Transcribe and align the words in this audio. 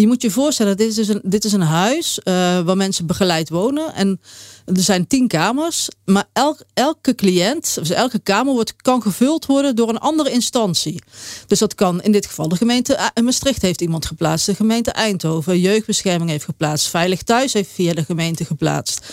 je 0.00 0.06
moet 0.06 0.22
je 0.22 0.30
voorstellen, 0.30 0.76
dit 0.76 0.88
is 0.88 0.94
dus 0.94 1.08
een, 1.08 1.20
dit 1.22 1.44
is 1.44 1.52
een 1.52 1.60
huis 1.60 2.18
uh, 2.18 2.34
waar 2.60 2.76
mensen 2.76 3.06
begeleid 3.06 3.48
wonen. 3.48 3.94
En 3.94 4.20
er 4.64 4.80
zijn 4.80 5.06
tien 5.06 5.28
kamers. 5.28 5.88
Maar 6.04 6.24
elk, 6.32 6.58
elke 6.74 7.14
cliënt, 7.14 7.74
dus 7.74 7.90
elke 7.90 8.18
kamer 8.18 8.52
wordt, 8.52 8.76
kan 8.76 9.02
gevuld 9.02 9.46
worden 9.46 9.76
door 9.76 9.88
een 9.88 9.98
andere 9.98 10.30
instantie. 10.30 11.02
Dus 11.46 11.58
dat 11.58 11.74
kan 11.74 12.02
in 12.02 12.12
dit 12.12 12.26
geval 12.26 12.48
de 12.48 12.56
gemeente 12.56 13.10
uh, 13.14 13.24
Maastricht 13.24 13.62
heeft 13.62 13.80
iemand 13.80 14.06
geplaatst. 14.06 14.46
De 14.46 14.54
gemeente 14.54 14.90
Eindhoven, 14.90 15.60
Jeugdbescherming 15.60 16.30
heeft 16.30 16.44
geplaatst. 16.44 16.88
Veilig 16.88 17.22
Thuis 17.22 17.52
heeft 17.52 17.70
via 17.70 17.94
de 17.94 18.04
gemeente 18.04 18.44
geplaatst. 18.44 19.06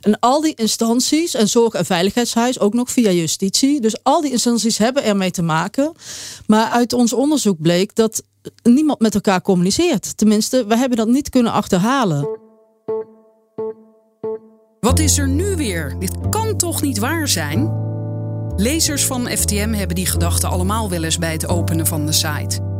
En 0.00 0.18
al 0.18 0.40
die 0.40 0.54
instanties, 0.54 1.34
en 1.34 1.48
Zorg- 1.48 1.74
en 1.74 1.86
Veiligheidshuis 1.86 2.58
ook 2.58 2.74
nog 2.74 2.90
via 2.90 3.10
justitie. 3.10 3.80
Dus 3.80 4.02
al 4.02 4.20
die 4.20 4.32
instanties 4.32 4.78
hebben 4.78 5.04
ermee 5.04 5.30
te 5.30 5.42
maken. 5.42 5.92
Maar 6.46 6.70
uit 6.70 6.92
ons 6.92 7.12
onderzoek 7.12 7.60
bleek 7.60 7.94
dat 7.94 8.22
niemand 8.62 9.00
met 9.00 9.14
elkaar 9.14 9.42
communiceert. 9.42 10.16
Tenminste, 10.16 10.66
we 10.66 10.76
hebben 10.76 10.98
dat 10.98 11.08
niet 11.08 11.28
kunnen 11.28 11.52
achterhalen. 11.52 12.28
Wat 14.80 14.98
is 14.98 15.18
er 15.18 15.28
nu 15.28 15.56
weer? 15.56 15.96
Dit 15.98 16.28
kan 16.30 16.56
toch 16.56 16.82
niet 16.82 16.98
waar 16.98 17.28
zijn? 17.28 17.82
Lezers 18.56 19.06
van 19.06 19.26
FTM 19.26 19.72
hebben 19.72 19.96
die 19.96 20.06
gedachten 20.06 20.48
allemaal 20.48 20.90
wel 20.90 21.02
eens 21.02 21.18
bij 21.18 21.32
het 21.32 21.48
openen 21.48 21.86
van 21.86 22.06
de 22.06 22.12
site. 22.12 22.72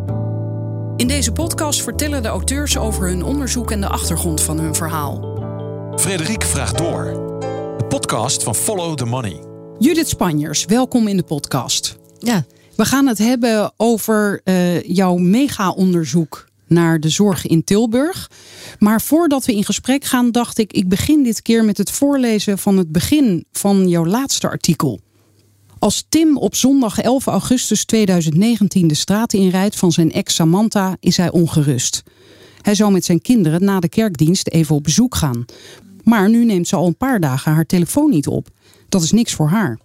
In 0.97 1.09
deze 1.09 1.33
podcast 1.33 1.83
vertellen 1.83 2.23
de 2.23 2.29
auteurs 2.29 2.79
over 2.79 3.09
hun 3.09 3.25
onderzoek 3.25 3.71
en 3.71 3.81
de 3.81 3.89
achtergrond 3.89 4.41
van 4.41 4.59
hun 4.59 4.75
verhaal. 4.75 5.33
Frederik 5.97 6.43
vraagt 6.43 6.79
door. 6.79 7.05
De 7.79 7.85
podcast 7.89 8.43
van 8.43 8.55
Follow 8.55 8.97
the 8.97 9.05
Money. 9.05 9.43
Judith 9.79 10.09
Spanjers, 10.09 10.65
welkom 10.65 11.09
in 11.09 11.17
de 11.17 11.23
podcast. 11.23 11.97
Ja. 12.19 12.45
We 12.77 12.85
gaan 12.85 13.07
het 13.07 13.19
hebben 13.19 13.73
over 13.77 14.41
uh, 14.45 14.83
jouw 14.83 15.17
mega-onderzoek 15.17 16.49
naar 16.67 17.01
de 17.01 17.09
zorg 17.09 17.47
in 17.47 17.65
Tilburg. 17.65 18.31
Maar 18.79 19.01
voordat 19.01 19.45
we 19.45 19.55
in 19.55 19.65
gesprek 19.65 20.05
gaan, 20.05 20.31
dacht 20.31 20.59
ik, 20.59 20.73
ik 20.73 20.89
begin 20.89 21.23
dit 21.23 21.43
keer 21.43 21.65
met 21.65 21.79
het 21.79 21.91
voorlezen 21.91 22.59
van 22.59 22.79
het 22.79 22.93
begin 22.93 23.45
van 23.53 23.89
jouw 23.89 24.07
laatste 24.07 24.49
artikel. 24.49 25.01
Als 25.79 26.07
Tim 26.09 26.37
op 26.37 26.55
zondag 26.55 27.01
11 27.01 27.27
augustus 27.27 27.85
2019 27.85 28.89
de 28.89 28.95
straat 28.95 29.33
inrijdt 29.33 29.77
van 29.77 29.93
zijn 29.93 30.13
ex 30.13 30.35
Samantha, 30.35 30.97
is 31.01 31.17
hij 31.17 31.31
ongerust. 31.31 32.03
Hij 32.61 32.75
zou 32.75 32.93
met 32.93 33.05
zijn 33.05 33.23
kinderen 33.23 33.65
na 33.65 33.81
de 33.81 33.89
kerkdienst 33.89 34.49
even 34.49 34.75
op 34.75 34.83
bezoek 34.83 35.15
gaan. 35.15 35.45
Maar 36.05 36.31
nu 36.31 36.45
neemt 36.45 36.69
ze 36.69 36.77
al 36.77 36.87
een 36.87 36.97
paar 36.97 37.21
dagen 37.21 37.53
haar 37.53 37.67
telefoon 37.67 38.11
niet 38.11 38.27
op. 38.27 38.49
Dat 38.89 39.03
is 39.03 39.13
niks 39.13 39.33
voor 39.33 39.49
haar. 39.49 39.79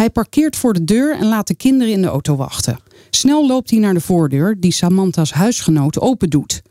Hij 0.00 0.10
parkeert 0.10 0.56
voor 0.56 0.72
de 0.72 0.84
deur 0.84 1.16
en 1.16 1.26
laat 1.26 1.46
de 1.46 1.54
kinderen 1.54 1.92
in 1.92 2.02
de 2.02 2.08
auto 2.08 2.36
wachten. 2.36 2.78
Snel 3.10 3.46
loopt 3.46 3.70
hij 3.70 3.78
naar 3.78 3.94
de 3.94 4.00
voordeur 4.00 4.60
die 4.60 4.72
Samantha's 4.72 5.32
huisgenoot 5.32 6.00
open 6.00 6.30
doet. 6.30 6.62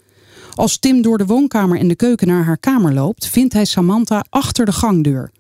Als 0.54 0.78
Tim 0.78 1.02
door 1.02 1.18
de 1.18 1.26
woonkamer 1.26 1.80
en 1.80 1.88
de 1.88 1.96
keuken 1.96 2.28
naar 2.28 2.44
haar 2.44 2.58
kamer 2.58 2.94
loopt, 2.94 3.28
vindt 3.28 3.54
hij 3.54 3.66
Samantha 3.66 4.26
achter 4.30 4.66
de 4.66 4.72
gangdeur. 4.72 5.32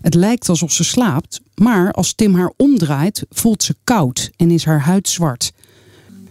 Het 0.00 0.14
lijkt 0.14 0.48
alsof 0.48 0.72
ze 0.72 0.84
slaapt, 0.84 1.40
maar 1.54 1.92
als 1.92 2.14
Tim 2.14 2.34
haar 2.34 2.52
omdraait, 2.56 3.24
voelt 3.30 3.62
ze 3.62 3.74
koud 3.84 4.30
en 4.36 4.50
is 4.50 4.64
haar 4.64 4.80
huid 4.80 5.08
zwart. 5.08 5.52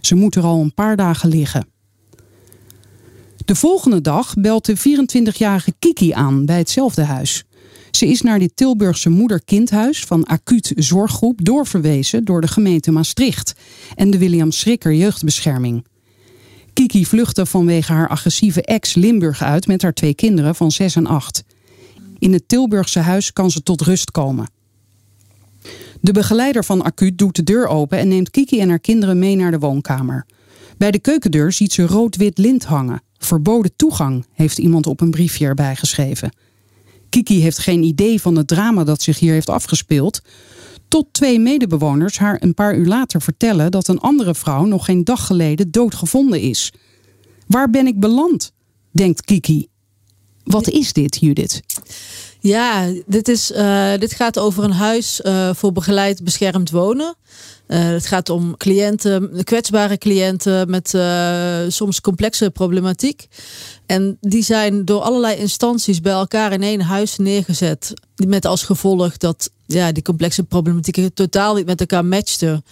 Ze 0.00 0.14
moet 0.14 0.34
er 0.34 0.44
al 0.44 0.60
een 0.60 0.74
paar 0.74 0.96
dagen 0.96 1.28
liggen. 1.28 1.66
De 3.44 3.54
volgende 3.54 4.00
dag 4.00 4.34
belt 4.34 4.64
de 4.64 4.78
24-jarige 4.78 5.74
Kiki 5.78 6.12
aan 6.12 6.46
bij 6.46 6.58
hetzelfde 6.58 7.02
huis. 7.02 7.44
Ze 7.96 8.06
is 8.06 8.22
naar 8.22 8.38
dit 8.38 8.56
Tilburgse 8.56 9.10
moeder-kindhuis 9.10 10.04
van 10.04 10.24
acuut 10.24 10.72
zorggroep 10.76 11.44
doorverwezen 11.44 12.24
door 12.24 12.40
de 12.40 12.48
gemeente 12.48 12.90
Maastricht 12.90 13.54
en 13.94 14.10
de 14.10 14.18
William 14.18 14.50
Schrikker 14.50 14.94
Jeugdbescherming. 14.94 15.84
Kiki 16.72 17.06
vluchtte 17.06 17.46
vanwege 17.46 17.92
haar 17.92 18.08
agressieve 18.08 18.62
ex 18.62 18.94
Limburg 18.94 19.42
uit 19.42 19.66
met 19.66 19.82
haar 19.82 19.92
twee 19.92 20.14
kinderen 20.14 20.54
van 20.54 20.70
6 20.70 20.96
en 20.96 21.06
8. 21.06 21.44
In 22.18 22.32
het 22.32 22.48
Tilburgse 22.48 22.98
huis 22.98 23.32
kan 23.32 23.50
ze 23.50 23.62
tot 23.62 23.80
rust 23.80 24.10
komen. 24.10 24.50
De 26.00 26.12
begeleider 26.12 26.64
van 26.64 26.82
Acuut 26.82 27.18
doet 27.18 27.36
de 27.36 27.42
deur 27.42 27.66
open 27.66 27.98
en 27.98 28.08
neemt 28.08 28.30
Kiki 28.30 28.60
en 28.60 28.68
haar 28.68 28.78
kinderen 28.78 29.18
mee 29.18 29.36
naar 29.36 29.50
de 29.50 29.58
woonkamer. 29.58 30.26
Bij 30.76 30.90
de 30.90 30.98
keukendeur 30.98 31.52
ziet 31.52 31.72
ze 31.72 31.86
rood-wit 31.86 32.38
lint 32.38 32.64
hangen. 32.64 33.02
Verboden 33.18 33.76
toegang, 33.76 34.26
heeft 34.32 34.58
iemand 34.58 34.86
op 34.86 35.00
een 35.00 35.10
briefje 35.10 35.46
erbij 35.46 35.76
geschreven. 35.76 36.30
Kiki 37.14 37.40
heeft 37.40 37.58
geen 37.58 37.82
idee 37.82 38.20
van 38.20 38.36
het 38.36 38.46
drama 38.46 38.84
dat 38.84 39.02
zich 39.02 39.18
hier 39.18 39.32
heeft 39.32 39.48
afgespeeld. 39.48 40.20
Tot 40.88 41.06
twee 41.12 41.38
medebewoners 41.38 42.18
haar 42.18 42.42
een 42.42 42.54
paar 42.54 42.76
uur 42.76 42.86
later 42.86 43.22
vertellen 43.22 43.70
dat 43.70 43.88
een 43.88 44.00
andere 44.00 44.34
vrouw 44.34 44.64
nog 44.64 44.84
geen 44.84 45.04
dag 45.04 45.26
geleden 45.26 45.70
doodgevonden 45.70 46.40
is. 46.40 46.72
Waar 47.46 47.70
ben 47.70 47.86
ik 47.86 48.00
beland? 48.00 48.52
denkt 48.90 49.24
Kiki. 49.24 49.68
Wat 50.44 50.68
is 50.68 50.92
dit, 50.92 51.18
Judith? 51.20 51.60
Ja, 52.46 52.92
dit, 53.06 53.28
is, 53.28 53.50
uh, 53.50 53.92
dit 53.98 54.12
gaat 54.12 54.38
over 54.38 54.64
een 54.64 54.72
huis 54.72 55.20
uh, 55.20 55.50
voor 55.54 55.72
begeleid 55.72 56.24
beschermd 56.24 56.70
wonen. 56.70 57.14
Uh, 57.66 57.78
het 57.84 58.06
gaat 58.06 58.30
om 58.30 58.56
cliënten, 58.56 59.44
kwetsbare 59.44 59.98
cliënten 59.98 60.70
met 60.70 60.94
soms 61.72 62.00
complexe 62.00 62.50
problematiek. 62.50 63.26
En 63.86 64.16
die 64.20 64.42
zijn 64.42 64.84
door 64.84 65.00
allerlei 65.00 65.36
instanties 65.36 66.00
bij 66.00 66.12
elkaar 66.12 66.52
in 66.52 66.62
één 66.62 66.80
huis 66.80 67.16
neergezet. 67.16 67.92
Met 68.26 68.44
als 68.44 68.62
gevolg 68.62 69.16
dat 69.16 69.50
ja, 69.66 69.92
die 69.92 70.02
complexe 70.02 70.42
problematiek 70.42 71.14
totaal 71.14 71.54
niet 71.54 71.66
met 71.66 71.80
elkaar 71.80 72.04
matchte. 72.04 72.62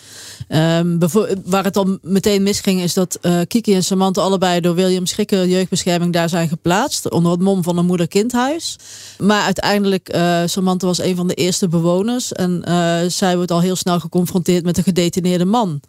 Um, 0.48 0.98
waar 1.44 1.64
het 1.64 1.75
dan 1.75 1.98
meteen 2.03 2.42
misging 2.42 2.80
is 2.80 2.94
dat 2.94 3.19
uh, 3.22 3.41
Kiki 3.48 3.75
en 3.75 3.84
Samantha 3.84 4.22
allebei 4.22 4.60
door 4.60 4.75
William 4.75 5.06
Schrikker 5.06 5.48
Jeugdbescherming 5.48 6.12
daar 6.12 6.28
zijn 6.28 6.48
geplaatst. 6.48 7.10
Onder 7.10 7.32
het 7.32 7.41
mom 7.41 7.62
van 7.62 7.78
een 7.78 7.86
moeder-kindhuis. 7.86 8.76
Maar 9.19 9.44
uiteindelijk, 9.44 10.14
uh, 10.14 10.42
Samantha 10.47 10.86
was 10.86 11.00
een 11.00 11.16
van 11.16 11.28
de 11.28 11.34
eerste 11.34 11.69
bewoners. 11.69 12.32
En 12.32 12.64
uh, 12.69 12.98
zij 13.09 13.36
wordt 13.36 13.50
al 13.50 13.60
heel 13.60 13.76
snel 13.76 14.00
geconfronteerd 14.00 14.64
met 14.64 14.76
een 14.76 14.84
gedetineerde 14.84 15.44
man. 15.44 15.80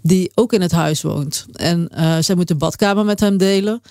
Die 0.00 0.30
ook 0.34 0.52
in 0.52 0.60
het 0.60 0.72
huis 0.72 1.02
woont. 1.02 1.46
En 1.52 1.88
zij 2.20 2.34
moet 2.34 2.48
de 2.48 2.54
badkamer 2.54 3.04
met 3.04 3.20
hem 3.20 3.36
delen 3.36 3.82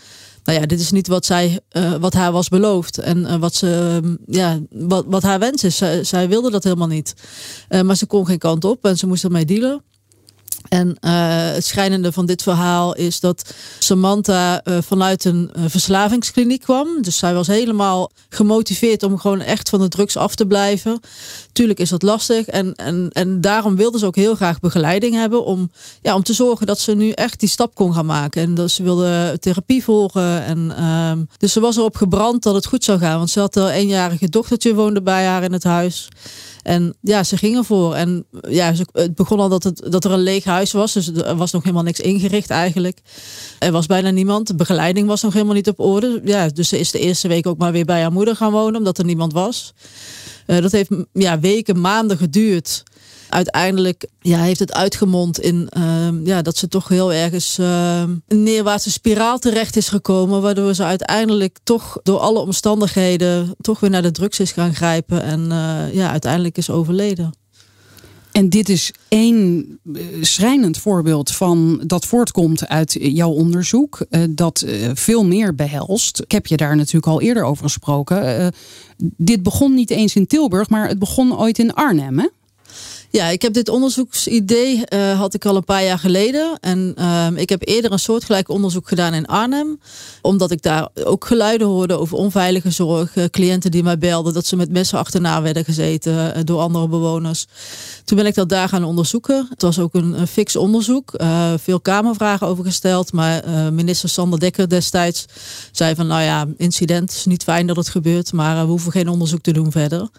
nou 0.44 0.60
ja, 0.60 0.66
dit 0.66 0.80
is 0.80 0.92
niet 0.92 1.08
wat, 1.08 1.26
zij, 1.26 1.60
uh, 1.72 1.96
wat 1.96 2.14
haar 2.14 2.32
was 2.32 2.50
beloofd. 2.50 2.98
En 2.98 3.18
uh, 3.18 3.36
wat, 3.36 3.56
ze, 3.56 4.00
uh, 4.04 4.12
ja, 4.26 4.60
wat, 4.70 5.06
wat 5.08 5.24
haar 5.24 5.40
wens 5.40 5.64
is. 5.64 5.78
Zij, 5.78 6.04
zij 6.04 6.30
wilde 6.30 6.52
dat 6.52 6.64
helemaal 6.64 6.88
niet. 6.88 7.16
Eh, 7.68 7.82
maar 7.82 7.96
ze 7.96 8.06
kon 8.06 8.26
geen 8.26 8.38
kant 8.38 8.66
op 8.66 8.86
en 8.86 8.98
ze 8.98 9.08
moest 9.08 9.24
ermee 9.24 9.46
dealen. 9.46 9.84
En 10.70 10.88
uh, 10.88 10.94
het 11.54 11.66
schrijnende 11.66 12.12
van 12.12 12.26
dit 12.26 12.44
verhaal 12.44 12.96
is 12.96 13.20
dat 13.20 13.54
Samantha 13.80 14.62
uh, 14.64 14.78
vanuit 14.82 15.26
een 15.26 15.52
uh, 15.58 15.64
verslavingskliniek 15.68 16.62
kwam. 16.62 17.02
Dus 17.02 17.18
zij 17.18 17.34
was 17.34 17.48
helemaal 17.48 18.12
gemotiveerd 18.30 19.04
om 19.04 19.18
gewoon 19.18 19.42
echt 19.42 19.70
van 19.70 19.80
de 19.80 19.88
drugs 19.88 20.18
af 20.18 20.36
te 20.36 20.46
blijven. 20.46 21.00
Tuurlijk 21.52 21.80
is 21.80 21.90
dat 21.90 22.02
lastig. 22.02 22.46
En, 22.46 22.76
en, 22.76 23.10
en 23.12 23.42
daarom 23.42 23.76
wilde 23.76 24.00
ze 24.00 24.06
ook 24.06 24.16
heel 24.16 24.36
graag 24.36 24.60
begeleiding 24.60 25.16
hebben. 25.16 25.46
Om, 25.46 25.72
ja, 26.02 26.16
om 26.16 26.24
te 26.24 26.34
zorgen 26.34 26.68
dat 26.68 26.80
ze 26.80 26.96
nu 26.96 27.10
echt 27.10 27.40
die 27.40 27.50
stap 27.50 27.76
kon 27.76 27.94
gaan 27.94 28.06
maken. 28.06 28.42
En 28.42 28.56
dat 28.56 28.72
ze 28.72 28.84
wilde 28.84 29.38
therapie 29.40 29.84
volgen. 29.84 30.44
En, 30.44 30.74
uh, 30.80 31.12
dus 31.38 31.54
ze 31.54 31.60
was 31.60 31.78
erop 31.78 31.96
gebrand 31.96 32.44
dat 32.44 32.56
het 32.56 32.66
goed 32.66 32.84
zou 32.84 33.00
gaan. 33.00 33.18
Want 33.18 33.30
ze 33.30 33.40
had 33.40 33.56
een 33.56 33.70
eenjarige 33.70 34.30
dochtertje 34.30 34.74
woonde 34.74 35.02
bij 35.02 35.26
haar 35.26 35.44
in 35.44 35.54
het 35.54 35.64
huis. 35.64 36.10
En 36.64 36.96
ja, 37.02 37.24
ze 37.24 37.38
gingen 37.38 37.66
voor. 37.66 37.96
En 37.96 38.26
ja, 38.50 38.74
het 38.92 39.16
begon 39.16 39.40
al 39.40 39.50
dat, 39.50 39.64
het, 39.64 39.86
dat 39.90 40.06
er 40.06 40.12
een 40.12 40.20
leeg 40.20 40.44
huis 40.44 40.72
was. 40.72 40.94
Dus 40.94 41.08
er 41.08 41.36
was 41.36 41.52
nog 41.52 41.62
helemaal 41.62 41.84
niks 41.84 42.00
ingericht 42.00 42.50
eigenlijk. 42.50 42.98
Er 43.60 43.72
was 43.72 43.86
bijna 43.86 44.10
niemand. 44.10 44.48
De 44.48 44.56
begeleiding 44.56 45.08
was 45.08 45.22
nog 45.22 45.34
helemaal 45.34 45.56
niet 45.56 45.68
op 45.68 45.80
orde. 45.80 46.22
Ja, 46.24 46.48
dus 46.48 46.70
ze 46.70 46.80
is 46.80 46.92
de 46.92 47.00
eerste 47.00 47.28
week 47.28 47.48
ook 47.48 47.58
maar 47.58 47.72
weer 47.72 47.86
bij 47.86 48.02
haar 48.02 48.12
moeder 48.12 48.36
gaan 48.36 48.52
wonen. 48.52 48.76
Omdat 48.76 48.98
er 48.98 49.06
niemand 49.06 49.34
was. 49.34 49.74
Uh, 50.48 50.62
dat 50.62 50.72
heeft 50.72 50.90
ja, 51.14 51.40
weken, 51.40 51.82
maanden 51.82 52.18
geduurd 52.18 52.84
uiteindelijk 53.34 54.08
ja, 54.20 54.40
heeft 54.40 54.60
het 54.60 54.74
uitgemond 54.74 55.40
in 55.40 55.70
uh, 55.78 56.08
ja, 56.24 56.42
dat 56.42 56.58
ze 56.58 56.68
toch 56.68 56.88
heel 56.88 57.14
ergens 57.14 57.58
uh, 57.60 58.04
een 58.28 58.44
neerwaartse 58.44 58.92
spiraal 58.92 59.40
terecht 59.40 59.76
is 59.76 59.90
gekomen. 59.90 60.42
Waardoor 60.42 60.74
ze 60.74 60.84
uiteindelijk 60.84 61.58
toch 61.64 62.00
door 62.04 62.20
alle 62.20 62.40
omstandigheden 62.40 63.56
toch 63.62 63.80
weer 63.80 63.90
naar 63.90 64.02
de 64.02 64.12
drugs 64.12 64.40
is 64.40 64.52
gaan 64.52 64.76
grijpen. 64.76 65.24
En 65.24 65.40
uh, 65.40 65.94
ja, 65.94 66.12
uiteindelijk 66.12 66.58
is 66.58 66.70
overleden. 66.70 67.34
En 68.32 68.50
dit 68.50 68.70
is 68.70 68.94
één 69.08 69.66
schrijnend 70.22 70.78
voorbeeld 70.78 71.32
van 71.32 71.84
dat 71.86 72.06
voortkomt 72.06 72.68
uit 72.68 72.98
jouw 73.00 73.30
onderzoek, 73.30 74.06
dat 74.30 74.66
veel 74.94 75.26
meer 75.26 75.56
behelst. 75.56 76.20
Ik 76.20 76.32
heb 76.32 76.48
je 76.48 76.58
daar 76.58 76.76
natuurlijk 76.76 77.08
al 77.08 77.22
eerder 77.22 77.44
over 77.44 77.64
gesproken. 77.64 78.52
dit 78.98 79.44
begon 79.44 79.74
niet 79.74 79.90
eens 79.90 80.16
in 80.16 80.28
Tilburg, 80.28 80.70
maar 80.70 80.88
het 80.88 81.00
begon 81.00 81.38
ooit 81.38 81.60
in 81.60 81.74
Arnhem. 81.74 82.20
Hè? 82.20 82.28
Ja, 83.16 83.28
ik 83.28 83.42
heb 83.42 83.54
dit 83.54 83.70
onderzoeksidee 83.70 84.84
uh, 84.94 85.20
had 85.20 85.34
ik 85.34 85.46
al 85.46 85.56
een 85.56 85.64
paar 85.64 85.84
jaar 85.84 86.00
geleden. 86.00 86.58
En 86.60 86.96
uh, 87.00 87.28
ik 87.36 87.50
heb 87.50 87.68
eerder 87.68 87.92
een 87.92 88.00
soortgelijk 88.00 88.50
onderzoek 88.50 88.88
gedaan 88.88 89.14
in 89.14 89.26
Arnhem. 89.26 89.80
Omdat 90.22 90.52
ik 90.52 90.62
daar 90.62 90.88
ook 91.04 91.26
geluiden 91.26 91.68
hoorde 91.68 91.98
over 91.98 92.18
onveilige 92.18 92.72
zorg. 92.72 93.16
Uh, 93.16 93.26
cliënten 93.26 93.72
die 93.72 93.84
mij 93.84 93.98
belden 93.98 94.34
dat 94.34 94.46
ze 94.46 94.56
met 94.56 94.70
messen 94.70 95.00
achterna 95.00 95.42
werden 95.42 95.66
gezeten 95.66 96.14
uh, 96.14 96.44
door 96.44 96.60
andere 96.60 96.88
bewoners. 96.88 97.46
Toen 98.04 98.18
ben 98.18 98.26
ik 98.26 98.36
dat 98.36 98.50
daar 98.50 98.70
gaan 98.70 98.84
onderzoeken. 98.84 99.48
Het 99.50 99.62
was 99.62 99.80
ook 99.80 99.94
een, 99.94 100.20
een 100.20 100.28
fix 100.28 100.56
onderzoek. 100.56 101.12
veel 101.58 101.80
kamervragen 101.80 102.48
over 102.48 102.64
gesteld. 102.64 103.14
Maar 103.14 103.44
minister 103.74 104.10
Sander 104.10 104.40
Dekker 104.40 104.70
destijds 104.70 105.26
zei 105.72 105.96
van 105.96 106.08
nou 106.08 106.22
ja, 106.22 106.48
incident. 106.58 107.12
Is 107.12 107.26
niet 107.26 107.44
fijn 107.44 107.68
dat 107.68 107.76
het 107.76 107.90
gebeurt. 107.90 108.34
Maar 108.34 108.66
we 108.66 108.70
hoeven 108.70 108.92
geen 108.92 109.08
onderzoek 109.08 109.42
te 109.42 109.54
doen 109.54 109.72
verder. 109.72 110.10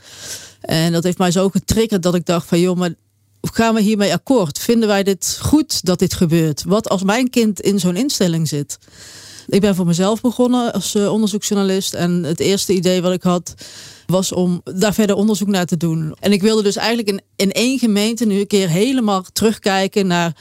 En 0.64 0.92
dat 0.92 1.04
heeft 1.04 1.18
mij 1.18 1.30
zo 1.30 1.48
getriggerd 1.48 2.02
dat 2.02 2.14
ik 2.14 2.26
dacht 2.26 2.46
van 2.46 2.60
joh, 2.60 2.76
maar 2.76 2.94
gaan 3.40 3.74
we 3.74 3.80
hiermee 3.80 4.12
akkoord? 4.12 4.58
Vinden 4.58 4.88
wij 4.88 5.02
dit 5.02 5.38
goed 5.40 5.84
dat 5.84 5.98
dit 5.98 6.14
gebeurt? 6.14 6.64
Wat 6.64 6.88
als 6.88 7.02
mijn 7.02 7.30
kind 7.30 7.60
in 7.60 7.78
zo'n 7.78 7.96
instelling 7.96 8.48
zit? 8.48 8.78
Ik 9.46 9.60
ben 9.60 9.74
voor 9.74 9.86
mezelf 9.86 10.20
begonnen 10.20 10.72
als 10.72 10.94
uh, 10.94 11.12
onderzoeksjournalist. 11.12 11.94
En 11.94 12.22
het 12.22 12.40
eerste 12.40 12.72
idee 12.72 13.02
wat 13.02 13.12
ik 13.12 13.22
had 13.22 13.54
was 14.06 14.32
om 14.32 14.60
daar 14.64 14.94
verder 14.94 15.16
onderzoek 15.16 15.48
naar 15.48 15.66
te 15.66 15.76
doen. 15.76 16.14
En 16.20 16.32
ik 16.32 16.42
wilde 16.42 16.62
dus 16.62 16.76
eigenlijk 16.76 17.08
in, 17.08 17.20
in 17.36 17.52
één 17.52 17.78
gemeente 17.78 18.26
nu 18.26 18.38
een 18.38 18.46
keer 18.46 18.68
helemaal 18.68 19.24
terugkijken 19.32 20.06
naar 20.06 20.36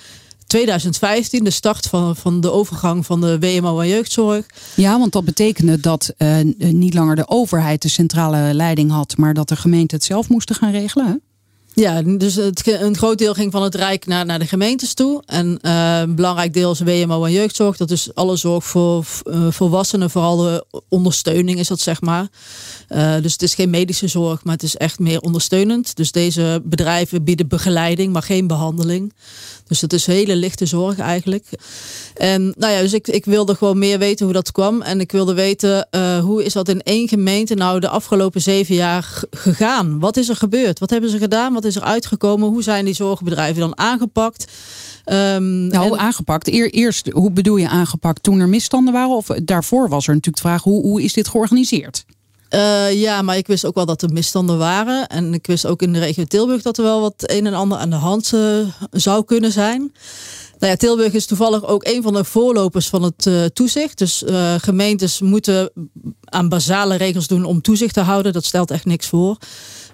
2015, 0.53 1.43
de 1.43 1.49
start 1.49 1.85
van, 1.85 2.15
van 2.15 2.41
de 2.41 2.51
overgang 2.51 3.05
van 3.05 3.21
de 3.21 3.39
WMO 3.39 3.79
aan 3.79 3.87
jeugdzorg. 3.87 4.45
Ja, 4.75 4.99
want 4.99 5.11
dat 5.11 5.25
betekende 5.25 5.79
dat 5.79 6.13
uh, 6.17 6.37
niet 6.57 6.93
langer 6.93 7.15
de 7.15 7.27
overheid 7.27 7.81
de 7.81 7.89
centrale 7.89 8.53
leiding 8.53 8.91
had, 8.91 9.17
maar 9.17 9.33
dat 9.33 9.49
de 9.49 9.55
gemeente 9.55 9.95
het 9.95 10.03
zelf 10.03 10.29
moesten 10.29 10.55
gaan 10.55 10.71
regelen. 10.71 11.05
Hè? 11.05 11.32
Ja, 11.75 12.01
dus 12.01 12.35
het, 12.35 12.67
een 12.67 12.97
groot 12.97 13.17
deel 13.17 13.33
ging 13.33 13.51
van 13.51 13.63
het 13.63 13.75
Rijk 13.75 14.05
naar, 14.05 14.25
naar 14.25 14.39
de 14.39 14.47
gemeentes 14.47 14.93
toe. 14.93 15.23
En 15.25 15.59
uh, 15.61 15.99
een 15.99 16.15
belangrijk 16.15 16.53
deel 16.53 16.71
is 16.71 16.79
WMO 16.79 17.25
en 17.25 17.31
jeugdzorg. 17.31 17.77
Dat 17.77 17.91
is 17.91 18.15
alle 18.15 18.35
zorg 18.35 18.63
voor 18.65 19.05
uh, 19.23 19.51
volwassenen, 19.51 20.09
vooral 20.09 20.37
de 20.37 20.65
ondersteuning 20.89 21.59
is 21.59 21.67
dat 21.67 21.79
zeg 21.79 22.01
maar. 22.01 22.27
Uh, 22.89 23.15
dus 23.21 23.31
het 23.31 23.41
is 23.41 23.55
geen 23.55 23.69
medische 23.69 24.07
zorg, 24.07 24.43
maar 24.43 24.53
het 24.53 24.63
is 24.63 24.77
echt 24.77 24.99
meer 24.99 25.19
ondersteunend. 25.19 25.95
Dus 25.95 26.11
deze 26.11 26.61
bedrijven 26.63 27.23
bieden 27.23 27.47
begeleiding, 27.47 28.13
maar 28.13 28.23
geen 28.23 28.47
behandeling. 28.47 29.13
Dus 29.67 29.81
het 29.81 29.93
is 29.93 30.05
hele 30.05 30.35
lichte 30.35 30.65
zorg 30.65 30.99
eigenlijk. 30.99 31.45
En 32.13 32.53
nou 32.57 32.73
ja, 32.73 32.81
dus 32.81 32.93
ik, 32.93 33.07
ik 33.07 33.25
wilde 33.25 33.55
gewoon 33.55 33.77
meer 33.77 33.99
weten 33.99 34.25
hoe 34.25 34.33
dat 34.33 34.51
kwam. 34.51 34.81
En 34.81 34.99
ik 34.99 35.11
wilde 35.11 35.33
weten 35.33 35.87
uh, 35.91 36.19
hoe 36.19 36.43
is 36.43 36.53
dat 36.53 36.69
in 36.69 36.81
één 36.81 37.07
gemeente 37.07 37.55
nou 37.55 37.79
de 37.79 37.87
afgelopen 37.87 38.41
zeven 38.41 38.75
jaar 38.75 39.23
gegaan? 39.31 39.99
Wat 39.99 40.17
is 40.17 40.29
er 40.29 40.35
gebeurd? 40.35 40.79
Wat 40.79 40.89
hebben 40.89 41.09
ze 41.09 41.17
gedaan? 41.17 41.53
Wat 41.53 41.65
is 41.65 41.75
er 41.75 41.81
uitgekomen? 41.81 42.49
Hoe 42.49 42.63
zijn 42.63 42.85
die 42.85 42.93
zorgbedrijven 42.93 43.61
dan 43.61 43.77
aangepakt? 43.77 44.51
Um, 45.05 45.67
nou, 45.67 45.91
en... 45.91 45.99
aangepakt. 45.99 46.47
eerst, 46.47 47.09
hoe 47.11 47.31
bedoel 47.31 47.57
je 47.57 47.67
aangepakt? 47.67 48.23
Toen 48.23 48.39
er 48.39 48.49
misstanden 48.49 48.93
waren? 48.93 49.15
Of 49.15 49.27
daarvoor 49.27 49.89
was 49.89 50.07
er 50.07 50.13
natuurlijk 50.13 50.43
de 50.43 50.49
vraag, 50.49 50.63
hoe, 50.63 50.81
hoe 50.81 51.01
is 51.03 51.13
dit 51.13 51.27
georganiseerd? 51.27 52.05
Uh, 52.53 52.93
ja, 53.01 53.21
maar 53.21 53.37
ik 53.37 53.47
wist 53.47 53.65
ook 53.65 53.75
wel 53.75 53.85
dat 53.85 54.01
er 54.01 54.13
misstanden 54.13 54.57
waren. 54.57 55.07
En 55.07 55.33
ik 55.33 55.47
wist 55.47 55.65
ook 55.65 55.81
in 55.81 55.93
de 55.93 55.99
regio 55.99 56.23
Tilburg 56.23 56.61
dat 56.61 56.77
er 56.77 56.83
wel 56.83 57.01
wat 57.01 57.13
een 57.17 57.45
en 57.45 57.53
ander 57.53 57.77
aan 57.77 57.89
de 57.89 57.95
hand 57.95 58.31
uh, 58.33 58.67
zou 58.91 59.25
kunnen 59.25 59.51
zijn. 59.51 59.93
Nou 60.63 60.75
ja, 60.75 60.81
Tilburg 60.81 61.13
is 61.13 61.25
toevallig 61.25 61.65
ook 61.65 61.85
een 61.85 62.01
van 62.01 62.13
de 62.13 62.23
voorlopers 62.23 62.87
van 62.87 63.03
het 63.03 63.25
uh, 63.25 63.45
toezicht. 63.45 63.97
Dus 63.97 64.23
gemeentes 64.57 65.21
moeten 65.21 65.71
aan 66.25 66.49
basale 66.49 66.95
regels 66.95 67.27
doen 67.27 67.45
om 67.45 67.61
toezicht 67.61 67.93
te 67.93 67.99
houden. 67.99 68.33
Dat 68.33 68.45
stelt 68.45 68.71
echt 68.71 68.85
niks 68.85 69.07
voor. 69.07 69.37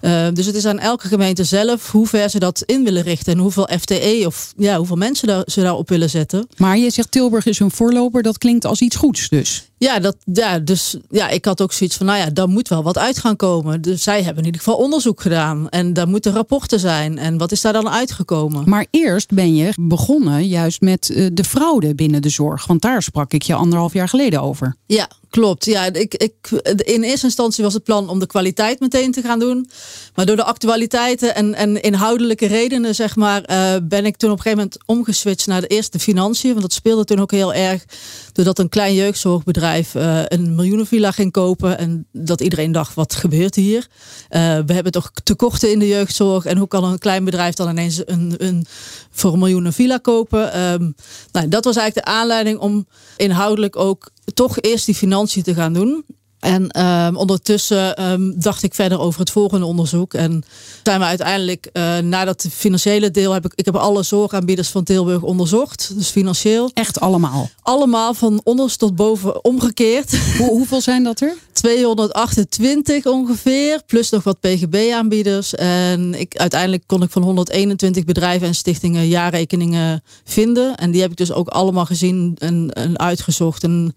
Uh, 0.00 0.26
dus 0.32 0.46
het 0.46 0.54
is 0.54 0.66
aan 0.66 0.78
elke 0.78 1.08
gemeente 1.08 1.44
zelf 1.44 1.90
hoe 1.90 2.06
ver 2.06 2.28
ze 2.28 2.38
dat 2.38 2.62
in 2.66 2.84
willen 2.84 3.02
richten. 3.02 3.32
En 3.32 3.38
hoeveel 3.38 3.68
FTE 3.78 4.22
of 4.26 4.52
ja, 4.56 4.76
hoeveel 4.76 4.96
mensen 4.96 5.28
daar, 5.28 5.42
ze 5.46 5.62
daarop 5.62 5.88
willen 5.88 6.10
zetten. 6.10 6.46
Maar 6.56 6.78
je 6.78 6.90
zegt 6.90 7.10
Tilburg 7.10 7.46
is 7.46 7.58
een 7.58 7.70
voorloper. 7.70 8.22
Dat 8.22 8.38
klinkt 8.38 8.64
als 8.64 8.80
iets 8.80 8.96
goeds 8.96 9.28
dus. 9.28 9.69
Ja, 9.80 9.98
dat, 9.98 10.16
ja, 10.32 10.58
dus 10.58 10.96
ja, 11.10 11.28
ik 11.28 11.44
had 11.44 11.60
ook 11.60 11.72
zoiets 11.72 11.96
van, 11.96 12.06
nou 12.06 12.18
ja, 12.18 12.30
daar 12.30 12.48
moet 12.48 12.68
wel 12.68 12.82
wat 12.82 12.98
uit 12.98 13.18
gaan 13.18 13.36
komen. 13.36 13.80
Dus 13.80 14.02
zij 14.02 14.16
hebben 14.16 14.38
in 14.38 14.44
ieder 14.44 14.60
geval 14.60 14.76
onderzoek 14.76 15.20
gedaan. 15.20 15.68
En 15.68 15.92
daar 15.92 16.08
moeten 16.08 16.32
rapporten 16.32 16.80
zijn. 16.80 17.18
En 17.18 17.38
wat 17.38 17.52
is 17.52 17.60
daar 17.60 17.72
dan 17.72 17.88
uitgekomen? 17.88 18.68
Maar 18.68 18.86
eerst 18.90 19.34
ben 19.34 19.54
je 19.54 19.72
begonnen 19.76 20.46
juist 20.46 20.80
met 20.80 21.08
uh, 21.08 21.28
de 21.32 21.44
fraude 21.44 21.94
binnen 21.94 22.22
de 22.22 22.28
zorg. 22.28 22.66
Want 22.66 22.82
daar 22.82 23.02
sprak 23.02 23.32
ik 23.32 23.42
je 23.42 23.54
anderhalf 23.54 23.92
jaar 23.92 24.08
geleden 24.08 24.42
over. 24.42 24.76
Ja, 24.86 25.08
Klopt, 25.30 25.64
ja. 25.64 25.92
Ik, 25.92 26.14
ik, 26.14 26.50
in 26.76 27.02
eerste 27.02 27.26
instantie 27.26 27.64
was 27.64 27.74
het 27.74 27.84
plan 27.84 28.08
om 28.08 28.18
de 28.18 28.26
kwaliteit 28.26 28.80
meteen 28.80 29.12
te 29.12 29.22
gaan 29.22 29.38
doen. 29.38 29.70
Maar 30.14 30.26
door 30.26 30.36
de 30.36 30.44
actualiteiten 30.44 31.34
en, 31.34 31.54
en 31.54 31.82
inhoudelijke 31.82 32.46
redenen, 32.46 32.94
zeg 32.94 33.16
maar, 33.16 33.50
uh, 33.50 33.74
ben 33.82 34.06
ik 34.06 34.16
toen 34.16 34.30
op 34.30 34.36
een 34.36 34.42
gegeven 34.42 34.64
moment 34.64 34.82
omgeswitcht 34.86 35.46
naar 35.46 35.60
de 35.60 35.66
eerste 35.66 35.98
financiën. 35.98 36.50
Want 36.50 36.62
dat 36.62 36.72
speelde 36.72 37.04
toen 37.04 37.20
ook 37.20 37.30
heel 37.30 37.54
erg. 37.54 37.84
Doordat 38.32 38.58
een 38.58 38.68
klein 38.68 38.94
jeugdzorgbedrijf 38.94 39.94
uh, 39.94 40.22
een 40.24 40.54
miljoenenvilla 40.54 41.10
ging 41.10 41.32
kopen. 41.32 41.78
En 41.78 42.06
dat 42.12 42.40
iedereen 42.40 42.72
dacht, 42.72 42.94
wat 42.94 43.14
gebeurt 43.14 43.54
hier? 43.54 43.86
Uh, 44.30 44.58
we 44.66 44.72
hebben 44.72 44.92
toch 44.92 45.10
tekorten 45.22 45.70
in 45.70 45.78
de 45.78 45.88
jeugdzorg. 45.88 46.44
En 46.44 46.56
hoe 46.56 46.68
kan 46.68 46.84
een 46.84 46.98
klein 46.98 47.24
bedrijf 47.24 47.54
dan 47.54 47.68
ineens 47.68 48.02
een, 48.04 48.34
een 48.38 48.66
voor 49.10 49.42
een 49.42 49.72
villa 49.72 49.98
kopen? 49.98 50.60
Um, 50.60 50.94
nou, 51.32 51.48
dat 51.48 51.64
was 51.64 51.76
eigenlijk 51.76 52.06
de 52.06 52.12
aanleiding 52.12 52.58
om 52.58 52.86
inhoudelijk 53.16 53.76
ook 53.76 54.10
toch 54.34 54.60
eerst 54.60 54.86
die 54.86 54.94
financiën 54.94 55.42
te 55.42 55.54
gaan 55.54 55.72
doen. 55.72 56.04
En 56.40 56.84
um, 56.84 57.16
ondertussen 57.16 58.10
um, 58.10 58.34
dacht 58.36 58.62
ik 58.62 58.74
verder 58.74 59.00
over 59.00 59.20
het 59.20 59.30
volgende 59.30 59.66
onderzoek. 59.66 60.14
En 60.14 60.42
zijn 60.82 61.00
we 61.00 61.06
uiteindelijk, 61.06 61.68
uh, 61.72 61.98
nadat 61.98 62.42
het 62.42 62.52
financiële 62.52 63.10
deel, 63.10 63.32
heb 63.32 63.44
ik, 63.44 63.52
ik 63.54 63.64
heb 63.64 63.76
alle 63.76 64.02
zorgaanbieders 64.02 64.68
van 64.68 64.84
Tilburg 64.84 65.22
onderzocht. 65.22 65.92
Dus 65.96 66.08
financieel. 66.08 66.70
Echt 66.74 67.00
allemaal? 67.00 67.50
Allemaal, 67.62 68.14
van 68.14 68.40
onderst 68.44 68.78
tot 68.78 68.96
boven 68.96 69.44
omgekeerd. 69.44 70.18
Hoe, 70.38 70.48
hoeveel 70.48 70.80
zijn 70.80 71.04
dat 71.04 71.20
er? 71.20 71.34
228 71.52 73.06
ongeveer, 73.06 73.82
plus 73.86 74.10
nog 74.10 74.22
wat 74.22 74.40
PGB-aanbieders. 74.40 75.54
En 75.54 76.14
ik, 76.14 76.36
uiteindelijk 76.36 76.82
kon 76.86 77.02
ik 77.02 77.10
van 77.10 77.22
121 77.22 78.04
bedrijven 78.04 78.46
en 78.46 78.54
stichtingen 78.54 79.08
jaarrekeningen 79.08 80.02
vinden. 80.24 80.76
En 80.76 80.90
die 80.90 81.00
heb 81.00 81.10
ik 81.10 81.16
dus 81.16 81.32
ook 81.32 81.48
allemaal 81.48 81.86
gezien 81.86 82.36
en, 82.38 82.70
en 82.72 82.98
uitgezocht. 82.98 83.62
En 83.62 83.94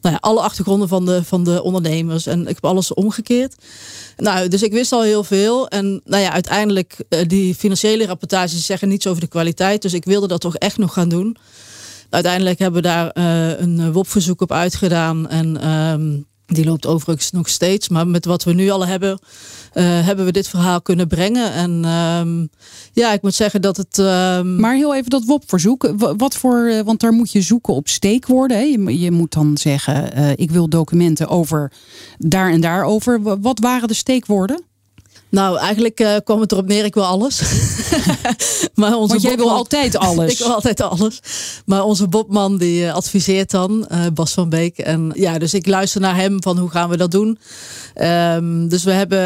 nou 0.00 0.14
ja, 0.14 0.18
alle 0.20 0.40
achtergronden 0.40 0.88
van 0.88 1.06
de, 1.06 1.24
van 1.24 1.44
de 1.44 1.62
ondernemers 1.62 1.82
ondernemers. 1.84 2.26
En 2.26 2.40
ik 2.40 2.54
heb 2.54 2.64
alles 2.64 2.94
omgekeerd. 2.94 3.54
Nou, 4.16 4.48
dus 4.48 4.62
ik 4.62 4.72
wist 4.72 4.92
al 4.92 5.02
heel 5.02 5.24
veel. 5.24 5.68
En 5.68 6.00
nou 6.04 6.22
ja, 6.22 6.32
uiteindelijk, 6.32 6.96
uh, 7.08 7.20
die 7.26 7.54
financiële 7.54 8.06
rapportages 8.06 8.66
zeggen 8.66 8.88
niets 8.88 9.06
over 9.06 9.20
de 9.20 9.26
kwaliteit. 9.26 9.82
Dus 9.82 9.94
ik 9.94 10.04
wilde 10.04 10.26
dat 10.26 10.40
toch 10.40 10.56
echt 10.56 10.78
nog 10.78 10.92
gaan 10.92 11.08
doen. 11.08 11.36
Uiteindelijk 12.10 12.58
hebben 12.58 12.82
we 12.82 12.88
daar 12.88 13.10
uh, 13.14 13.60
een 13.60 13.92
WOP-verzoek 13.92 14.40
op 14.40 14.52
uitgedaan. 14.52 15.28
En 15.28 15.68
um, 15.70 16.26
die 16.46 16.64
loopt 16.64 16.86
overigens 16.86 17.30
nog 17.30 17.48
steeds. 17.48 17.88
Maar 17.88 18.06
met 18.06 18.24
wat 18.24 18.44
we 18.44 18.52
nu 18.52 18.70
al 18.70 18.86
hebben, 18.86 19.10
uh, 19.74 19.84
hebben 19.84 20.24
we 20.24 20.32
dit 20.32 20.48
verhaal 20.48 20.82
kunnen 20.82 21.08
brengen. 21.08 21.52
En 21.52 21.84
um, 21.84 22.48
ja, 22.92 23.12
ik 23.12 23.22
moet 23.22 23.34
zeggen 23.34 23.62
dat 23.62 23.76
het. 23.76 23.98
Um... 23.98 24.60
Maar 24.60 24.74
heel 24.74 24.94
even 24.94 25.10
dat 25.10 25.24
WOP-verzoek. 25.24 25.92
Wat 25.96 26.36
voor. 26.36 26.66
Eh, 26.66 26.80
want 26.80 27.00
daar 27.00 27.12
moet 27.12 27.32
je 27.32 27.42
zoeken 27.42 27.74
op 27.74 27.88
steekwoorden. 27.88 28.56
Hè? 28.56 28.62
Je, 28.62 29.00
je 29.00 29.10
moet 29.10 29.32
dan 29.32 29.56
zeggen: 29.58 30.18
uh, 30.18 30.30
ik 30.34 30.50
wil 30.50 30.68
documenten 30.68 31.28
over 31.28 31.72
daar 32.18 32.50
en 32.50 32.60
daarover. 32.60 33.40
Wat 33.40 33.58
waren 33.58 33.88
de 33.88 33.94
steekwoorden? 33.94 34.62
Nou, 35.34 35.58
eigenlijk 35.58 36.00
uh, 36.00 36.16
kwam 36.24 36.40
het 36.40 36.52
erop 36.52 36.66
neer, 36.66 36.84
ik 36.84 36.94
wil 36.94 37.04
alles. 37.04 37.42
maar 38.74 38.96
onze 38.96 39.12
Want 39.12 39.22
jij 39.22 39.36
wil 39.36 39.50
altijd 39.50 39.96
alles. 40.08 40.32
ik 40.32 40.38
wil 40.38 40.54
altijd 40.54 40.80
alles. 40.80 41.20
Maar 41.66 41.84
onze 41.84 42.08
Bobman 42.08 42.56
die 42.56 42.82
uh, 42.82 42.94
adviseert 42.94 43.50
dan, 43.50 43.86
uh, 43.92 44.06
Bas 44.14 44.32
van 44.32 44.48
Beek. 44.48 44.78
En 44.78 45.10
ja, 45.14 45.38
dus 45.38 45.54
ik 45.54 45.66
luister 45.66 46.00
naar 46.00 46.16
hem 46.16 46.42
van 46.42 46.58
hoe 46.58 46.70
gaan 46.70 46.88
we 46.88 46.96
dat 46.96 47.10
doen. 47.10 47.38
Um, 48.02 48.68
dus 48.68 48.84
we 48.84 48.90
hebben 48.90 49.18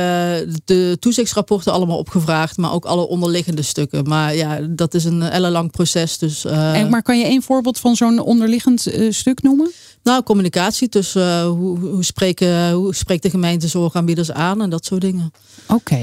de 0.65 0.97
toezichtsrapporten 1.01 1.73
allemaal 1.73 1.99
opgevraagd, 1.99 2.57
maar 2.57 2.73
ook 2.73 2.85
alle 2.85 3.09
onderliggende 3.09 3.63
stukken. 3.63 4.09
Maar 4.09 4.35
ja, 4.35 4.59
dat 4.71 4.95
is 4.95 5.05
een 5.05 5.23
ellenlang 5.23 5.71
proces. 5.71 6.19
Dus, 6.19 6.45
en, 6.45 6.89
maar 6.89 7.03
kan 7.03 7.19
je 7.19 7.25
één 7.25 7.43
voorbeeld 7.43 7.79
van 7.79 7.97
zo'n 7.97 8.21
onderliggend 8.21 8.87
stuk 9.11 9.43
noemen? 9.43 9.71
Nou, 10.03 10.23
communicatie 10.23 10.89
tussen 10.89 11.45
hoe, 11.45 11.79
hoe, 11.79 12.05
spreken, 12.05 12.73
hoe 12.73 12.95
spreekt 12.95 13.23
de 13.23 13.31
gemeente 13.31 13.69
zorgaanbieders 13.69 14.33
aan 14.33 14.63
en 14.63 14.71
dat 14.71 14.85
soort 14.85 15.01
dingen. 15.01 15.33
Oké. 15.67 15.75
Okay. 15.75 15.98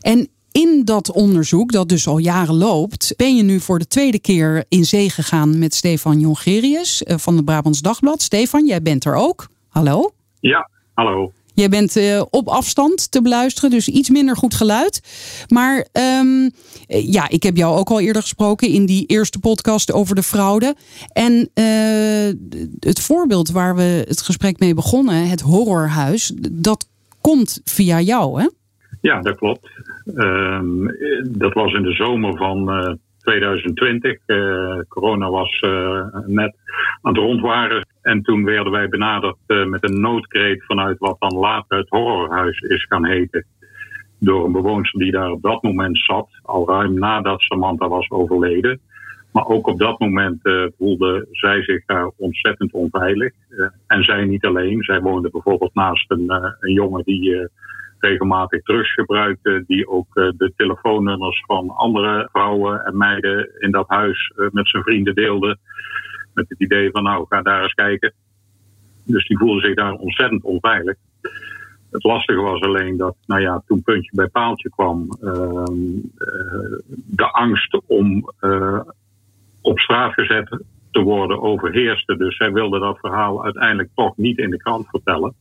En 0.00 0.28
in 0.52 0.82
dat 0.84 1.12
onderzoek, 1.12 1.72
dat 1.72 1.88
dus 1.88 2.06
al 2.06 2.18
jaren 2.18 2.54
loopt, 2.54 3.14
ben 3.16 3.36
je 3.36 3.42
nu 3.42 3.60
voor 3.60 3.78
de 3.78 3.86
tweede 3.86 4.18
keer 4.18 4.64
in 4.68 4.84
zee 4.84 5.10
gegaan 5.10 5.58
met 5.58 5.74
Stefan 5.74 6.20
Jongerius 6.20 7.02
uh, 7.02 7.18
van 7.18 7.36
het 7.36 7.44
Brabants 7.44 7.80
Dagblad. 7.80 8.22
Stefan, 8.22 8.66
jij 8.66 8.82
bent 8.82 9.04
er 9.04 9.14
ook. 9.14 9.48
Hallo? 9.68 10.12
Ja, 10.40 10.70
hallo. 10.94 11.32
Je 11.54 11.68
bent 11.68 11.96
uh, 11.96 12.22
op 12.30 12.48
afstand 12.48 13.10
te 13.10 13.22
beluisteren, 13.22 13.70
dus 13.70 13.88
iets 13.88 14.10
minder 14.10 14.36
goed 14.36 14.54
geluid. 14.54 15.00
Maar 15.48 15.86
um, 15.92 16.50
ja, 16.86 17.28
ik 17.28 17.42
heb 17.42 17.56
jou 17.56 17.78
ook 17.78 17.90
al 17.90 18.00
eerder 18.00 18.22
gesproken 18.22 18.68
in 18.68 18.86
die 18.86 19.06
eerste 19.06 19.38
podcast 19.38 19.92
over 19.92 20.14
de 20.14 20.22
fraude. 20.22 20.76
En 21.12 21.50
uh, 21.54 22.54
het 22.78 23.00
voorbeeld 23.00 23.50
waar 23.50 23.76
we 23.76 24.04
het 24.08 24.22
gesprek 24.22 24.58
mee 24.58 24.74
begonnen, 24.74 25.28
het 25.28 25.40
horrorhuis, 25.40 26.32
dat 26.52 26.86
komt 27.20 27.60
via 27.64 28.00
jou, 28.00 28.40
hè? 28.40 28.48
Ja, 29.02 29.20
dat 29.20 29.36
klopt. 29.36 29.70
Ehm, 30.16 30.86
dat 31.38 31.52
was 31.52 31.72
in 31.72 31.82
de 31.82 31.92
zomer 31.92 32.36
van 32.36 32.98
2020. 33.18 34.18
corona 34.88 35.30
was 35.30 35.60
net 36.26 36.56
aan 37.00 37.12
het 37.12 37.16
rondwaren. 37.16 37.86
En 38.02 38.22
toen 38.22 38.44
werden 38.44 38.72
wij 38.72 38.88
benaderd 38.88 39.36
met 39.46 39.90
een 39.90 40.00
noodkreet 40.00 40.64
vanuit 40.64 40.98
wat 40.98 41.16
dan 41.18 41.38
later 41.38 41.78
het 41.78 41.88
horrorhuis 41.88 42.58
is 42.58 42.84
gaan 42.84 43.06
heten 43.06 43.44
door 44.18 44.44
een 44.44 44.52
bewoonster 44.52 45.00
die 45.00 45.10
daar 45.10 45.30
op 45.30 45.42
dat 45.42 45.62
moment 45.62 45.98
zat, 45.98 46.28
al 46.42 46.68
ruim 46.68 46.98
nadat 46.98 47.40
Samantha 47.40 47.88
was 47.88 48.10
overleden. 48.10 48.80
Maar 49.32 49.46
ook 49.46 49.66
op 49.66 49.78
dat 49.78 49.98
moment 49.98 50.40
voelde 50.78 51.26
zij 51.30 51.62
zich 51.62 51.84
daar 51.84 52.10
ontzettend 52.16 52.72
onveilig. 52.72 53.32
En 53.86 54.02
zij 54.04 54.24
niet 54.24 54.44
alleen. 54.44 54.82
Zij 54.82 55.00
woonde 55.00 55.30
bijvoorbeeld 55.30 55.74
naast 55.74 56.10
een, 56.10 56.30
een 56.60 56.72
jongen 56.72 57.02
die 57.04 57.48
regelmatig 58.02 58.62
drugs 58.62 58.94
gebruikte. 58.94 59.64
Die 59.66 59.88
ook 59.88 60.14
de 60.14 60.52
telefoonnummers 60.56 61.44
van 61.46 61.70
andere 61.70 62.28
vrouwen 62.32 62.84
en 62.84 62.96
meiden 62.96 63.50
in 63.58 63.70
dat 63.70 63.88
huis 63.88 64.32
met 64.50 64.68
zijn 64.68 64.82
vrienden 64.82 65.14
deelde. 65.14 65.56
Met 66.34 66.48
het 66.48 66.60
idee 66.60 66.90
van 66.90 67.02
nou, 67.02 67.26
ga 67.28 67.42
daar 67.42 67.62
eens 67.62 67.74
kijken. 67.74 68.12
Dus 69.04 69.26
die 69.26 69.38
voelde 69.38 69.60
zich 69.60 69.74
daar 69.74 69.92
ontzettend 69.92 70.42
onveilig. 70.42 70.96
Het 71.90 72.04
lastige 72.04 72.40
was 72.40 72.60
alleen 72.60 72.96
dat, 72.96 73.16
nou 73.26 73.40
ja, 73.40 73.62
toen 73.66 73.82
puntje 73.82 74.10
bij 74.14 74.28
paaltje 74.28 74.70
kwam, 74.70 75.08
ehm, 75.20 75.74
de 77.06 77.30
angst 77.32 77.80
om 77.86 78.32
op 79.62 79.78
straat 79.78 80.12
gezet 80.12 80.62
te 80.90 81.00
worden 81.00 81.42
overheerste. 81.42 82.16
Dus 82.16 82.36
zij 82.36 82.52
wilde 82.52 82.78
dat 82.78 82.98
verhaal 82.98 83.44
uiteindelijk 83.44 83.88
toch 83.94 84.16
niet 84.16 84.38
in 84.38 84.50
de 84.50 84.56
krant 84.56 84.88
vertellen. 84.88 85.34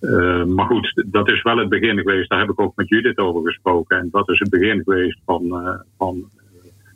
Uh, 0.00 0.44
maar 0.44 0.66
goed, 0.66 1.04
dat 1.06 1.28
is 1.28 1.42
wel 1.42 1.56
het 1.56 1.68
begin 1.68 1.98
geweest. 1.98 2.28
Daar 2.28 2.38
heb 2.38 2.48
ik 2.48 2.60
ook 2.60 2.76
met 2.76 2.88
Judith 2.88 3.18
over 3.18 3.42
gesproken. 3.42 3.98
En 3.98 4.08
dat 4.10 4.28
is 4.28 4.38
het 4.38 4.50
begin 4.50 4.82
geweest 4.84 5.18
van, 5.24 5.44
uh, 5.44 5.70
van 5.96 6.30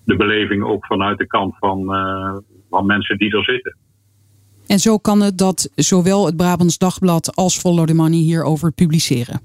de 0.05 0.17
beleving 0.17 0.65
ook 0.65 0.87
vanuit 0.87 1.19
de 1.19 1.27
kant 1.27 1.55
van, 1.59 1.81
uh, 1.95 2.37
van 2.71 2.87
mensen 2.87 3.19
die 3.19 3.37
er 3.37 3.45
zitten. 3.45 3.77
En 4.67 4.79
zo 4.79 4.99
kan 4.99 5.21
het 5.21 5.39
dat 5.39 5.71
zowel 5.75 6.27
het 6.27 6.37
Brabants 6.37 6.79
Dagblad 6.79 7.37
als 7.37 7.59
Follow 7.59 7.87
the 7.87 7.95
Money 7.95 8.19
hierover 8.19 8.73
publiceren. 8.73 9.41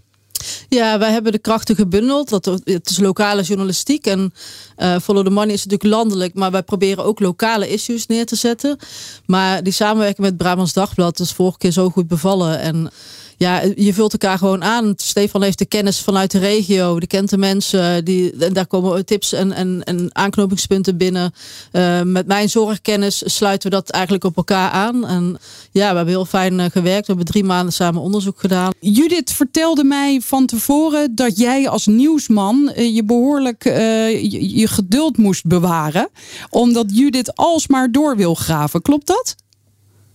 Ja, 0.69 0.99
wij 0.99 1.11
hebben 1.11 1.31
de 1.31 1.39
krachten 1.39 1.75
gebundeld. 1.75 2.29
Dat, 2.29 2.45
het 2.63 2.89
is 2.89 2.99
lokale 2.99 3.41
journalistiek. 3.41 4.05
En 4.05 4.31
uh, 4.77 4.97
Follow 4.97 5.25
the 5.25 5.31
Money 5.31 5.53
is 5.53 5.65
natuurlijk 5.65 5.95
landelijk. 5.95 6.33
Maar 6.33 6.51
wij 6.51 6.63
proberen 6.63 7.03
ook 7.03 7.19
lokale 7.19 7.69
issues 7.69 8.07
neer 8.07 8.25
te 8.25 8.35
zetten. 8.35 8.77
Maar 9.25 9.63
die 9.63 9.73
samenwerking 9.73 10.27
met 10.27 10.37
Brabants 10.37 10.73
Dagblad 10.73 11.19
is 11.19 11.33
vorige 11.33 11.57
keer 11.57 11.71
zo 11.71 11.89
goed 11.89 12.07
bevallen. 12.07 12.59
En 12.59 12.89
ja, 13.37 13.61
je 13.75 13.93
vult 13.93 14.11
elkaar 14.11 14.37
gewoon 14.37 14.63
aan. 14.63 14.93
Stefan 14.95 15.43
heeft 15.43 15.57
de 15.57 15.65
kennis 15.65 15.99
vanuit 15.99 16.31
de 16.31 16.39
regio. 16.39 16.99
Die 16.99 17.07
kent 17.07 17.29
de 17.29 17.37
mensen. 17.37 18.05
Die, 18.05 18.33
en 18.39 18.53
daar 18.53 18.67
komen 18.67 19.05
tips 19.05 19.33
en, 19.33 19.51
en, 19.51 19.83
en 19.83 20.09
aanknopingspunten 20.11 20.97
binnen. 20.97 21.33
Uh, 21.71 22.01
met 22.01 22.27
mijn 22.27 22.49
zorgkennis 22.49 23.21
sluiten 23.25 23.69
we 23.69 23.75
dat 23.75 23.89
eigenlijk 23.89 24.23
op 24.23 24.37
elkaar 24.37 24.69
aan. 24.69 25.07
En 25.07 25.37
ja, 25.71 25.89
we 25.89 25.95
hebben 25.95 26.07
heel 26.07 26.25
fijn 26.25 26.59
uh, 26.59 26.65
gewerkt. 26.71 27.07
We 27.07 27.13
hebben 27.13 27.25
drie 27.25 27.43
maanden 27.43 27.73
samen 27.73 28.01
onderzoek 28.01 28.39
gedaan. 28.39 28.71
Judith 28.79 29.31
vertelde 29.31 29.83
mij 29.83 30.21
van 30.23 30.45
tevoren 30.45 31.15
dat 31.15 31.37
jij 31.37 31.69
als 31.69 31.85
nieuwsman 31.85 32.71
je 32.75 33.03
behoorlijk 33.05 33.63
je, 33.63 34.57
je 34.57 34.67
geduld 34.67 35.17
moest 35.17 35.45
bewaren. 35.45 36.09
Omdat 36.49 36.85
Judith 36.93 37.35
alsmaar 37.35 37.91
door 37.91 38.15
wil 38.15 38.35
graven. 38.35 38.81
Klopt 38.81 39.07
dat? 39.07 39.35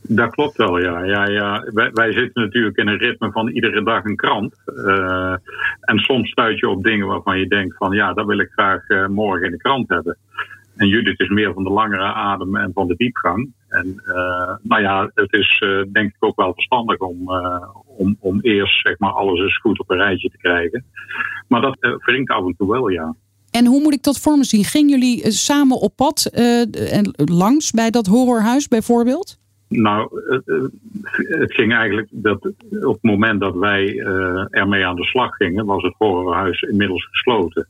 Dat 0.09 0.31
klopt 0.31 0.57
wel, 0.57 0.79
ja. 0.79 1.05
ja, 1.05 1.27
ja. 1.27 1.65
Wij, 1.93 2.13
zitten 2.13 2.43
natuurlijk 2.43 2.77
in 2.77 2.89
een 2.89 2.99
ritme 2.99 3.31
van 3.31 3.49
iedere 3.49 3.83
dag 3.83 4.05
een 4.05 4.17
krant. 4.17 4.55
Uh, 4.67 5.35
en 5.81 5.99
soms 5.99 6.31
stuit 6.31 6.59
je 6.59 6.69
op 6.69 6.83
dingen 6.83 7.07
waarvan 7.07 7.39
je 7.39 7.47
denkt 7.47 7.77
van 7.77 7.93
ja, 7.93 8.13
dat 8.13 8.27
wil 8.27 8.39
ik 8.39 8.51
graag 8.51 8.89
uh, 8.89 9.07
morgen 9.07 9.47
in 9.47 9.51
de 9.51 9.57
krant 9.57 9.89
hebben. 9.89 10.19
En 10.77 10.89
Judith 10.89 11.21
is 11.21 11.29
meer 11.29 11.53
van 11.53 11.65
de 11.65 11.71
langere 11.71 12.13
adem 12.13 12.57
en 12.57 12.71
van 12.75 12.87
de 12.87 12.97
diepgang. 12.97 13.53
En 13.69 14.03
uh, 14.07 14.57
nou 14.63 14.83
ja, 14.83 15.11
het 15.15 15.33
is 15.33 15.65
denk 15.93 16.15
ik 16.15 16.25
ook 16.25 16.37
wel 16.37 16.55
verstandig 16.55 16.99
om, 16.99 17.31
om, 17.97 18.17
om 18.21 18.41
eerst 18.41 18.83
zeg 18.83 18.99
maar 18.99 19.13
alles 19.13 19.41
eens 19.41 19.59
goed 19.59 19.81
op 19.81 19.91
een 19.91 19.97
rijtje 19.97 20.31
te 20.31 20.39
krijgen. 20.39 20.85
Maar 21.49 21.61
dat 21.61 21.77
wringt 21.81 22.31
af 22.31 22.47
en 22.47 22.55
toe 22.57 22.71
wel, 22.71 22.89
ja. 22.89 23.15
En 23.51 23.67
hoe 23.67 23.83
moet 23.83 23.95
ik 23.95 24.03
dat 24.03 24.21
voor 24.21 24.39
me 24.39 24.45
zien? 24.45 24.65
Gingen 24.65 24.91
jullie 24.91 25.31
samen 25.31 25.81
op 25.81 25.97
pad 25.97 26.25
en 26.73 27.15
langs 27.15 27.71
bij 27.71 27.91
dat 27.91 28.07
horrorhuis 28.07 28.69
bijvoorbeeld? 28.69 29.42
Nou, 29.73 30.23
het 31.15 31.55
ging 31.55 31.75
eigenlijk 31.75 32.09
dat 32.11 32.47
op 32.85 32.93
het 32.93 33.03
moment 33.03 33.41
dat 33.41 33.55
wij 33.55 33.93
uh, 33.93 34.45
ermee 34.51 34.87
aan 34.87 34.97
de 34.97 35.05
slag 35.05 35.37
gingen, 35.37 35.67
was 35.67 35.83
het 35.83 35.95
horrorhuis 35.99 36.61
inmiddels 36.61 37.07
gesloten. 37.11 37.69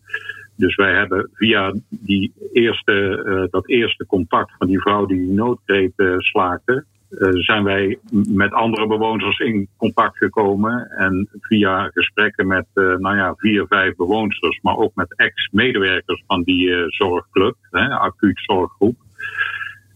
Dus 0.57 0.75
wij 0.75 0.95
hebben 0.95 1.31
via 1.33 1.75
die 1.89 2.33
eerste, 2.53 3.23
uh, 3.27 3.45
dat 3.51 3.69
eerste 3.69 4.07
contact 4.07 4.53
van 4.59 4.67
die 4.67 4.81
vrouw 4.81 5.07
die 5.07 5.19
die 5.19 5.35
noodkreet 5.35 5.93
uh, 5.97 6.19
slaakte, 6.19 6.85
zijn 7.31 7.65
wij 7.65 7.99
met 8.29 8.53
andere 8.53 8.87
bewoners 8.87 9.39
in 9.39 9.69
contact 9.77 10.17
gekomen. 10.17 10.91
En 10.91 11.29
via 11.41 11.91
gesprekken 11.95 12.47
met 12.47 12.67
nou 12.75 13.17
ja, 13.17 13.35
vier, 13.37 13.67
vijf 13.67 13.97
bewoonsters, 13.97 14.61
maar 14.63 14.77
ook 14.77 14.95
met 14.95 15.17
ex-medewerkers 15.17 16.23
van 16.27 16.43
die 16.43 16.85
zorgclub, 16.89 17.57
hè, 17.71 17.89
acuut 17.89 18.41
zorggroep 18.43 18.97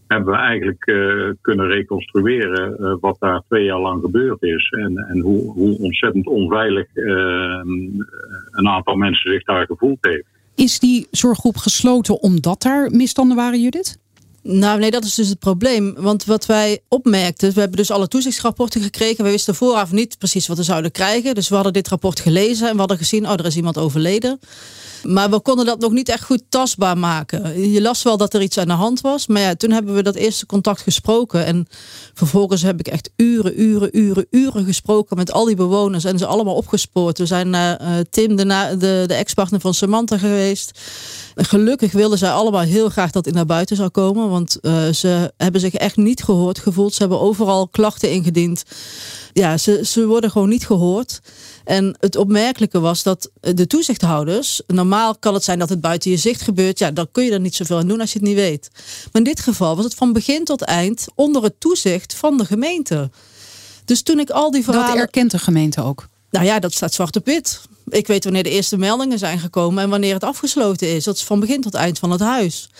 hebben 0.06 0.32
we 0.34 0.38
eigenlijk 0.38 0.86
uh, 0.86 1.32
kunnen 1.40 1.66
reconstrueren 1.66 2.76
uh, 2.80 2.94
wat 3.00 3.16
daar 3.18 3.42
twee 3.48 3.64
jaar 3.64 3.80
lang 3.80 4.00
gebeurd 4.02 4.42
is. 4.42 4.68
En, 4.70 4.96
en 4.96 5.20
hoe, 5.20 5.52
hoe 5.52 5.78
ontzettend 5.78 6.26
onveilig 6.26 6.86
uh, 6.94 7.60
een 8.50 8.68
aantal 8.68 8.94
mensen 8.94 9.32
zich 9.32 9.44
daar 9.44 9.66
gevoeld 9.66 9.98
heeft. 10.00 10.24
Is 10.54 10.78
die 10.78 11.06
zorggroep 11.10 11.56
gesloten 11.56 12.22
omdat 12.22 12.62
daar 12.62 12.90
misstanden 12.90 13.36
waren, 13.36 13.60
Judith? 13.60 13.98
Nou, 14.48 14.78
nee, 14.78 14.90
dat 14.90 15.04
is 15.04 15.14
dus 15.14 15.28
het 15.28 15.38
probleem. 15.38 15.94
Want 15.98 16.24
wat 16.24 16.46
wij 16.46 16.80
opmerkten, 16.88 17.52
we 17.52 17.60
hebben 17.60 17.76
dus 17.76 17.90
alle 17.90 18.08
toezichtsrapporten 18.08 18.82
gekregen. 18.82 19.24
We 19.24 19.30
wisten 19.30 19.54
vooraf 19.54 19.92
niet 19.92 20.18
precies 20.18 20.46
wat 20.46 20.56
we 20.56 20.62
zouden 20.62 20.90
krijgen. 20.90 21.34
Dus 21.34 21.48
we 21.48 21.54
hadden 21.54 21.72
dit 21.72 21.88
rapport 21.88 22.20
gelezen 22.20 22.66
en 22.66 22.72
we 22.72 22.78
hadden 22.78 22.98
gezien, 22.98 23.26
oh, 23.26 23.32
er 23.32 23.46
is 23.46 23.56
iemand 23.56 23.78
overleden. 23.78 24.40
Maar 25.02 25.30
we 25.30 25.40
konden 25.40 25.66
dat 25.66 25.80
nog 25.80 25.92
niet 25.92 26.08
echt 26.08 26.24
goed 26.24 26.42
tastbaar 26.48 26.98
maken. 26.98 27.70
Je 27.72 27.80
las 27.80 28.02
wel 28.02 28.16
dat 28.16 28.34
er 28.34 28.42
iets 28.42 28.58
aan 28.58 28.66
de 28.66 28.72
hand 28.72 29.00
was. 29.00 29.26
Maar 29.26 29.42
ja, 29.42 29.54
toen 29.54 29.70
hebben 29.70 29.94
we 29.94 30.02
dat 30.02 30.14
eerste 30.14 30.46
contact 30.46 30.80
gesproken. 30.80 31.44
En 31.44 31.66
vervolgens 32.14 32.62
heb 32.62 32.78
ik 32.80 32.88
echt 32.88 33.10
uren, 33.16 33.60
uren, 33.60 33.98
uren, 33.98 34.26
uren 34.30 34.64
gesproken 34.64 35.16
met 35.16 35.32
al 35.32 35.44
die 35.44 35.56
bewoners. 35.56 36.04
En 36.04 36.18
ze 36.18 36.26
allemaal 36.26 36.54
opgespoord. 36.54 37.18
We 37.18 37.26
zijn 37.26 37.50
naar 37.50 37.80
uh, 37.80 37.88
Tim, 38.10 38.36
de, 38.36 38.44
de, 38.78 39.04
de 39.06 39.14
ex-partner 39.14 39.60
van 39.60 39.74
Samantha 39.74 40.18
geweest. 40.18 40.80
Gelukkig 41.34 41.92
wilden 41.92 42.18
zij 42.18 42.30
allemaal 42.30 42.60
heel 42.60 42.88
graag 42.88 43.10
dat 43.10 43.26
ik 43.26 43.34
naar 43.34 43.46
buiten 43.46 43.76
zou 43.76 43.88
komen. 43.88 44.28
Want 44.36 44.58
uh, 44.62 44.92
ze 44.92 45.32
hebben 45.36 45.60
zich 45.60 45.74
echt 45.74 45.96
niet 45.96 46.22
gehoord 46.22 46.58
gevoeld. 46.58 46.94
Ze 46.94 46.98
hebben 46.98 47.20
overal 47.20 47.68
klachten 47.68 48.10
ingediend. 48.10 48.62
Ja, 49.32 49.56
ze, 49.56 49.80
ze 49.84 50.06
worden 50.06 50.30
gewoon 50.30 50.48
niet 50.48 50.66
gehoord. 50.66 51.20
En 51.64 51.96
het 52.00 52.16
opmerkelijke 52.16 52.80
was 52.80 53.02
dat 53.02 53.30
de 53.40 53.66
toezichthouders, 53.66 54.62
normaal 54.66 55.16
kan 55.18 55.34
het 55.34 55.44
zijn 55.44 55.58
dat 55.58 55.68
het 55.68 55.80
buiten 55.80 56.10
je 56.10 56.16
zicht 56.16 56.42
gebeurt, 56.42 56.78
ja, 56.78 56.90
dan 56.90 57.08
kun 57.12 57.24
je 57.24 57.30
er 57.30 57.40
niet 57.40 57.54
zoveel 57.54 57.78
aan 57.78 57.88
doen 57.88 58.00
als 58.00 58.12
je 58.12 58.18
het 58.18 58.28
niet 58.28 58.36
weet. 58.36 58.68
Maar 58.74 59.22
in 59.22 59.24
dit 59.24 59.40
geval 59.40 59.76
was 59.76 59.84
het 59.84 59.94
van 59.94 60.12
begin 60.12 60.44
tot 60.44 60.62
eind 60.62 61.06
onder 61.14 61.42
het 61.42 61.60
toezicht 61.60 62.14
van 62.14 62.38
de 62.38 62.44
gemeente. 62.44 63.10
Dus 63.84 64.02
toen 64.02 64.18
ik 64.18 64.30
al 64.30 64.50
die 64.50 64.64
verhalen. 64.64 64.88
Dat 64.88 64.98
erkent 64.98 65.30
de 65.30 65.38
gemeente 65.38 65.82
ook. 65.82 66.08
Nou 66.30 66.44
ja, 66.44 66.58
dat 66.58 66.72
staat 66.72 66.94
zwart 66.94 67.16
op 67.16 67.26
wit. 67.26 67.60
Ik 67.88 68.06
weet 68.06 68.24
wanneer 68.24 68.42
de 68.42 68.50
eerste 68.50 68.76
meldingen 68.76 69.18
zijn 69.18 69.38
gekomen 69.38 69.82
en 69.82 69.90
wanneer 69.90 70.14
het 70.14 70.24
afgesloten 70.24 70.88
is. 70.88 71.04
Dat 71.04 71.16
is 71.16 71.24
van 71.24 71.40
begin 71.40 71.60
tot 71.60 71.74
eind 71.74 71.98
van 71.98 72.10
het 72.10 72.20
huis. 72.20 72.70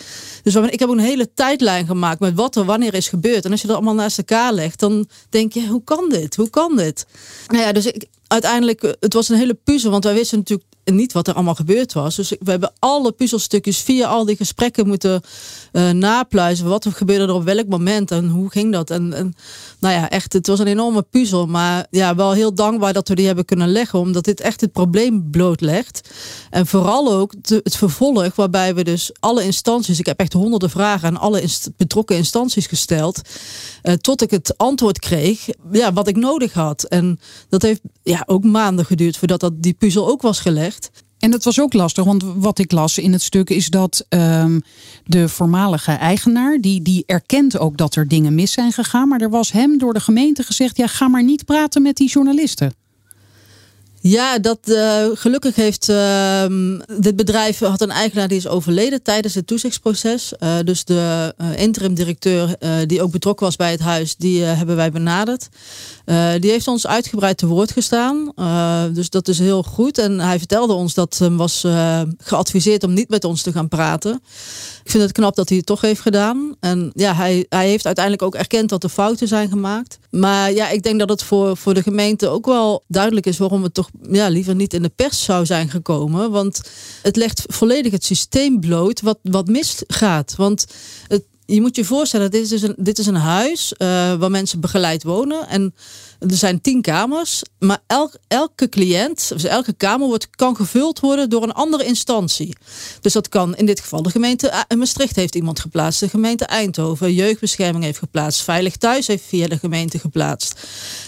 Dus 0.43 0.55
ik 0.55 0.79
heb 0.79 0.89
een 0.89 0.99
hele 0.99 1.33
tijdlijn 1.33 1.85
gemaakt 1.85 2.19
met 2.19 2.35
wat 2.35 2.55
er 2.55 2.65
wanneer 2.65 2.93
is 2.93 3.07
gebeurd. 3.07 3.45
En 3.45 3.51
als 3.51 3.61
je 3.61 3.67
dat 3.67 3.75
allemaal 3.75 3.93
naast 3.93 4.17
elkaar 4.17 4.53
legt, 4.53 4.79
dan 4.79 5.07
denk 5.29 5.53
je, 5.53 5.67
hoe 5.67 5.83
kan 5.83 6.09
dit? 6.09 6.35
Hoe 6.35 6.49
kan 6.49 6.75
dit? 6.75 7.05
Nou 7.47 7.63
ja, 7.63 7.71
dus 7.71 7.85
ik, 7.85 8.05
uiteindelijk, 8.27 8.83
eh, 8.83 8.91
het 8.99 9.13
was 9.13 9.29
een 9.29 9.37
hele 9.37 9.57
puzzel, 9.63 9.91
want 9.91 10.03
wij 10.03 10.13
wisten 10.13 10.37
natuurlijk 10.37 10.69
niet 10.95 11.13
wat 11.13 11.27
er 11.27 11.33
allemaal 11.33 11.55
gebeurd 11.55 11.93
was. 11.93 12.15
Dus 12.15 12.29
we 12.29 12.49
hebben 12.51 12.73
alle 12.79 13.11
puzzelstukjes 13.11 13.79
via 13.79 14.07
al 14.07 14.25
die 14.25 14.35
gesprekken 14.35 14.87
moeten 14.87 15.21
uh, 15.71 15.89
napluizen. 15.89 16.67
Wat 16.67 16.85
er 16.85 16.91
gebeurde 16.91 17.25
er 17.25 17.33
op 17.33 17.43
welk 17.43 17.67
moment 17.67 18.11
en 18.11 18.27
hoe 18.27 18.51
ging 18.51 18.71
dat? 18.71 18.89
En, 18.89 19.13
en, 19.13 19.33
nou 19.79 19.93
ja, 19.93 20.09
echt, 20.09 20.33
het 20.33 20.47
was 20.47 20.59
een 20.59 20.67
enorme 20.67 21.01
puzzel. 21.01 21.45
Maar 21.47 21.87
ja, 21.89 22.15
wel 22.15 22.31
heel 22.31 22.53
dankbaar 22.53 22.93
dat 22.93 23.07
we 23.07 23.15
die 23.15 23.25
hebben 23.25 23.45
kunnen 23.45 23.71
leggen, 23.71 23.99
omdat 23.99 24.23
dit 24.23 24.41
echt 24.41 24.61
het 24.61 24.71
probleem 24.71 25.29
blootlegt. 25.31 26.09
En 26.49 26.67
vooral 26.67 27.13
ook 27.13 27.33
het 27.45 27.75
vervolg, 27.75 28.35
waarbij 28.35 28.75
we 28.75 28.83
dus 28.83 29.11
alle 29.19 29.43
instanties, 29.43 29.99
ik 29.99 30.05
heb 30.05 30.19
echt 30.19 30.33
honderden 30.33 30.69
vragen 30.69 31.07
aan 31.07 31.17
alle 31.17 31.43
betrokken 31.77 32.15
instanties 32.15 32.67
gesteld, 32.67 33.21
uh, 33.83 33.93
tot 33.93 34.21
ik 34.21 34.31
het 34.31 34.57
antwoord 34.57 34.99
kreeg, 34.99 35.47
ja, 35.71 35.93
wat 35.93 36.07
ik 36.07 36.15
nodig 36.15 36.53
had. 36.53 36.83
En 36.83 37.19
dat 37.49 37.61
heeft 37.61 37.81
ja, 38.03 38.23
ook 38.25 38.43
maanden 38.43 38.85
geduurd 38.85 39.17
voordat 39.17 39.39
dat 39.39 39.53
die 39.61 39.73
puzzel 39.73 40.07
ook 40.07 40.21
was 40.21 40.39
gelegd. 40.39 40.76
En 41.19 41.31
dat 41.31 41.43
was 41.43 41.61
ook 41.61 41.73
lastig, 41.73 42.03
want 42.03 42.23
wat 42.35 42.59
ik 42.59 42.71
las 42.71 42.97
in 42.97 43.11
het 43.11 43.21
stuk 43.21 43.49
is 43.49 43.67
dat 43.67 44.05
um, 44.09 44.61
de 45.05 45.29
voormalige 45.29 45.91
eigenaar, 45.91 46.57
die, 46.61 46.81
die 46.81 47.03
erkent 47.05 47.57
ook 47.57 47.77
dat 47.77 47.95
er 47.95 48.07
dingen 48.07 48.35
mis 48.35 48.51
zijn 48.51 48.71
gegaan, 48.71 49.07
maar 49.07 49.21
er 49.21 49.29
was 49.29 49.51
hem 49.51 49.77
door 49.77 49.93
de 49.93 49.99
gemeente 49.99 50.43
gezegd, 50.43 50.77
ja 50.77 50.87
ga 50.87 51.07
maar 51.07 51.23
niet 51.23 51.45
praten 51.45 51.81
met 51.81 51.95
die 51.95 52.09
journalisten. 52.09 52.73
Ja, 54.01 54.39
dat 54.39 54.59
uh, 54.63 55.05
gelukkig 55.13 55.55
heeft 55.55 55.89
uh, 55.89 56.45
dit 56.99 57.15
bedrijf 57.15 57.59
had 57.59 57.81
een 57.81 57.91
eigenaar 57.91 58.27
die 58.27 58.37
is 58.37 58.47
overleden 58.47 59.03
tijdens 59.03 59.33
het 59.33 59.47
toezichtsproces. 59.47 60.33
Uh, 60.39 60.55
dus 60.63 60.83
de 60.85 61.33
interim 61.55 61.93
directeur 61.93 62.55
die 62.85 63.01
ook 63.01 63.11
betrokken 63.11 63.45
was 63.45 63.55
bij 63.55 63.71
het 63.71 63.79
huis, 63.79 64.15
die 64.15 64.43
hebben 64.43 64.75
wij 64.75 64.91
benaderd. 64.91 65.49
Die 66.39 66.51
heeft 66.51 66.67
ons 66.67 66.87
uitgebreid 66.87 67.37
te 67.37 67.47
woord 67.47 67.71
gestaan. 67.71 68.31
dus 68.93 69.09
dat 69.09 69.27
is 69.27 69.39
heel 69.39 69.63
goed. 69.63 69.97
En 69.97 70.19
hij 70.19 70.37
vertelde 70.37 70.73
ons 70.73 70.93
dat 70.93 71.17
hem 71.17 71.37
was 71.37 71.65
geadviseerd 72.17 72.83
om 72.83 72.93
niet 72.93 73.09
met 73.09 73.23
ons 73.23 73.41
te 73.41 73.51
gaan 73.51 73.67
praten. 73.67 74.21
Ik 74.83 74.91
vind 74.91 75.03
het 75.03 75.11
knap 75.11 75.35
dat 75.35 75.49
hij 75.49 75.57
het 75.57 75.65
toch 75.65 75.81
heeft 75.81 76.01
gedaan. 76.01 76.55
En 76.59 76.91
ja, 76.93 77.13
hij, 77.13 77.45
hij 77.49 77.67
heeft 77.67 77.85
uiteindelijk 77.85 78.23
ook 78.23 78.35
erkend 78.35 78.69
dat 78.69 78.83
er 78.83 78.89
fouten 78.89 79.27
zijn 79.27 79.49
gemaakt. 79.49 79.99
Maar 80.09 80.51
ja, 80.51 80.69
ik 80.69 80.83
denk 80.83 80.99
dat 80.99 81.09
het 81.09 81.23
voor, 81.23 81.57
voor 81.57 81.73
de 81.73 81.83
gemeente 81.83 82.27
ook 82.27 82.45
wel 82.45 82.83
duidelijk 82.87 83.25
is 83.25 83.37
waarom 83.37 83.63
het 83.63 83.73
toch 83.73 83.89
ja, 84.11 84.27
liever 84.27 84.55
niet 84.55 84.73
in 84.73 84.81
de 84.81 84.91
pers 84.95 85.23
zou 85.23 85.45
zijn 85.45 85.69
gekomen. 85.69 86.31
Want 86.31 86.61
het 87.01 87.15
legt 87.15 87.43
volledig 87.47 87.91
het 87.91 88.03
systeem 88.03 88.59
bloot 88.59 89.01
wat, 89.01 89.19
wat 89.21 89.47
misgaat. 89.47 90.35
Want 90.35 90.65
het, 91.07 91.23
je 91.55 91.61
moet 91.61 91.75
je 91.75 91.85
voorstellen, 91.85 92.31
dit 92.31 92.41
is 92.41 92.49
dus 92.49 92.61
een, 92.61 92.75
dit 92.77 92.99
is 92.99 93.05
een 93.05 93.15
huis 93.15 93.73
uh, 93.77 93.87
waar 94.13 94.31
mensen 94.31 94.59
begeleid 94.59 95.03
wonen. 95.03 95.47
En 95.47 95.73
er 96.19 96.35
zijn 96.35 96.61
tien 96.61 96.81
kamers. 96.81 97.41
Maar 97.59 97.79
elk, 97.87 98.13
elke 98.27 98.69
cliënt, 98.69 99.27
dus 99.27 99.43
elke 99.43 99.73
kamer 99.73 100.07
wordt, 100.07 100.29
kan 100.29 100.55
gevuld 100.55 100.99
worden 100.99 101.29
door 101.29 101.43
een 101.43 101.53
andere 101.53 101.85
instantie. 101.85 102.55
Dus 103.01 103.13
dat 103.13 103.29
kan 103.29 103.55
in 103.55 103.65
dit 103.65 103.79
geval 103.79 104.01
de 104.01 104.09
gemeente 104.09 104.65
uh, 104.71 104.77
Maastricht 104.77 105.15
heeft 105.15 105.35
iemand 105.35 105.59
geplaatst. 105.59 105.99
De 105.99 106.09
gemeente 106.09 106.45
Eindhoven, 106.45 107.13
Jeugdbescherming 107.13 107.83
heeft 107.83 107.99
geplaatst. 107.99 108.41
Veilig 108.41 108.75
Thuis 108.75 109.07
heeft 109.07 109.23
via 109.23 109.47
de 109.47 109.57
gemeente 109.57 109.99
geplaatst. 109.99 110.59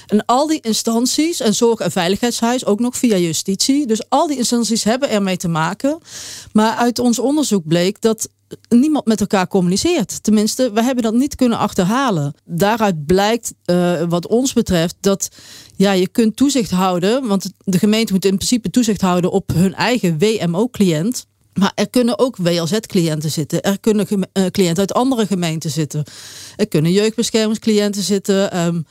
En 0.08 0.26
al 0.26 0.48
die 0.48 0.62
instanties, 0.62 1.40
en 1.40 1.56
Zorg- 1.56 1.80
en 1.80 1.92
Veiligheidshuis 1.92 2.66
ook 2.66 2.80
nog 2.80 2.98
via 2.98 3.18
justitie. 3.18 3.88
Dus 3.88 4.10
al 4.10 4.28
die 4.28 4.38
instanties 4.38 4.84
hebben 4.84 5.10
ermee 5.10 5.38
te 5.38 5.48
maken. 5.48 6.00
Maar 6.54 6.76
uit 6.76 7.00
ons 7.00 7.20
onderzoek 7.20 7.68
bleek 7.68 8.02
dat 8.02 8.30
niemand 8.70 9.06
met 9.06 9.20
elkaar 9.20 9.48
communiceert. 9.48 10.24
Tenminste, 10.24 10.72
we 10.72 10.84
hebben 10.84 11.04
dat 11.04 11.14
niet 11.14 11.36
kunnen 11.36 11.58
achterhalen. 11.58 12.34
Daaruit 12.46 13.06
blijkt, 13.06 13.54
uh, 13.66 14.04
wat 14.10 14.28
ons 14.28 14.54
betreft, 14.54 14.96
dat 15.00 15.30
ja, 15.76 15.92
je 15.92 16.08
kunt 16.08 16.36
toezicht 16.36 16.72
houden. 16.72 17.28
Want 17.28 17.52
de 17.64 17.80
gemeente 17.80 18.14
moet 18.14 18.26
in 18.26 18.36
principe 18.36 18.70
toezicht 18.70 19.02
houden 19.02 19.32
op 19.32 19.52
hun 19.54 19.74
eigen 19.74 20.18
WMO-cliënt. 20.18 21.26
Maar 21.54 21.72
er 21.76 21.90
kunnen 21.90 22.20
ook 22.20 22.38
WLZ-cliënten 22.38 23.32
zitten. 23.32 23.62
Er 23.62 23.80
kunnen 23.80 24.08
uh, 24.10 24.46
cliënten 24.46 24.80
uit 24.80 24.94
andere 24.94 25.26
gemeenten 25.26 25.70
zitten. 25.70 26.04
Er 26.56 26.68
kunnen 26.68 26.92
jeugdbeschermingscliënten 26.92 28.04
zitten. 28.04 28.60
Um, 28.66 28.86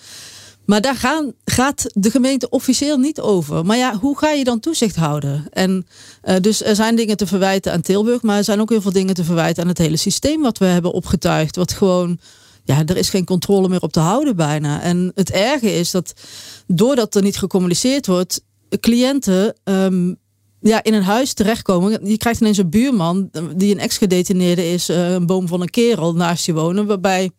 maar 0.69 0.81
daar 0.81 0.97
gaan, 0.97 1.33
gaat 1.45 1.91
de 1.95 2.11
gemeente 2.11 2.49
officieel 2.49 2.99
niet 2.99 3.21
over. 3.21 3.65
Maar 3.65 3.77
ja, 3.77 3.95
hoe 3.95 4.19
ga 4.19 4.31
je 4.31 4.45
dan 4.45 4.61
toezicht 4.61 4.97
houden? 4.97 5.47
En 5.51 5.87
uh, 6.25 6.37
dus 6.41 6.63
er 6.63 6.75
zijn 6.75 6.97
dingen 6.97 7.17
te 7.17 7.27
verwijten 7.27 7.73
aan 7.73 7.81
Tilburg, 7.81 8.23
maar 8.23 8.37
er 8.37 8.45
zijn 8.45 8.61
ook 8.61 8.71
heel 8.71 8.81
veel 8.81 8.93
dingen 8.93 9.15
te 9.15 9.25
verwijten 9.25 9.63
aan 9.63 9.69
het 9.69 9.79
hele 9.79 9.97
systeem 9.97 10.43
wat 10.43 10.59
we 10.59 10.65
hebben 10.65 10.93
opgetuigd. 10.93 11.57
Wat 11.57 11.73
gewoon, 11.73 12.19
ja, 12.65 12.83
er 12.87 12.97
is 12.97 13.11
geen 13.11 13.25
controle 13.25 13.69
meer 13.69 13.83
op 13.83 13.93
te 13.93 14.01
houden 14.01 14.37
bijna. 14.37 14.81
En 14.83 15.13
het 15.15 15.31
erge 15.31 15.75
is 15.75 15.91
dat 15.91 16.13
doordat 16.67 17.15
er 17.15 17.23
niet 17.23 17.39
gecommuniceerd 17.39 18.07
wordt, 18.07 18.41
cliënten 18.81 19.55
um, 19.65 20.19
ja, 20.61 20.83
in 20.83 20.95
een 20.95 21.03
huis 21.03 21.33
terechtkomen. 21.33 22.07
Je 22.07 22.17
krijgt 22.17 22.41
ineens 22.41 22.59
een 22.59 22.71
buurman 22.71 23.31
die 23.57 23.75
een 23.75 23.81
ex-gedetineerde 23.81 24.71
is, 24.73 24.91
uh, 24.91 25.11
een 25.11 25.27
boom 25.27 25.49
van 25.49 25.61
een 25.61 25.71
kerel 25.71 26.15
naast 26.15 26.47
je 26.47 26.53
wonen, 26.53 26.87
waarbij 26.87 27.31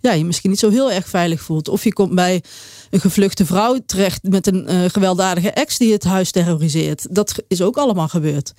ja, 0.00 0.12
je 0.12 0.24
misschien 0.24 0.50
niet 0.50 0.58
zo 0.58 0.70
heel 0.70 0.92
erg 0.92 1.08
veilig 1.08 1.42
voelt. 1.42 1.68
Of 1.68 1.84
je 1.84 1.92
komt 1.92 2.14
bij 2.14 2.42
een 2.90 3.00
gevluchte 3.00 3.46
vrouw 3.46 3.78
terecht 3.86 4.22
met 4.22 4.46
een 4.46 4.72
uh, 4.72 4.84
gewelddadige 4.86 5.50
ex 5.50 5.78
die 5.78 5.92
het 5.92 6.04
huis 6.04 6.30
terroriseert. 6.30 7.14
Dat 7.14 7.34
is 7.48 7.62
ook 7.62 7.76
allemaal 7.76 8.08
gebeurd. 8.08 8.52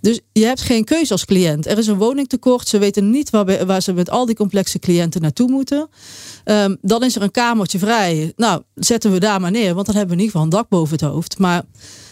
Dus 0.00 0.20
je 0.32 0.44
hebt 0.44 0.60
geen 0.60 0.84
keuze 0.84 1.12
als 1.12 1.24
cliënt. 1.24 1.66
Er 1.66 1.78
is 1.78 1.86
een 1.86 1.96
woningtekort. 1.96 2.68
Ze 2.68 2.78
weten 2.78 3.10
niet 3.10 3.30
waar, 3.30 3.66
waar 3.66 3.82
ze 3.82 3.92
met 3.92 4.10
al 4.10 4.26
die 4.26 4.34
complexe 4.34 4.78
cliënten 4.78 5.20
naartoe 5.20 5.50
moeten. 5.50 5.88
Um, 6.44 6.76
dan 6.80 7.02
is 7.02 7.16
er 7.16 7.22
een 7.22 7.30
kamertje 7.30 7.78
vrij. 7.78 8.32
Nou, 8.36 8.62
zetten 8.74 9.12
we 9.12 9.20
daar 9.20 9.40
maar 9.40 9.50
neer. 9.50 9.74
Want 9.74 9.86
dan 9.86 9.96
hebben 9.96 10.16
we 10.16 10.22
in 10.22 10.26
ieder 10.26 10.40
geval 10.40 10.42
een 10.42 10.62
dak 10.62 10.68
boven 10.68 10.92
het 10.92 11.10
hoofd. 11.10 11.38
Maar 11.38 11.62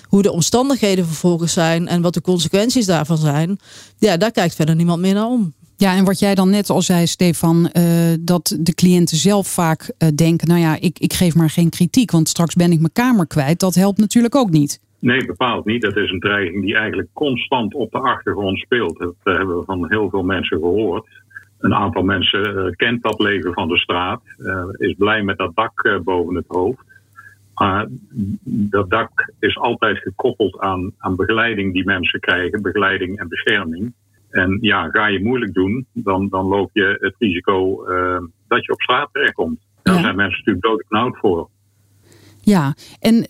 hoe 0.09 0.23
de 0.23 0.33
omstandigheden 0.33 1.07
vervolgens 1.07 1.53
zijn 1.53 1.89
en 1.89 2.03
wat 2.03 2.15
de 2.15 2.21
consequenties 2.21 2.87
daarvan 2.87 3.19
zijn, 3.19 3.59
ja, 3.99 4.17
daar 4.17 4.31
kijkt 4.31 4.55
verder 4.55 4.75
niemand 4.75 5.01
meer 5.01 5.15
naar 5.15 5.27
om. 5.27 5.55
Ja, 5.81 5.97
en 5.97 6.05
wat 6.05 6.19
jij 6.19 6.35
dan 6.35 6.51
net 6.51 6.71
al 6.71 6.83
zei, 6.83 7.07
Stefan, 7.07 7.71
uh, 7.73 7.83
dat 8.21 8.57
de 8.61 8.75
cliënten 8.75 9.17
zelf 9.17 9.49
vaak 9.49 9.93
uh, 9.99 10.09
denken: 10.15 10.49
nou 10.49 10.61
ja, 10.61 10.77
ik, 10.81 10.99
ik 10.99 11.13
geef 11.13 11.35
maar 11.35 11.51
geen 11.51 11.71
kritiek, 11.71 12.11
want 12.11 12.29
straks 12.29 12.55
ben 12.55 12.73
ik 12.73 12.79
mijn 12.79 12.93
kamer 12.93 13.27
kwijt. 13.27 13.61
Dat 13.61 13.75
helpt 13.75 13.99
natuurlijk 13.99 14.35
ook 14.35 14.51
niet. 14.51 14.81
Nee, 14.99 15.27
bepaald 15.27 15.65
niet. 15.65 15.83
Dat 15.83 15.97
is 15.97 16.11
een 16.11 16.21
dreiging 16.21 16.65
die 16.65 16.77
eigenlijk 16.77 17.09
constant 17.13 17.75
op 17.75 17.91
de 17.91 17.99
achtergrond 17.99 18.59
speelt. 18.59 18.99
Dat 18.99 19.15
uh, 19.25 19.37
hebben 19.37 19.59
we 19.59 19.65
van 19.65 19.87
heel 19.89 20.11
veel 20.11 20.23
mensen 20.23 20.59
gehoord. 20.59 21.09
Een 21.59 21.75
aantal 21.75 22.03
mensen 22.03 22.75
kent 22.77 23.03
dat 23.03 23.21
leven 23.21 23.53
van 23.53 23.69
de 23.69 23.79
straat, 23.79 24.21
is 24.77 24.95
blij 24.99 25.23
met 25.23 25.39
dat 25.39 25.55
dak 25.55 26.01
boven 26.05 26.35
het 26.35 26.45
hoofd. 26.49 26.83
Maar 27.55 27.87
dat 28.45 28.91
dak 28.91 29.33
is 29.39 29.59
altijd 29.59 29.99
gekoppeld 29.99 30.59
aan, 30.59 30.93
aan 30.99 31.17
begeleiding 31.17 31.73
die 31.73 31.85
mensen 31.85 32.21
krijgen, 32.21 32.63
begeleiding 32.63 33.19
en 33.19 33.29
bescherming. 33.29 33.93
En 34.31 34.59
ja, 34.61 34.89
ga 34.89 35.07
je 35.07 35.23
moeilijk 35.23 35.55
doen, 35.55 35.87
dan, 35.93 36.29
dan 36.29 36.47
loop 36.47 36.71
je 36.73 36.97
het 37.01 37.15
risico 37.19 37.89
uh, 37.89 38.19
dat 38.49 38.65
je 38.65 38.73
op 38.73 38.81
straat 38.81 39.09
terechtkomt. 39.13 39.59
Daar 39.83 39.95
ja. 39.95 40.01
zijn 40.01 40.17
mensen 40.17 40.39
natuurlijk 40.39 40.67
doodknauwd 40.67 41.19
voor. 41.19 41.49
Ja, 42.43 42.75
en 43.01 43.27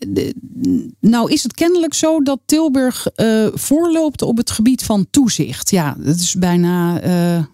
nou 1.00 1.32
is 1.32 1.42
het 1.42 1.54
kennelijk 1.54 1.94
zo 1.94 2.20
dat 2.22 2.40
Tilburg 2.46 3.06
uh, 3.16 3.46
voorloopt 3.52 4.22
op 4.22 4.36
het 4.36 4.50
gebied 4.50 4.82
van 4.82 5.06
toezicht. 5.10 5.70
Ja, 5.70 5.94
dat 5.98 6.14
is 6.14 6.34
bijna 6.34 7.04
uh, 7.04 7.44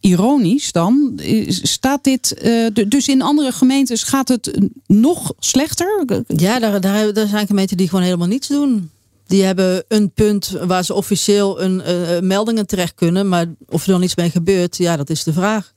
ironisch 0.00 0.72
dan. 0.72 1.20
Staat 1.46 2.04
dit, 2.04 2.42
uh, 2.44 2.88
dus 2.88 3.08
in 3.08 3.22
andere 3.22 3.52
gemeentes 3.52 4.02
gaat 4.02 4.28
het 4.28 4.70
nog 4.86 5.32
slechter? 5.38 6.04
Ja, 6.26 6.58
daar, 6.58 6.80
daar, 6.80 7.12
daar 7.12 7.26
zijn 7.26 7.46
gemeenten 7.46 7.76
die 7.76 7.88
gewoon 7.88 8.04
helemaal 8.04 8.28
niets 8.28 8.48
doen. 8.48 8.90
Die 9.26 9.42
hebben 9.42 9.84
een 9.88 10.12
punt 10.12 10.56
waar 10.66 10.84
ze 10.84 10.94
officieel 10.94 11.60
een, 11.60 11.82
uh, 11.86 12.20
meldingen 12.20 12.66
terecht 12.66 12.94
kunnen. 12.94 13.28
Maar 13.28 13.46
of 13.68 13.86
er 13.86 13.92
dan 13.92 14.02
iets 14.02 14.16
mee 14.16 14.30
gebeurt, 14.30 14.76
ja, 14.76 14.96
dat 14.96 15.10
is 15.10 15.24
de 15.24 15.32
vraag. 15.32 15.72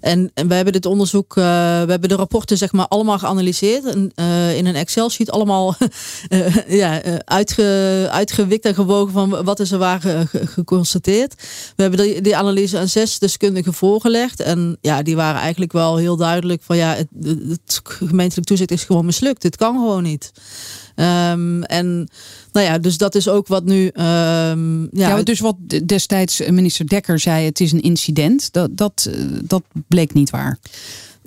En, 0.00 0.30
en 0.34 0.48
we 0.48 0.54
hebben 0.54 0.72
dit 0.72 0.86
onderzoek, 0.86 1.36
uh, 1.36 1.44
we 1.82 1.90
hebben 1.90 2.08
de 2.08 2.14
rapporten 2.14 2.56
zeg 2.56 2.72
maar 2.72 2.88
allemaal 2.88 3.18
geanalyseerd. 3.18 3.84
En, 3.84 4.12
uh, 4.16 4.56
in 4.56 4.66
een 4.66 4.74
Excel-sheet 4.74 5.30
allemaal 5.30 5.74
ja, 6.68 7.02
uitge, 7.24 8.08
uitgewikt 8.10 8.64
en 8.64 8.74
gewogen 8.74 9.12
van 9.12 9.44
wat 9.44 9.60
is 9.60 9.72
er 9.72 9.78
waar 9.78 10.28
geconstateerd. 10.32 11.34
We 11.76 11.82
hebben 11.82 12.00
die, 12.00 12.20
die, 12.20 12.36
analyse 12.36 12.78
aan 12.78 12.88
zes 12.88 13.18
deskundigen 13.18 13.74
voorgelegd. 13.74 14.40
En 14.40 14.78
ja, 14.80 15.02
die 15.02 15.16
waren 15.16 15.40
eigenlijk 15.40 15.72
wel 15.72 15.96
heel 15.96 16.16
duidelijk 16.16 16.62
van 16.62 16.76
ja, 16.76 16.94
het, 16.94 17.08
het 17.48 17.80
gemeentelijk 17.84 18.46
toezicht 18.46 18.70
is 18.70 18.84
gewoon 18.84 19.04
mislukt. 19.04 19.42
Dit 19.42 19.56
kan 19.56 19.74
gewoon 19.74 20.02
niet. 20.02 20.32
Um, 20.96 21.62
en 21.62 22.08
nou 22.52 22.66
ja, 22.66 22.78
dus 22.78 22.98
dat 22.98 23.14
is 23.14 23.28
ook 23.28 23.46
wat 23.46 23.64
nu. 23.64 23.84
Um, 23.84 24.88
ja, 24.92 25.08
ja, 25.08 25.22
dus 25.22 25.40
wat 25.40 25.56
destijds 25.86 26.42
minister 26.50 26.88
Dekker 26.88 27.18
zei: 27.18 27.44
het 27.44 27.60
is 27.60 27.72
een 27.72 27.80
incident. 27.80 28.52
Dat, 28.52 28.76
dat, 28.76 29.10
dat 29.42 29.62
bleek 29.88 30.12
niet 30.12 30.30
waar. 30.30 30.58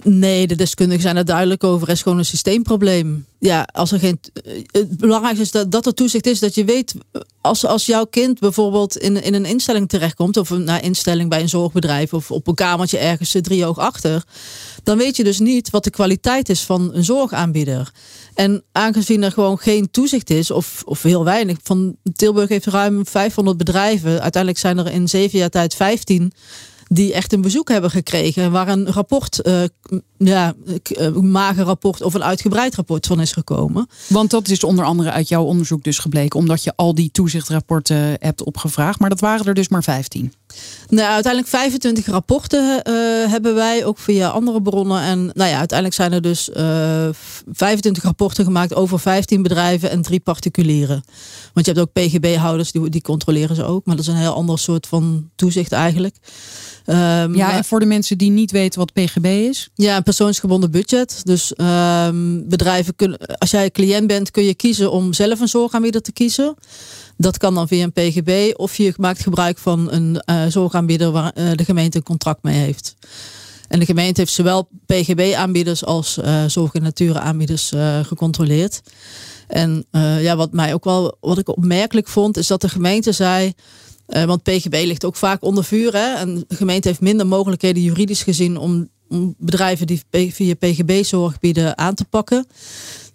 Nee, 0.03 0.47
de 0.47 0.55
deskundigen 0.55 1.01
zijn 1.01 1.17
er 1.17 1.25
duidelijk 1.25 1.63
over. 1.63 1.87
Het 1.87 1.95
is 1.95 2.01
gewoon 2.01 2.17
een 2.17 2.25
systeemprobleem. 2.25 3.25
Ja, 3.39 3.67
als 3.71 3.91
er 3.91 3.99
geen. 3.99 4.19
Het 4.71 4.97
belangrijkste 4.97 5.43
is 5.43 5.51
dat, 5.51 5.71
dat 5.71 5.85
er 5.85 5.93
toezicht 5.93 6.25
is 6.25 6.39
dat 6.39 6.55
je 6.55 6.65
weet. 6.65 6.93
Als, 7.41 7.65
als 7.65 7.85
jouw 7.85 8.05
kind 8.05 8.39
bijvoorbeeld 8.39 8.97
in, 8.97 9.23
in 9.23 9.33
een 9.33 9.45
instelling 9.45 9.89
terechtkomt. 9.89 10.37
of 10.37 10.49
een 10.49 10.63
nou, 10.63 10.81
instelling 10.81 11.29
bij 11.29 11.41
een 11.41 11.49
zorgbedrijf. 11.49 12.13
of 12.13 12.31
op 12.31 12.47
een 12.47 12.55
kamertje 12.55 12.97
ergens 12.97 13.35
drie 13.41 13.65
oog 13.65 13.77
achter. 13.77 14.23
dan 14.83 14.97
weet 14.97 15.15
je 15.15 15.23
dus 15.23 15.39
niet 15.39 15.69
wat 15.69 15.83
de 15.83 15.89
kwaliteit 15.89 16.49
is 16.49 16.61
van 16.61 16.93
een 16.93 17.03
zorgaanbieder. 17.03 17.91
En 18.33 18.63
aangezien 18.71 19.23
er 19.23 19.31
gewoon 19.31 19.57
geen 19.57 19.91
toezicht 19.91 20.29
is, 20.29 20.51
of, 20.51 20.81
of 20.85 21.01
heel 21.01 21.23
weinig. 21.23 21.57
Van 21.63 21.95
Tilburg 22.15 22.49
heeft 22.49 22.65
ruim 22.65 23.05
500 23.05 23.57
bedrijven. 23.57 24.21
Uiteindelijk 24.21 24.57
zijn 24.57 24.77
er 24.77 24.91
in 24.91 25.07
zeven 25.07 25.39
jaar 25.39 25.49
tijd 25.49 25.75
15 25.75 26.33
die 26.91 27.13
echt 27.13 27.33
een 27.33 27.41
bezoek 27.41 27.69
hebben 27.69 27.91
gekregen. 27.91 28.51
Waar 28.51 28.67
een 28.67 28.91
rapport, 28.91 29.39
uh, 29.43 29.61
ja, 30.17 30.53
een 30.83 31.31
mager 31.31 31.63
rapport 31.63 32.01
of 32.01 32.13
een 32.13 32.23
uitgebreid 32.23 32.75
rapport 32.75 33.07
van 33.07 33.21
is 33.21 33.31
gekomen. 33.31 33.87
Want 34.07 34.29
dat 34.29 34.47
is 34.47 34.63
onder 34.63 34.85
andere 34.85 35.11
uit 35.11 35.27
jouw 35.27 35.43
onderzoek 35.43 35.83
dus 35.83 35.99
gebleken. 35.99 36.39
Omdat 36.39 36.63
je 36.63 36.73
al 36.75 36.95
die 36.95 37.11
toezichtrapporten 37.11 38.17
hebt 38.19 38.43
opgevraagd. 38.43 38.99
Maar 38.99 39.09
dat 39.09 39.19
waren 39.19 39.45
er 39.45 39.53
dus 39.53 39.67
maar 39.67 39.83
15. 39.83 40.33
Nou, 40.89 41.09
uiteindelijk 41.09 41.51
25 41.51 42.05
rapporten 42.05 42.81
uh, 42.87 42.93
hebben 43.31 43.55
wij, 43.55 43.85
ook 43.85 43.97
via 43.97 44.27
andere 44.27 44.61
bronnen. 44.61 45.01
En 45.01 45.31
nou 45.33 45.49
ja, 45.49 45.57
uiteindelijk 45.57 45.97
zijn 45.97 46.13
er 46.13 46.21
dus 46.21 46.49
uh, 46.49 47.05
eh, 47.07 47.13
25 47.51 48.03
rapporten 48.03 48.45
gemaakt 48.45 48.75
over 48.75 48.99
15 48.99 49.41
bedrijven 49.41 49.89
en 49.89 50.01
drie 50.01 50.19
particulieren. 50.19 51.03
Want 51.53 51.65
je 51.65 51.71
hebt 51.71 51.83
ook 51.83 51.93
PGB-houders, 51.93 52.71
die, 52.71 52.89
die 52.89 53.01
controleren 53.01 53.55
ze 53.55 53.63
ook. 53.63 53.85
Maar 53.85 53.95
dat 53.95 54.05
is 54.05 54.11
een 54.11 54.19
heel 54.19 54.33
ander 54.33 54.59
soort 54.59 54.87
van 54.87 55.29
toezicht 55.35 55.71
eigenlijk. 55.71 56.15
Um, 56.85 57.35
ja, 57.35 57.51
en 57.53 57.65
voor 57.65 57.79
de 57.79 57.85
mensen 57.85 58.17
die 58.17 58.31
niet 58.31 58.51
weten 58.51 58.79
wat 58.79 58.93
PGB 58.93 59.25
is? 59.25 59.69
Ja, 59.75 59.97
een 59.97 60.03
persoonsgebonden 60.03 60.71
budget. 60.71 61.21
Dus 61.23 61.53
um, 61.57 62.47
bedrijven 62.47 62.95
kunnen, 62.95 63.17
als 63.37 63.51
jij 63.51 63.71
cliënt 63.71 64.07
bent, 64.07 64.31
kun 64.31 64.43
je 64.43 64.53
kiezen 64.53 64.91
om 64.91 65.13
zelf 65.13 65.39
een 65.39 65.47
zorgaanbieder 65.47 66.01
te 66.01 66.11
kiezen. 66.11 66.55
Dat 67.21 67.37
kan 67.37 67.55
dan 67.55 67.67
via 67.67 67.83
een 67.83 67.91
PGB 67.91 68.53
of 68.55 68.75
je 68.75 68.93
maakt 68.97 69.21
gebruik 69.21 69.57
van 69.57 69.91
een 69.91 70.23
uh, 70.29 70.45
zorgaanbieder 70.47 71.11
waar 71.11 71.31
uh, 71.35 71.51
de 71.55 71.65
gemeente 71.65 71.97
een 71.97 72.03
contract 72.03 72.43
mee 72.43 72.57
heeft. 72.57 72.95
En 73.67 73.79
de 73.79 73.85
gemeente 73.85 74.19
heeft 74.19 74.33
zowel 74.33 74.69
PGB-aanbieders 74.85 75.85
als 75.85 76.17
uh, 76.17 76.45
zorg- 76.45 76.73
en 76.73 76.81
natuuraaanbieders 76.81 77.73
gecontroleerd. 78.03 78.81
En 79.47 79.85
ja, 80.19 80.35
wat 80.35 80.51
mij 80.51 80.73
ook 80.73 80.83
wel, 80.83 81.17
wat 81.19 81.37
ik 81.37 81.49
opmerkelijk 81.49 82.07
vond, 82.07 82.37
is 82.37 82.47
dat 82.47 82.61
de 82.61 82.69
gemeente 82.69 83.11
zei. 83.11 83.53
want 84.05 84.43
PGB 84.43 84.83
ligt 84.85 85.05
ook 85.05 85.15
vaak 85.15 85.43
onder 85.43 85.63
vuur. 85.63 85.93
Hè? 85.93 86.13
En 86.15 86.43
de 86.47 86.55
gemeente 86.55 86.87
heeft 86.87 87.01
minder 87.01 87.27
mogelijkheden 87.27 87.83
juridisch 87.83 88.23
gezien 88.23 88.57
om, 88.57 88.89
om 89.09 89.35
bedrijven 89.37 89.87
die 89.87 90.01
via 90.31 90.55
PGB 90.55 91.03
zorg 91.03 91.39
bieden 91.39 91.77
aan 91.77 91.95
te 91.95 92.05
pakken. 92.05 92.47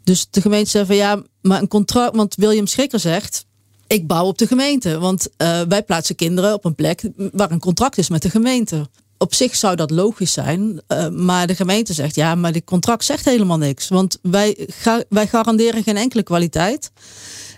Dus 0.05 0.27
de 0.31 0.41
gemeente 0.41 0.71
zei 0.71 0.87
van 0.87 0.97
ja, 0.97 1.23
maar 1.41 1.61
een 1.61 1.69
contract, 1.69 2.17
want 2.17 2.35
William 2.35 2.67
Schrikker 2.67 3.01
zegt 3.01 3.44
ik 3.87 4.07
bouw 4.07 4.27
op 4.27 4.39
de 4.39 4.47
gemeente. 4.47 4.99
Want 4.99 5.29
uh, 5.39 5.61
wij 5.69 5.83
plaatsen 5.83 6.17
kinderen 6.17 6.55
op 6.55 6.65
een 6.65 6.75
plek 6.75 7.03
waar 7.33 7.51
een 7.51 7.59
contract 7.61 7.99
is 7.99 8.09
met 8.09 8.23
de 8.23 8.31
gemeente. 8.31 8.89
Op 9.19 9.35
zich 9.35 9.55
zou 9.55 9.77
dat 9.77 9.91
logisch 9.91 10.33
zijn, 10.33 10.81
uh, 10.89 11.09
maar 11.09 11.47
de 11.47 11.55
gemeente 11.55 11.93
zegt 11.93 12.15
ja, 12.15 12.35
maar 12.35 12.53
dit 12.53 12.65
contract 12.65 13.05
zegt 13.05 13.25
helemaal 13.25 13.59
niks. 13.59 13.89
Want 13.89 14.19
wij, 14.23 14.69
wij 15.09 15.27
garanderen 15.27 15.83
geen 15.83 15.97
enkele 15.97 16.23
kwaliteit. 16.23 16.91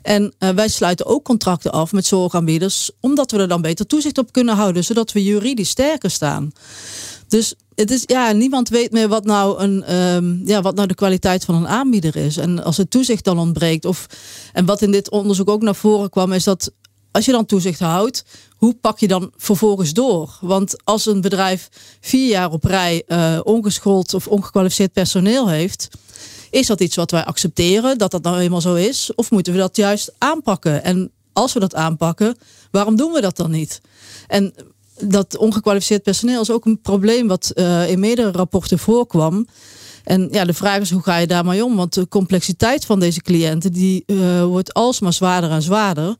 En 0.02 0.34
uh, 0.38 0.48
wij 0.48 0.68
sluiten 0.68 1.06
ook 1.06 1.24
contracten 1.24 1.72
af 1.72 1.92
met 1.92 2.06
zorgaanbieders, 2.06 2.90
omdat 3.00 3.30
we 3.30 3.38
er 3.38 3.48
dan 3.48 3.62
beter 3.62 3.86
toezicht 3.86 4.18
op 4.18 4.32
kunnen 4.32 4.56
houden, 4.56 4.84
zodat 4.84 5.12
we 5.12 5.22
juridisch 5.22 5.68
sterker 5.68 6.10
staan. 6.10 6.52
Dus 7.28 7.54
het 7.74 7.90
is, 7.90 8.02
ja, 8.06 8.32
niemand 8.32 8.68
weet 8.68 8.92
meer 8.92 9.08
wat 9.08 9.24
nou, 9.24 9.60
een, 9.60 9.94
um, 9.94 10.42
ja, 10.44 10.62
wat 10.62 10.74
nou 10.74 10.88
de 10.88 10.94
kwaliteit 10.94 11.44
van 11.44 11.54
een 11.54 11.68
aanbieder 11.68 12.16
is. 12.16 12.36
En 12.36 12.64
als 12.64 12.76
het 12.76 12.90
toezicht 12.90 13.24
dan 13.24 13.38
ontbreekt. 13.38 13.84
Of, 13.84 14.06
en 14.52 14.64
wat 14.64 14.82
in 14.82 14.90
dit 14.90 15.10
onderzoek 15.10 15.48
ook 15.48 15.62
naar 15.62 15.74
voren 15.74 16.10
kwam, 16.10 16.32
is 16.32 16.44
dat 16.44 16.72
als 17.10 17.24
je 17.24 17.32
dan 17.32 17.46
toezicht 17.46 17.80
houdt, 17.80 18.24
hoe 18.56 18.74
pak 18.74 18.98
je 18.98 19.08
dan 19.08 19.32
vervolgens 19.36 19.92
door? 19.92 20.38
Want 20.40 20.84
als 20.84 21.06
een 21.06 21.20
bedrijf 21.20 21.68
vier 22.00 22.28
jaar 22.28 22.50
op 22.50 22.64
rij 22.64 23.02
uh, 23.06 23.40
ongeschoold 23.42 24.14
of 24.14 24.28
ongekwalificeerd 24.28 24.92
personeel 24.92 25.48
heeft, 25.48 25.88
is 26.50 26.66
dat 26.66 26.80
iets 26.80 26.96
wat 26.96 27.10
wij 27.10 27.24
accepteren, 27.24 27.98
dat 27.98 28.10
dat 28.10 28.22
nou 28.22 28.38
eenmaal 28.38 28.60
zo 28.60 28.74
is? 28.74 29.10
Of 29.14 29.30
moeten 29.30 29.52
we 29.52 29.58
dat 29.58 29.76
juist 29.76 30.12
aanpakken? 30.18 30.84
En 30.84 31.10
als 31.32 31.52
we 31.52 31.60
dat 31.60 31.74
aanpakken, 31.74 32.36
waarom 32.70 32.96
doen 32.96 33.12
we 33.12 33.20
dat 33.20 33.36
dan 33.36 33.50
niet? 33.50 33.80
En 34.26 34.54
dat 34.98 35.36
ongekwalificeerd 35.36 36.02
personeel 36.02 36.40
is 36.40 36.50
ook 36.50 36.64
een 36.64 36.80
probleem 36.80 37.28
wat 37.28 37.52
uh, 37.54 37.90
in 37.90 38.00
meerdere 38.00 38.30
rapporten 38.30 38.78
voorkwam. 38.78 39.46
En 40.04 40.28
ja, 40.30 40.44
de 40.44 40.54
vraag 40.54 40.80
is 40.80 40.90
hoe 40.90 41.02
ga 41.02 41.16
je 41.16 41.26
daarmee 41.26 41.64
om? 41.64 41.76
Want 41.76 41.94
de 41.94 42.08
complexiteit 42.08 42.84
van 42.84 43.00
deze 43.00 43.20
cliënten 43.20 43.72
die 43.72 44.02
uh, 44.06 44.44
wordt 44.44 44.74
alsmaar 44.74 45.12
zwaarder 45.12 45.50
en 45.50 45.62
zwaarder. 45.62 46.16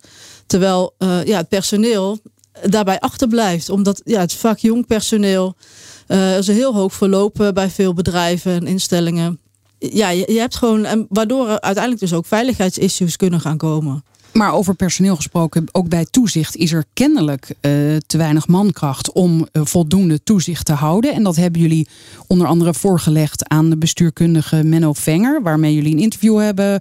Terwijl 0.47 0.95
uh, 0.99 1.25
ja, 1.25 1.37
het 1.37 1.49
personeel 1.49 2.19
daarbij 2.63 3.01
achterblijft. 3.01 3.69
Omdat 3.69 4.01
ja, 4.05 4.21
het 4.21 4.33
vaak 4.33 4.59
jong 4.59 4.87
personeel. 4.87 5.57
Is 6.39 6.47
heel 6.47 6.75
hoog 6.75 6.95
verlopen 6.95 7.55
bij 7.55 7.71
veel 7.71 7.95
bedrijven 7.95 8.53
en 8.53 8.67
instellingen. 8.67 9.39
Ja, 9.79 10.09
je, 10.09 10.33
je 10.33 10.39
hebt 10.39 10.57
gewoon. 10.57 10.85
En 10.85 11.07
waardoor 11.09 11.49
er 11.49 11.61
uiteindelijk 11.61 12.03
dus 12.03 12.13
ook 12.13 12.27
veiligheidsissues 12.27 13.17
kunnen 13.17 13.41
gaan 13.41 13.57
komen. 13.57 14.05
Maar 14.37 14.53
over 14.53 14.75
personeel 14.75 15.17
gesproken, 15.17 15.65
ook 15.73 15.89
bij 15.89 16.07
toezicht 16.11 16.57
is 16.57 16.73
er 16.73 16.85
kennelijk 16.93 17.49
uh, 17.49 17.97
te 18.07 18.17
weinig 18.17 18.49
mankracht 18.49 19.13
om 19.13 19.47
uh, 19.53 19.63
voldoende 19.65 20.23
toezicht 20.23 20.67
te 20.67 20.73
houden. 20.73 21.15
En 21.15 21.23
dat 21.23 21.37
hebben 21.37 21.61
jullie 21.61 21.89
onder 22.27 22.47
andere 22.47 22.75
voorgelegd 22.75 23.49
aan 23.49 23.71
de 23.71 23.77
bestuurkundige 23.77 24.65
Menno 24.65 24.93
Venger, 24.93 25.43
waarmee 25.43 25.75
jullie 25.75 25.93
een 25.93 26.01
interview 26.01 26.41
hebben 26.41 26.81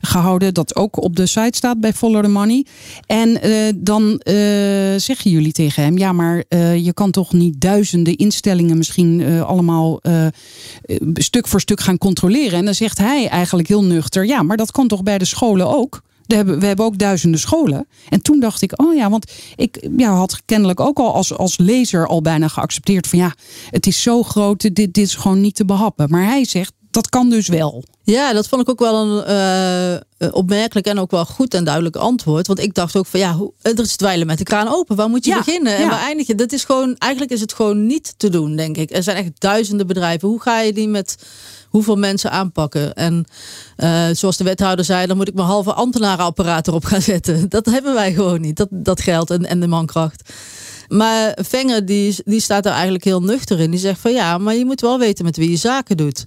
gehouden, 0.00 0.54
dat 0.54 0.76
ook 0.76 1.02
op 1.02 1.16
de 1.16 1.26
site 1.26 1.56
staat 1.56 1.80
bij 1.80 1.92
Follow 1.92 2.22
the 2.22 2.28
Money. 2.28 2.64
En 3.06 3.46
uh, 3.46 3.72
dan 3.76 4.20
zeggen 4.96 5.30
jullie 5.30 5.52
tegen 5.52 5.82
hem, 5.82 5.98
ja, 5.98 6.12
maar 6.12 6.44
je 6.76 6.92
kan 6.94 7.10
toch 7.10 7.32
niet 7.32 7.60
duizenden 7.60 8.16
instellingen 8.16 8.76
misschien 8.76 9.42
allemaal 9.42 10.00
stuk 11.14 11.48
voor 11.48 11.60
stuk 11.60 11.80
gaan 11.80 11.98
controleren. 11.98 12.58
En 12.58 12.64
dan 12.64 12.74
zegt 12.74 12.98
hij 12.98 13.28
eigenlijk 13.28 13.68
heel 13.68 13.84
nuchter, 13.84 14.26
ja, 14.26 14.42
maar 14.42 14.56
dat 14.56 14.70
kan 14.70 14.88
toch 14.88 15.02
bij 15.02 15.18
de 15.18 15.24
scholen 15.24 15.68
ook? 15.68 16.04
We 16.26 16.34
hebben, 16.34 16.84
ook 16.84 16.98
duizenden 16.98 17.40
scholen. 17.40 17.88
En 18.08 18.22
toen 18.22 18.40
dacht 18.40 18.62
ik, 18.62 18.82
oh 18.82 18.94
ja, 18.94 19.10
want 19.10 19.32
ik 19.56 19.88
ja, 19.96 20.14
had 20.14 20.40
kennelijk 20.44 20.80
ook 20.80 20.98
al 20.98 21.14
als, 21.14 21.32
als 21.32 21.58
lezer 21.58 22.06
al 22.06 22.22
bijna 22.22 22.48
geaccepteerd 22.48 23.06
van 23.06 23.18
ja, 23.18 23.34
het 23.70 23.86
is 23.86 24.02
zo 24.02 24.22
groot, 24.22 24.60
dit, 24.60 24.74
dit 24.74 24.98
is 24.98 25.14
gewoon 25.14 25.40
niet 25.40 25.54
te 25.54 25.64
behappen. 25.64 26.10
Maar 26.10 26.24
hij 26.24 26.44
zegt, 26.44 26.72
dat 26.96 27.08
kan 27.08 27.30
dus 27.30 27.48
wel. 27.48 27.84
Ja, 28.02 28.32
dat 28.32 28.48
vond 28.48 28.62
ik 28.62 28.68
ook 28.68 28.78
wel 28.78 29.06
een 29.06 30.00
uh, 30.18 30.34
opmerkelijk 30.34 30.86
en 30.86 30.98
ook 30.98 31.10
wel 31.10 31.24
goed 31.24 31.54
en 31.54 31.64
duidelijk 31.64 31.96
antwoord. 31.96 32.46
Want 32.46 32.58
ik 32.58 32.74
dacht 32.74 32.96
ook 32.96 33.06
van 33.06 33.20
ja, 33.20 33.38
er 33.62 33.80
is 33.80 33.96
dweilen 33.96 34.26
met 34.26 34.38
de 34.38 34.44
kraan 34.44 34.68
open. 34.68 34.96
Waar 34.96 35.08
moet 35.08 35.24
je 35.24 35.34
beginnen? 35.36 35.76
En 35.76 35.88
waar 35.88 36.00
eindig 36.00 36.26
je? 36.26 36.34
Dat 36.34 36.52
is 36.52 36.64
gewoon, 36.64 36.96
eigenlijk 36.98 37.32
is 37.32 37.40
het 37.40 37.52
gewoon 37.52 37.86
niet 37.86 38.14
te 38.16 38.28
doen, 38.28 38.56
denk 38.56 38.76
ik. 38.76 38.90
Er 38.90 39.02
zijn 39.02 39.16
echt 39.16 39.30
duizenden 39.38 39.86
bedrijven. 39.86 40.28
Hoe 40.28 40.40
ga 40.40 40.60
je 40.60 40.72
die 40.72 40.88
met 40.88 41.16
hoeveel 41.76 41.96
mensen 41.96 42.30
aanpakken. 42.30 42.94
En 42.94 43.24
uh, 43.76 44.04
zoals 44.12 44.36
de 44.36 44.44
wethouder 44.44 44.84
zei, 44.84 45.06
dan 45.06 45.16
moet 45.16 45.28
ik 45.28 45.34
mijn 45.34 45.46
halve 45.46 45.72
ambtenarenapparaat 45.72 46.68
erop 46.68 46.84
gaan 46.84 47.02
zetten. 47.02 47.48
Dat 47.56 47.66
hebben 47.66 47.94
wij 47.94 48.12
gewoon 48.12 48.40
niet, 48.40 48.56
dat, 48.56 48.68
dat 48.70 49.00
geld 49.00 49.30
en, 49.30 49.44
en 49.44 49.60
de 49.60 49.66
mankracht. 49.66 50.32
Maar 50.88 51.38
Venger 51.42 51.86
die, 51.86 52.16
die 52.24 52.40
staat 52.40 52.66
er 52.66 52.72
eigenlijk 52.72 53.04
heel 53.04 53.22
nuchter 53.22 53.60
in. 53.60 53.70
Die 53.70 53.80
zegt 53.80 54.00
van 54.00 54.12
ja, 54.12 54.38
maar 54.38 54.54
je 54.54 54.64
moet 54.64 54.80
wel 54.80 54.98
weten 54.98 55.24
met 55.24 55.36
wie 55.36 55.50
je 55.50 55.56
zaken 55.56 55.96
doet. 55.96 56.26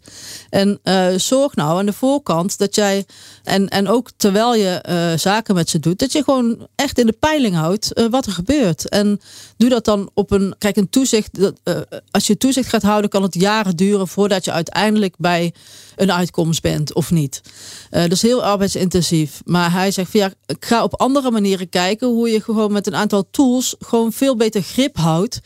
En 0.50 0.80
uh, 0.84 1.08
zorg 1.18 1.56
nou 1.56 1.80
aan 1.80 1.86
de 1.86 1.94
voorkant 1.94 2.58
dat 2.58 2.76
jij, 2.76 3.06
en, 3.44 3.70
en 3.70 3.88
ook 3.88 4.10
terwijl 4.18 4.56
je 4.56 4.84
uh, 4.90 5.18
zaken 5.18 5.56
met 5.56 5.70
ze 5.70 5.80
doet, 5.80 6.00
dat 6.00 6.12
je 6.12 6.24
gewoon 6.24 6.68
echt 6.76 7.00
in 7.00 7.06
de 7.06 7.18
peiling 7.20 7.56
houdt 7.56 7.92
uh, 7.94 8.06
wat 8.10 8.26
er 8.26 8.32
gebeurt. 8.32 8.90
En 8.90 9.20
doe 9.58 9.70
dat 9.70 9.86
dan 9.86 10.10
op 10.14 10.32
een, 10.32 10.56
kijk, 10.58 10.76
een 10.76 10.90
toezicht, 10.90 11.40
dat, 11.40 11.60
als 12.12 12.28
je 12.28 12.38
toezicht 12.38 12.70
gaat 12.70 12.82
houden, 12.82 13.10
kan 13.10 13.24
het 13.24 13.34
jaren 13.34 13.76
duren 13.76 14.08
voordat 14.08 14.46
je 14.46 14.52
uiteindelijk 14.52 15.16
bij 15.18 15.54
een 15.96 16.12
uitkomst 16.12 16.62
bent 16.62 16.94
of 16.94 17.12
niet. 17.12 17.42
Dat 17.90 18.12
is 18.12 18.22
heel 18.22 18.44
arbeidsintensief. 18.44 19.42
Maar 19.46 19.72
hij 19.72 19.92
zegt 19.92 20.12
van 20.12 20.20
ja, 20.20 20.34
ga 20.60 20.84
op 20.84 21.00
andere 21.00 21.32
manieren 21.32 21.70
kijken 21.70 22.08
hoe 22.08 22.30
je 22.30 22.42
gewoon 22.42 22.72
met 22.72 22.88
een 22.88 22.96
aantal 22.96 23.28
tools 23.32 23.76
gewoon 23.80 24.14
veel 24.14 24.36
beter 24.36 24.49
grip 24.56 24.98
houdt. 24.98 25.40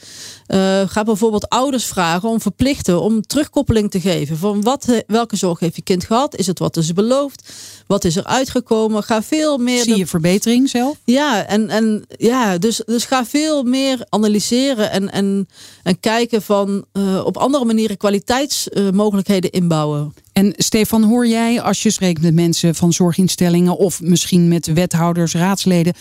Uh, 0.48 0.82
ga 0.88 1.04
bijvoorbeeld 1.04 1.50
ouders 1.50 1.86
vragen 1.86 2.30
om 2.30 2.42
verplichten 2.42 3.02
om 3.02 3.22
terugkoppeling 3.22 3.92
te 3.92 4.00
geven. 4.00 4.38
Van 4.38 4.62
wat, 4.62 5.04
welke 5.08 5.36
zorg 5.36 5.60
heeft 5.60 5.76
je 5.76 5.82
kind 5.82 6.06
gehad? 6.06 6.36
Is 6.36 6.48
het 6.48 6.60
wat 6.60 6.78
is 6.78 6.94
beloofd? 6.94 7.54
Wat 7.88 8.04
is 8.04 8.16
er 8.16 8.26
uitgekomen? 8.26 9.04
Ga 9.04 9.24
veel 9.24 9.58
meer. 9.58 9.84
Zie 9.84 9.98
je 9.98 10.08
verbetering 10.08 10.70
zelf? 10.70 10.98
Ja, 11.04 11.46
en, 11.46 11.70
en 11.70 12.06
ja, 12.18 12.58
dus, 12.58 12.82
dus 12.86 13.06
ga 13.06 13.26
veel 13.26 13.63
meer 13.63 14.06
analyseren 14.10 14.92
en, 14.92 15.12
en, 15.12 15.48
en 15.84 16.00
kijken 16.00 16.42
van 16.42 16.86
uh, 16.94 17.26
op 17.26 17.38
andere 17.38 17.66
manieren 17.66 17.98
kwaliteitsmogelijkheden 17.98 19.52
inbouwen. 19.52 20.13
En 20.34 20.54
Stefan, 20.58 21.04
hoor 21.04 21.28
jij 21.28 21.62
als 21.62 21.84
je 21.84 21.89
spreekt 21.89 22.22
met 22.22 22.34
mensen 22.34 22.76
van 22.76 22.93
zorginstellingen 22.93 23.78
of 23.78 24.02
misschien 24.02 24.48
met 24.48 24.74
wethouders, 24.74 25.34
raadsleden, 25.34 25.93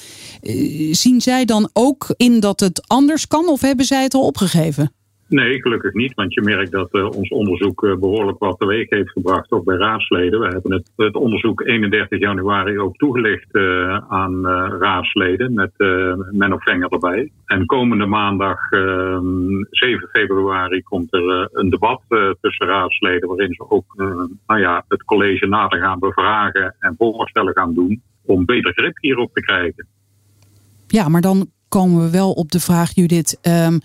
uh, 0.42 0.94
zien 0.94 1.20
zij 1.20 1.44
dan 1.44 1.70
ook 1.72 2.14
in 2.16 2.40
dat 2.40 2.60
het 2.60 2.88
anders 2.88 3.26
kan 3.26 3.48
of 3.48 3.60
hebben 3.60 3.84
zij 3.86 4.02
het 4.02 4.14
al 4.14 4.26
opgegeven? 4.26 4.92
Nee, 5.32 5.60
gelukkig 5.60 5.92
niet, 5.92 6.14
want 6.14 6.34
je 6.34 6.42
merkt 6.42 6.70
dat 6.70 6.88
uh, 6.94 7.10
ons 7.10 7.28
onderzoek 7.28 7.82
uh, 7.82 7.96
behoorlijk 7.96 8.38
wat 8.38 8.58
teweeg 8.58 8.90
heeft 8.90 9.10
gebracht, 9.10 9.50
ook 9.50 9.64
bij 9.64 9.76
raadsleden. 9.76 10.40
We 10.40 10.48
hebben 10.48 10.72
het, 10.72 10.90
het 10.96 11.14
onderzoek 11.14 11.60
31 11.60 12.18
januari 12.20 12.78
ook 12.78 12.96
toegelicht 12.96 13.48
uh, 13.52 13.96
aan 14.08 14.46
raadsleden 14.78 15.54
met 15.54 15.72
Menno 16.30 16.58
Venger 16.58 16.88
erbij. 16.88 17.32
En 17.46 17.66
komende 17.66 18.06
maandag, 18.06 18.68
7 18.68 19.22
ehm, 19.70 20.06
februari, 20.10 20.82
komt 20.82 21.14
er 21.14 21.48
een 21.52 21.70
debat 21.70 22.02
tussen 22.40 22.66
raadsleden 22.66 23.28
waarin 23.28 23.54
ze 23.54 23.70
ook 23.70 23.94
nou 24.46 24.60
ja, 24.60 24.84
het 24.88 25.04
college 25.04 25.46
nader 25.46 25.80
gaan 25.80 25.98
bevragen 25.98 26.76
en 26.78 26.94
voorstellen 26.98 27.54
gaan 27.54 27.74
doen 27.74 28.02
om 28.24 28.44
beter 28.44 28.72
grip 28.72 28.98
hierop 29.00 29.34
te 29.34 29.40
krijgen. 29.40 29.86
Ja, 30.86 31.08
maar 31.08 31.20
dan 31.20 31.50
komen 31.72 32.02
we 32.02 32.10
wel 32.10 32.32
op 32.32 32.52
de 32.52 32.60
vraag, 32.60 32.94
Judith. 32.94 33.36
Um, 33.42 33.80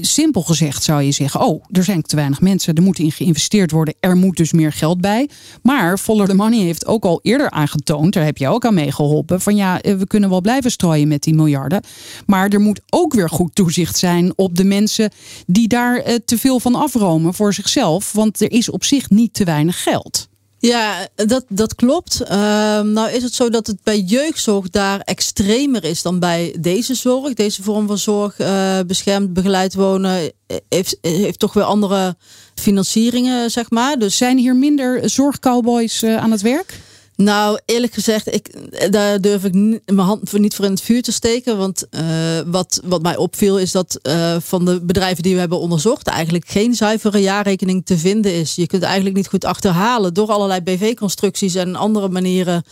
simpel 0.00 0.42
gezegd 0.42 0.82
zou 0.82 1.02
je 1.02 1.12
zeggen: 1.12 1.40
Oh, 1.40 1.64
er 1.70 1.84
zijn 1.84 2.02
te 2.02 2.16
weinig 2.16 2.40
mensen, 2.40 2.74
er 2.74 2.82
moet 2.82 2.98
in 2.98 3.12
geïnvesteerd 3.12 3.70
worden, 3.70 3.94
er 4.00 4.16
moet 4.16 4.36
dus 4.36 4.52
meer 4.52 4.72
geld 4.72 5.00
bij. 5.00 5.28
Maar 5.62 5.98
Follow 5.98 6.26
the 6.26 6.34
Money 6.34 6.58
heeft 6.58 6.86
ook 6.86 7.04
al 7.04 7.20
eerder 7.22 7.50
aangetoond, 7.50 8.12
daar 8.12 8.24
heb 8.24 8.36
je 8.36 8.48
ook 8.48 8.64
aan 8.64 8.74
meegeholpen, 8.74 9.40
van 9.40 9.56
ja, 9.56 9.78
we 9.82 10.06
kunnen 10.06 10.30
wel 10.30 10.40
blijven 10.40 10.70
strooien 10.70 11.08
met 11.08 11.22
die 11.22 11.34
miljarden. 11.34 11.82
Maar 12.26 12.48
er 12.48 12.60
moet 12.60 12.80
ook 12.90 13.14
weer 13.14 13.28
goed 13.28 13.54
toezicht 13.54 13.98
zijn 13.98 14.32
op 14.36 14.56
de 14.56 14.64
mensen 14.64 15.10
die 15.46 15.68
daar 15.68 16.02
te 16.24 16.38
veel 16.38 16.60
van 16.60 16.74
afromen 16.74 17.34
voor 17.34 17.54
zichzelf. 17.54 18.12
Want 18.12 18.40
er 18.40 18.52
is 18.52 18.70
op 18.70 18.84
zich 18.84 19.10
niet 19.10 19.34
te 19.34 19.44
weinig 19.44 19.82
geld. 19.82 20.28
Ja, 20.60 21.08
dat, 21.14 21.44
dat 21.48 21.74
klopt. 21.74 22.20
Ehm, 22.20 22.92
nou 22.92 23.10
is 23.10 23.22
het 23.22 23.34
zo 23.34 23.48
dat 23.50 23.66
het 23.66 23.82
bij 23.82 23.98
jeugdzorg 23.98 24.70
daar 24.70 25.00
extremer 25.00 25.84
is 25.84 26.02
dan 26.02 26.18
bij 26.18 26.56
deze 26.60 26.94
zorg. 26.94 27.34
Deze 27.34 27.62
vorm 27.62 27.86
van 27.86 27.98
zorg, 27.98 28.38
uh, 28.38 28.78
beschermd, 28.86 29.32
begeleid 29.32 29.74
wonen, 29.74 30.32
heeft, 30.68 30.98
heeft 31.00 31.38
toch 31.38 31.52
weer 31.52 31.64
andere 31.64 32.16
financieringen, 32.54 33.50
zeg 33.50 33.70
maar. 33.70 33.98
Dus 33.98 34.16
zijn 34.16 34.38
hier 34.38 34.56
minder 34.56 35.10
zorgcowboys 35.10 36.02
uh, 36.02 36.16
aan 36.16 36.30
het 36.30 36.40
werk? 36.40 36.78
Nou, 37.20 37.58
eerlijk 37.64 37.92
gezegd, 37.92 38.34
ik, 38.34 38.54
daar 38.92 39.20
durf 39.20 39.44
ik 39.44 39.54
mijn 39.54 39.98
hand 39.98 40.32
niet 40.32 40.54
voor 40.54 40.64
in 40.64 40.70
het 40.70 40.80
vuur 40.80 41.02
te 41.02 41.12
steken. 41.12 41.58
Want 41.58 41.86
uh, 41.90 42.00
wat, 42.46 42.80
wat 42.84 43.02
mij 43.02 43.16
opviel 43.16 43.58
is 43.58 43.72
dat 43.72 43.98
uh, 44.02 44.36
van 44.40 44.64
de 44.64 44.80
bedrijven 44.82 45.22
die 45.22 45.34
we 45.34 45.40
hebben 45.40 45.60
onderzocht, 45.60 46.06
eigenlijk 46.06 46.48
geen 46.48 46.74
zuivere 46.74 47.18
jaarrekening 47.18 47.86
te 47.86 47.98
vinden 47.98 48.34
is. 48.34 48.54
Je 48.54 48.66
kunt 48.66 48.82
eigenlijk 48.82 49.16
niet 49.16 49.28
goed 49.28 49.44
achterhalen 49.44 50.14
door 50.14 50.28
allerlei 50.28 50.60
BV-constructies 50.60 51.54
en 51.54 51.76
andere 51.76 52.08
manieren. 52.08 52.62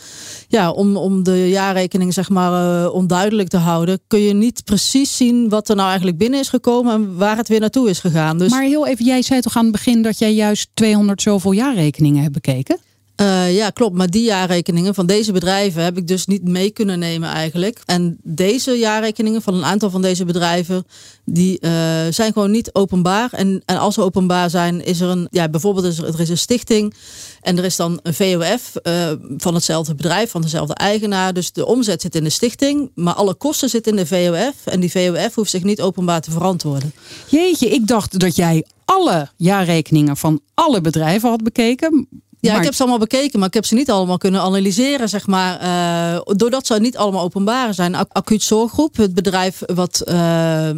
Ja, 0.47 0.71
om, 0.71 0.97
om 0.97 1.23
de 1.23 1.49
jaarrekening 1.49 2.13
zeg 2.13 2.29
maar 2.29 2.89
onduidelijk 2.91 3.49
te 3.49 3.57
houden, 3.57 3.99
kun 4.07 4.19
je 4.19 4.33
niet 4.33 4.63
precies 4.63 5.17
zien 5.17 5.49
wat 5.49 5.69
er 5.69 5.75
nou 5.75 5.87
eigenlijk 5.87 6.17
binnen 6.17 6.39
is 6.39 6.49
gekomen 6.49 6.93
en 6.93 7.17
waar 7.17 7.37
het 7.37 7.47
weer 7.47 7.59
naartoe 7.59 7.89
is 7.89 7.99
gegaan. 7.99 8.37
Dus... 8.37 8.51
Maar 8.51 8.63
heel 8.63 8.87
even, 8.87 9.05
jij 9.05 9.21
zei 9.21 9.41
toch 9.41 9.57
aan 9.57 9.63
het 9.63 9.71
begin 9.71 10.01
dat 10.01 10.19
jij 10.19 10.33
juist 10.33 10.69
200 10.73 11.21
zoveel 11.21 11.51
jaarrekeningen 11.51 12.21
hebt 12.21 12.33
bekeken? 12.33 12.79
Uh, 13.21 13.55
ja, 13.55 13.69
klopt. 13.69 13.95
Maar 13.95 14.09
die 14.09 14.23
jaarrekeningen 14.23 14.93
van 14.93 15.05
deze 15.05 15.31
bedrijven 15.31 15.83
heb 15.83 15.97
ik 15.97 16.07
dus 16.07 16.25
niet 16.25 16.47
mee 16.47 16.71
kunnen 16.71 16.99
nemen 16.99 17.29
eigenlijk. 17.29 17.81
En 17.85 18.17
deze 18.23 18.71
jaarrekeningen 18.71 19.41
van 19.41 19.53
een 19.53 19.65
aantal 19.65 19.89
van 19.89 20.01
deze 20.01 20.25
bedrijven, 20.25 20.85
die 21.25 21.57
uh, 21.61 21.71
zijn 22.09 22.33
gewoon 22.33 22.51
niet 22.51 22.73
openbaar. 22.73 23.29
En, 23.31 23.61
en 23.65 23.77
als 23.77 23.93
ze 23.93 24.01
openbaar 24.01 24.49
zijn, 24.49 24.85
is 24.85 24.99
er 24.99 25.09
een, 25.09 25.27
ja, 25.31 25.49
bijvoorbeeld 25.49 25.85
is 25.85 25.97
er, 25.97 26.19
is 26.19 26.29
een 26.29 26.37
stichting 26.37 26.93
en 27.41 27.57
er 27.57 27.63
is 27.63 27.75
dan 27.75 27.99
een 28.03 28.13
VOF 28.13 28.73
uh, 28.83 29.11
van 29.37 29.53
hetzelfde 29.53 29.95
bedrijf, 29.95 30.31
van 30.31 30.41
dezelfde 30.41 30.73
eigenaar. 30.73 31.33
Dus 31.33 31.51
de 31.51 31.65
omzet 31.65 32.01
zit 32.01 32.15
in 32.15 32.23
de 32.23 32.29
stichting, 32.29 32.91
maar 32.95 33.13
alle 33.13 33.33
kosten 33.33 33.69
zitten 33.69 33.97
in 33.97 34.03
de 34.03 34.07
VOF. 34.07 34.73
En 34.73 34.79
die 34.79 34.91
VOF 34.91 35.35
hoeft 35.35 35.51
zich 35.51 35.63
niet 35.63 35.81
openbaar 35.81 36.21
te 36.21 36.31
verantwoorden. 36.31 36.93
Jeetje, 37.27 37.69
ik 37.69 37.87
dacht 37.87 38.19
dat 38.19 38.35
jij 38.35 38.65
alle 38.85 39.29
jaarrekeningen 39.35 40.17
van 40.17 40.41
alle 40.53 40.81
bedrijven 40.81 41.29
had 41.29 41.43
bekeken. 41.43 42.07
Ja, 42.41 42.57
ik 42.57 42.63
heb 42.63 42.73
ze 42.73 42.81
allemaal 42.81 42.99
bekeken, 42.99 43.39
maar 43.39 43.47
ik 43.47 43.53
heb 43.53 43.65
ze 43.65 43.73
niet 43.75 43.91
allemaal 43.91 44.17
kunnen 44.17 44.41
analyseren, 44.41 45.09
zeg 45.09 45.27
maar. 45.27 45.61
Uh, 45.63 46.35
doordat 46.35 46.65
ze 46.65 46.79
niet 46.79 46.97
allemaal 46.97 47.23
openbaar 47.23 47.73
zijn. 47.73 47.95
Acuut 47.95 48.43
Zorggroep, 48.43 48.97
het 48.97 49.13
bedrijf 49.13 49.61
wat 49.65 50.01
uh, 50.07 50.13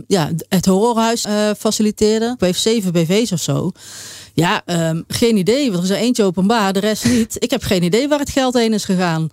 ja, 0.07 0.29
het 0.49 0.65
horrorhuis 0.65 1.25
uh, 1.25 1.49
faciliteerde. 1.57 2.35
heeft 2.39 2.61
zeven 2.61 2.91
BV's 2.91 3.31
of 3.31 3.41
zo. 3.41 3.71
Ja, 4.33 4.61
um, 4.65 5.03
geen 5.07 5.37
idee. 5.37 5.71
Want 5.71 5.77
er 5.77 5.89
is 5.89 5.97
er 5.97 6.03
eentje 6.03 6.23
openbaar, 6.23 6.73
de 6.73 6.79
rest 6.79 7.05
niet. 7.05 7.35
Ik 7.39 7.49
heb 7.49 7.63
geen 7.63 7.83
idee 7.83 8.07
waar 8.07 8.19
het 8.19 8.29
geld 8.29 8.53
heen 8.53 8.73
is 8.73 8.85
gegaan. 8.85 9.29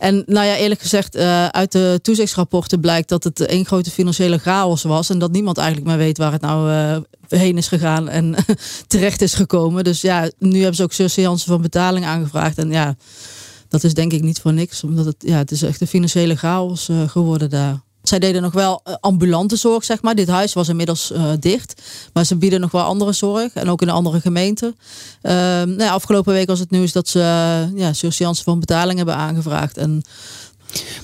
En 0.00 0.22
nou 0.26 0.46
ja, 0.46 0.56
eerlijk 0.56 0.80
gezegd, 0.80 1.16
uh, 1.16 1.46
uit 1.46 1.72
de 1.72 1.98
toezichtsrapporten 2.02 2.80
blijkt 2.80 3.08
dat 3.08 3.24
het 3.24 3.40
één 3.40 3.66
grote 3.66 3.90
financiële 3.90 4.38
chaos 4.38 4.82
was. 4.82 5.10
En 5.10 5.18
dat 5.18 5.32
niemand 5.32 5.58
eigenlijk 5.58 5.88
meer 5.88 5.98
weet 5.98 6.18
waar 6.18 6.32
het 6.32 6.40
nou 6.40 6.70
uh, 6.70 6.96
heen 7.28 7.56
is 7.56 7.68
gegaan 7.68 8.08
en 8.08 8.34
terecht 8.86 9.22
is 9.22 9.34
gekomen. 9.34 9.84
Dus 9.84 10.00
ja, 10.00 10.30
nu 10.38 10.56
hebben 10.56 10.74
ze 10.74 10.82
ook 10.82 10.92
surseance 10.92 11.46
van 11.46 11.62
betaling 11.62 12.04
aangevraagd. 12.04 12.58
En 12.58 12.70
ja, 12.70 12.96
dat 13.68 13.84
is 13.84 13.94
denk 13.94 14.12
ik 14.12 14.22
niet 14.22 14.40
voor 14.40 14.52
niks. 14.52 14.84
Omdat 14.84 15.04
het, 15.04 15.16
ja, 15.18 15.36
het 15.36 15.50
is 15.50 15.62
echt 15.62 15.80
een 15.80 15.86
financiële 15.86 16.36
chaos 16.36 16.88
uh, 16.88 17.08
geworden 17.08 17.50
daar. 17.50 17.80
Zij 18.10 18.18
deden 18.18 18.42
nog 18.42 18.52
wel 18.52 18.82
ambulante 19.00 19.56
zorg, 19.56 19.84
zeg 19.84 20.02
maar. 20.02 20.14
Dit 20.14 20.28
huis 20.28 20.52
was 20.52 20.68
inmiddels 20.68 21.10
uh, 21.10 21.32
dicht. 21.40 21.82
Maar 22.12 22.24
ze 22.24 22.36
bieden 22.36 22.60
nog 22.60 22.70
wel 22.70 22.82
andere 22.82 23.12
zorg. 23.12 23.52
En 23.52 23.68
ook 23.68 23.82
in 23.82 23.90
andere 23.90 24.20
gemeente. 24.20 24.74
Uh, 25.22 25.32
nou 25.32 25.76
ja, 25.76 25.90
afgelopen 25.90 26.32
week 26.32 26.46
was 26.46 26.58
het 26.58 26.70
nieuws 26.70 26.92
dat 26.92 27.08
ze 27.08 27.18
uh, 27.18 27.92
ja, 28.18 28.32
van 28.32 28.60
betaling 28.60 28.96
hebben 28.96 29.16
aangevraagd. 29.16 29.76
En 29.76 30.02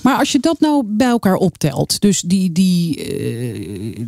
maar 0.01 0.17
als 0.17 0.31
je 0.31 0.39
dat 0.39 0.59
nou 0.59 0.83
bij 0.85 1.07
elkaar 1.07 1.35
optelt, 1.35 2.01
dus 2.01 2.21
die, 2.21 2.51
die, 2.51 3.01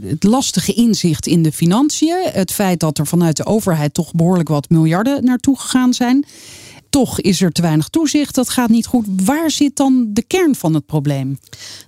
het 0.05 0.23
lastige 0.23 0.73
inzicht 0.73 1.27
in 1.27 1.43
de 1.43 1.51
financiën, 1.51 2.17
het 2.23 2.51
feit 2.51 2.79
dat 2.79 2.97
er 2.97 3.07
vanuit 3.07 3.37
de 3.37 3.45
overheid 3.45 3.93
toch 3.93 4.11
behoorlijk 4.13 4.49
wat 4.49 4.69
miljarden 4.69 5.23
naartoe 5.23 5.59
gegaan 5.59 5.93
zijn, 5.93 6.25
toch 6.89 7.19
is 7.19 7.41
er 7.41 7.51
te 7.51 7.61
weinig 7.61 7.89
toezicht, 7.89 8.35
dat 8.35 8.49
gaat 8.49 8.69
niet 8.69 8.85
goed. 8.85 9.05
Waar 9.25 9.51
zit 9.51 9.75
dan 9.75 10.09
de 10.13 10.23
kern 10.27 10.55
van 10.55 10.73
het 10.73 10.85
probleem? 10.85 11.37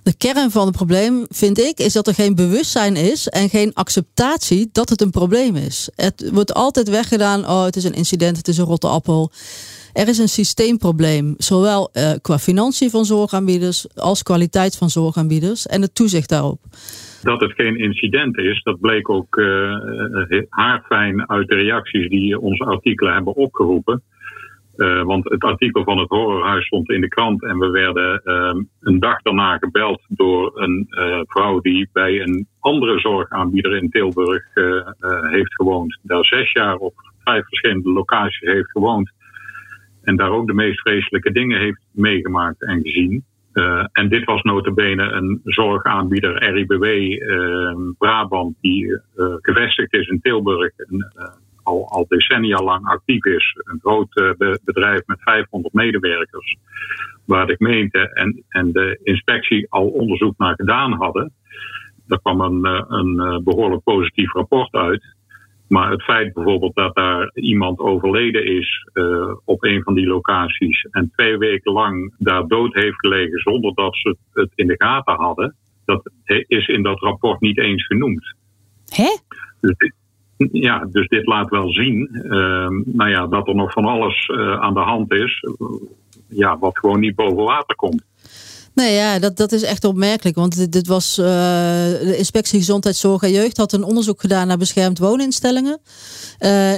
De 0.02 0.16
kern 0.16 0.50
van 0.50 0.66
het 0.66 0.76
probleem, 0.76 1.26
vind 1.28 1.58
ik, 1.58 1.78
is 1.78 1.92
dat 1.92 2.06
er 2.06 2.14
geen 2.14 2.34
bewustzijn 2.34 2.96
is 2.96 3.28
en 3.28 3.48
geen 3.48 3.74
acceptatie 3.74 4.68
dat 4.72 4.88
het 4.88 5.00
een 5.00 5.10
probleem 5.10 5.56
is. 5.56 5.90
Het 5.94 6.30
wordt 6.32 6.54
altijd 6.54 6.88
weggedaan, 6.88 7.48
oh 7.48 7.64
het 7.64 7.76
is 7.76 7.84
een 7.84 7.94
incident, 7.94 8.36
het 8.36 8.48
is 8.48 8.58
een 8.58 8.64
rotte 8.64 8.86
appel. 8.86 9.30
Er 9.92 10.08
is 10.08 10.18
een 10.18 10.28
systeemprobleem, 10.28 11.34
zowel 11.38 11.90
uh, 11.92 12.10
qua 12.22 12.38
financiën 12.38 12.90
van 12.90 13.04
zorgaanbieders 13.04 13.96
als 13.96 14.22
kwaliteit 14.22 14.76
van 14.76 14.90
zorgaanbieders 14.90 15.66
en 15.66 15.82
het 15.82 15.94
toezicht 15.94 16.28
daarop. 16.28 16.60
Dat 17.22 17.40
het 17.40 17.52
geen 17.52 17.76
incident 17.78 18.38
is, 18.38 18.62
dat 18.62 18.80
bleek 18.80 19.08
ook 19.08 19.36
uh, 19.36 20.46
haarfijn 20.48 21.28
uit 21.30 21.48
de 21.48 21.54
reacties 21.54 22.08
die 22.08 22.40
onze 22.40 22.64
artikelen 22.64 23.14
hebben 23.14 23.34
opgeroepen. 23.34 24.02
Uh, 24.82 25.02
want 25.02 25.24
het 25.24 25.42
artikel 25.42 25.84
van 25.84 25.98
het 25.98 26.08
horrorhuis 26.08 26.66
stond 26.66 26.90
in 26.90 27.00
de 27.00 27.08
krant 27.08 27.42
en 27.42 27.58
we 27.58 27.70
werden 27.70 28.20
uh, 28.24 28.62
een 28.80 28.98
dag 28.98 29.22
daarna 29.22 29.58
gebeld 29.58 30.02
door 30.08 30.60
een 30.60 30.86
uh, 30.88 31.20
vrouw 31.24 31.60
die 31.60 31.88
bij 31.92 32.20
een 32.20 32.46
andere 32.60 32.98
zorgaanbieder 32.98 33.76
in 33.76 33.90
Tilburg 33.90 34.44
heeft 35.30 35.54
gewoond. 35.54 35.98
Daar 36.02 36.24
zes 36.24 36.52
jaar 36.52 36.76
op 36.76 36.94
vijf 37.24 37.46
verschillende 37.46 37.90
locaties 37.90 38.40
heeft 38.40 38.70
gewoond. 38.70 39.12
En 40.02 40.16
daar 40.16 40.30
ook 40.30 40.46
de 40.46 40.54
meest 40.54 40.80
vreselijke 40.80 41.32
dingen 41.32 41.58
heeft 41.58 41.80
meegemaakt 41.92 42.62
en 42.62 42.80
gezien. 42.82 43.24
en 43.92 44.08
dit 44.08 44.24
was 44.24 44.42
notabene 44.42 45.02
een 45.02 45.40
zorgaanbieder 45.44 46.52
RIBW 46.52 46.84
Brabant 47.98 48.56
die 48.60 49.00
gevestigd 49.40 49.92
is 49.92 50.08
in 50.08 50.20
Tilburg. 50.20 50.72
Al, 51.62 51.88
al 51.88 52.04
decennia 52.08 52.62
lang 52.62 52.86
actief 52.86 53.24
is. 53.24 53.56
Een 53.64 53.80
groot 53.80 54.16
uh, 54.16 54.30
bedrijf 54.64 55.00
met 55.06 55.22
500 55.22 55.74
medewerkers. 55.74 56.56
Waar 57.24 57.46
de 57.46 57.56
gemeente 57.56 58.12
en, 58.12 58.44
en 58.48 58.72
de 58.72 59.00
inspectie 59.02 59.66
al 59.68 59.88
onderzoek 59.88 60.38
naar 60.38 60.54
gedaan 60.54 60.92
hadden. 60.92 61.32
Daar 62.06 62.20
kwam 62.20 62.40
een, 62.40 62.64
eh, 62.64 62.84
een 62.88 63.20
eh, 63.20 63.38
behoorlijk 63.38 63.82
positief 63.82 64.32
rapport 64.32 64.72
uit. 64.72 65.04
Maar 65.68 65.90
het 65.90 66.02
feit 66.02 66.32
bijvoorbeeld 66.32 66.74
dat 66.74 66.94
daar 66.94 67.30
iemand 67.34 67.78
overleden 67.78 68.46
is 68.46 68.88
uh, 68.94 69.34
op 69.44 69.64
een 69.64 69.82
van 69.82 69.94
die 69.94 70.06
locaties 70.06 70.82
en 70.90 71.10
twee 71.16 71.38
weken 71.38 71.72
lang 71.72 72.14
daar 72.18 72.46
dood 72.46 72.74
heeft 72.74 72.98
gelegen 72.98 73.38
zonder 73.38 73.74
dat 73.74 73.96
ze 73.96 74.16
het 74.32 74.50
in 74.54 74.66
de 74.66 74.74
gaten 74.78 75.14
hadden, 75.14 75.56
dat 75.84 76.10
is 76.46 76.66
in 76.66 76.82
dat 76.82 77.00
rapport 77.00 77.40
niet 77.40 77.58
eens 77.58 77.86
genoemd. 77.86 78.34
Hè? 78.88 79.16
Dus 79.60 79.74
ja, 80.52 80.88
dus 80.90 81.08
dit 81.08 81.26
laat 81.26 81.48
wel 81.50 81.72
zien 81.72 82.08
uh, 82.12 82.68
nou 82.84 83.10
ja, 83.10 83.26
dat 83.26 83.48
er 83.48 83.54
nog 83.54 83.72
van 83.72 83.84
alles 83.84 84.28
uh, 84.28 84.60
aan 84.60 84.74
de 84.74 84.80
hand 84.80 85.12
is. 85.12 85.44
ja, 86.28 86.58
wat 86.58 86.78
gewoon 86.78 87.00
niet 87.00 87.14
boven 87.14 87.44
water 87.44 87.76
komt. 87.76 88.02
Nee, 88.74 88.94
ja, 88.94 89.18
dat, 89.18 89.36
dat 89.36 89.52
is 89.52 89.62
echt 89.62 89.84
opmerkelijk. 89.84 90.36
Want 90.36 90.72
dit, 90.72 90.86
was 90.86 91.18
uh, 91.18 91.24
de 91.24 92.14
Inspectie 92.18 92.58
Gezondheidszorg 92.58 93.22
en 93.22 93.30
Jeugd 93.30 93.56
had 93.56 93.72
een 93.72 93.84
onderzoek 93.84 94.20
gedaan 94.20 94.46
naar 94.46 94.56
beschermd 94.56 94.98
wooninstellingen. 94.98 95.80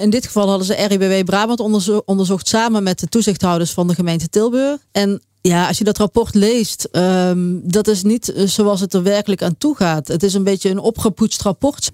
In 0.00 0.10
dit 0.10 0.26
geval 0.26 0.48
hadden 0.48 0.66
ze 0.66 0.86
RIBW 0.86 1.24
Brabant 1.24 1.60
onderzo 1.60 2.02
onderzocht 2.04 2.48
samen 2.48 2.82
met 2.82 3.00
de 3.00 3.08
toezichthouders 3.08 3.72
van 3.72 3.86
de 3.86 3.94
gemeente 3.94 4.28
Tilburg. 4.28 4.78
En 4.92 5.22
ja, 5.48 5.66
als 5.68 5.78
je 5.78 5.84
dat 5.84 5.98
rapport 5.98 6.34
leest, 6.34 6.88
um, 6.92 7.60
dat 7.64 7.88
is 7.88 8.02
niet 8.02 8.32
zoals 8.44 8.80
het 8.80 8.94
er 8.94 9.02
werkelijk 9.02 9.42
aan 9.42 9.58
toe 9.58 9.76
gaat. 9.76 10.08
Het 10.08 10.22
is 10.22 10.34
een 10.34 10.44
beetje 10.44 10.70
een 10.70 10.78
opgepoetst 10.78 11.42
rapport. 11.42 11.90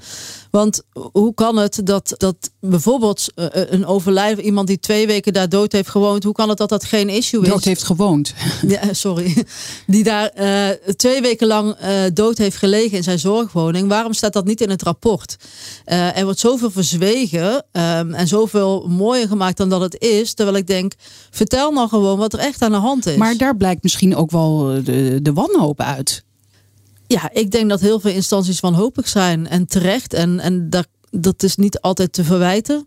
Want 0.51 0.83
hoe 1.13 1.35
kan 1.35 1.57
het 1.57 1.81
dat, 1.85 2.15
dat 2.17 2.51
bijvoorbeeld 2.61 3.27
uh, 3.37 3.47
een 3.51 3.87
overlijden, 3.87 4.45
iemand 4.45 4.67
die 4.67 4.79
twee 4.79 5.07
weken 5.07 5.33
daar 5.33 5.49
dood 5.49 5.73
heeft 5.73 5.89
gewoond, 5.89 6.25
hoe 6.25 6.33
kan 6.33 6.49
het 6.49 6.59
dat 6.59 6.69
dat 6.69 6.85
geen 6.85 7.09
issue 7.09 7.43
is? 7.43 7.49
Dood 7.49 7.65
heeft 7.65 7.83
gewoond. 7.83 8.35
Ja, 8.67 8.93
sorry. 9.07 9.45
Die 9.87 10.05
daar 10.05 10.31
uh, 10.39 10.69
twee 10.97 11.21
weken 11.21 11.47
lang 11.47 11.77
uh, 11.83 11.91
dood 12.15 12.39
heeft 12.39 12.57
gelegen 12.57 12.97
in 12.97 13.03
zijn 13.03 13.19
zorgwoning. 13.19 13.89
Waarom 13.89 14.13
staat 14.13 14.33
dat 14.33 14.45
niet 14.45 14.61
in 14.61 14.71
het 14.71 14.83
rapport? 14.83 15.37
er 15.85 16.25
wordt 16.25 16.39
zoveel 16.39 16.71
verzwegen 16.71 17.65
um, 17.73 18.15
en 18.15 18.29
zoveel 18.29 18.87
mooier 18.89 19.29
gemaakt 19.29 19.57
dan 19.57 19.69
dat 19.69 19.81
het 19.81 20.01
is. 20.01 20.35
Terwijl 20.35 20.57
ik 20.57 20.67
denk, 20.67 20.93
vertel 21.31 21.73
nou 21.73 21.89
gewoon 21.89 22.19
wat 22.19 22.33
er 22.33 22.39
echt 22.39 22.63
aan 22.63 22.71
de 22.71 22.77
hand 22.77 23.07
is. 23.07 23.17
Maar 23.17 23.37
daar 23.37 23.57
blijkt 23.57 23.83
misschien 23.83 24.17
ook 24.17 24.31
wel 24.31 24.83
de, 24.85 25.19
de 25.23 25.33
wanhoop 25.33 25.81
uit. 25.81 26.25
Ja, 27.07 27.31
ik 27.33 27.51
denk 27.51 27.69
dat 27.69 27.81
heel 27.81 28.01
veel 28.01 28.11
instanties 28.11 28.61
wanhopig 28.61 29.09
zijn 29.09 29.47
en 29.49 29.67
terecht. 29.67 30.15
En, 30.15 30.41
en 30.41 30.71
dat, 30.71 30.89
dat 31.11 31.43
is 31.43 31.57
niet 31.57 31.81
altijd 31.81 32.13
te 32.13 32.25
verwijten. 32.25 32.85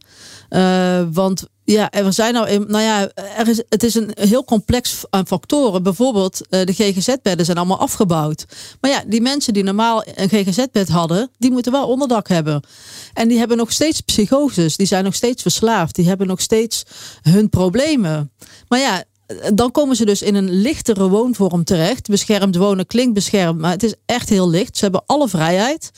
Uh, 0.49 1.01
want 1.11 1.47
ja, 1.65 1.91
er 1.91 2.13
zijn 2.13 2.33
nou, 2.33 2.65
nou 2.67 2.83
ja, 2.83 3.09
er 3.13 3.47
is, 3.47 3.63
het 3.69 3.83
is 3.83 3.95
een 3.95 4.11
heel 4.13 4.43
complex 4.43 5.03
aan 5.09 5.27
factoren. 5.27 5.83
Bijvoorbeeld, 5.83 6.41
uh, 6.49 6.65
de 6.65 6.73
GGZ-bedden 6.73 7.45
zijn 7.45 7.57
allemaal 7.57 7.79
afgebouwd. 7.79 8.45
Maar 8.81 8.91
ja, 8.91 9.03
die 9.07 9.21
mensen 9.21 9.53
die 9.53 9.63
normaal 9.63 10.03
een 10.15 10.29
GGZ-bed 10.29 10.89
hadden, 10.89 11.29
die 11.37 11.51
moeten 11.51 11.71
wel 11.71 11.87
onderdak 11.87 12.27
hebben. 12.27 12.63
En 13.13 13.27
die 13.27 13.37
hebben 13.37 13.57
nog 13.57 13.71
steeds 13.71 14.01
psychoses, 14.01 14.77
die 14.77 14.87
zijn 14.87 15.03
nog 15.03 15.15
steeds 15.15 15.41
verslaafd, 15.41 15.95
die 15.95 16.07
hebben 16.07 16.27
nog 16.27 16.41
steeds 16.41 16.83
hun 17.21 17.49
problemen. 17.49 18.31
Maar 18.67 18.79
ja, 18.79 19.03
dan 19.53 19.71
komen 19.71 19.95
ze 19.95 20.05
dus 20.05 20.21
in 20.21 20.35
een 20.35 20.51
lichtere 20.51 21.09
woonvorm 21.09 21.63
terecht. 21.63 22.07
Beschermd 22.07 22.55
wonen 22.55 22.87
klinkt 22.87 23.13
beschermd, 23.13 23.59
maar 23.59 23.71
het 23.71 23.83
is 23.83 23.95
echt 24.05 24.29
heel 24.29 24.49
licht. 24.49 24.77
Ze 24.77 24.83
hebben 24.83 25.03
alle 25.05 25.27
vrijheid. 25.27 25.91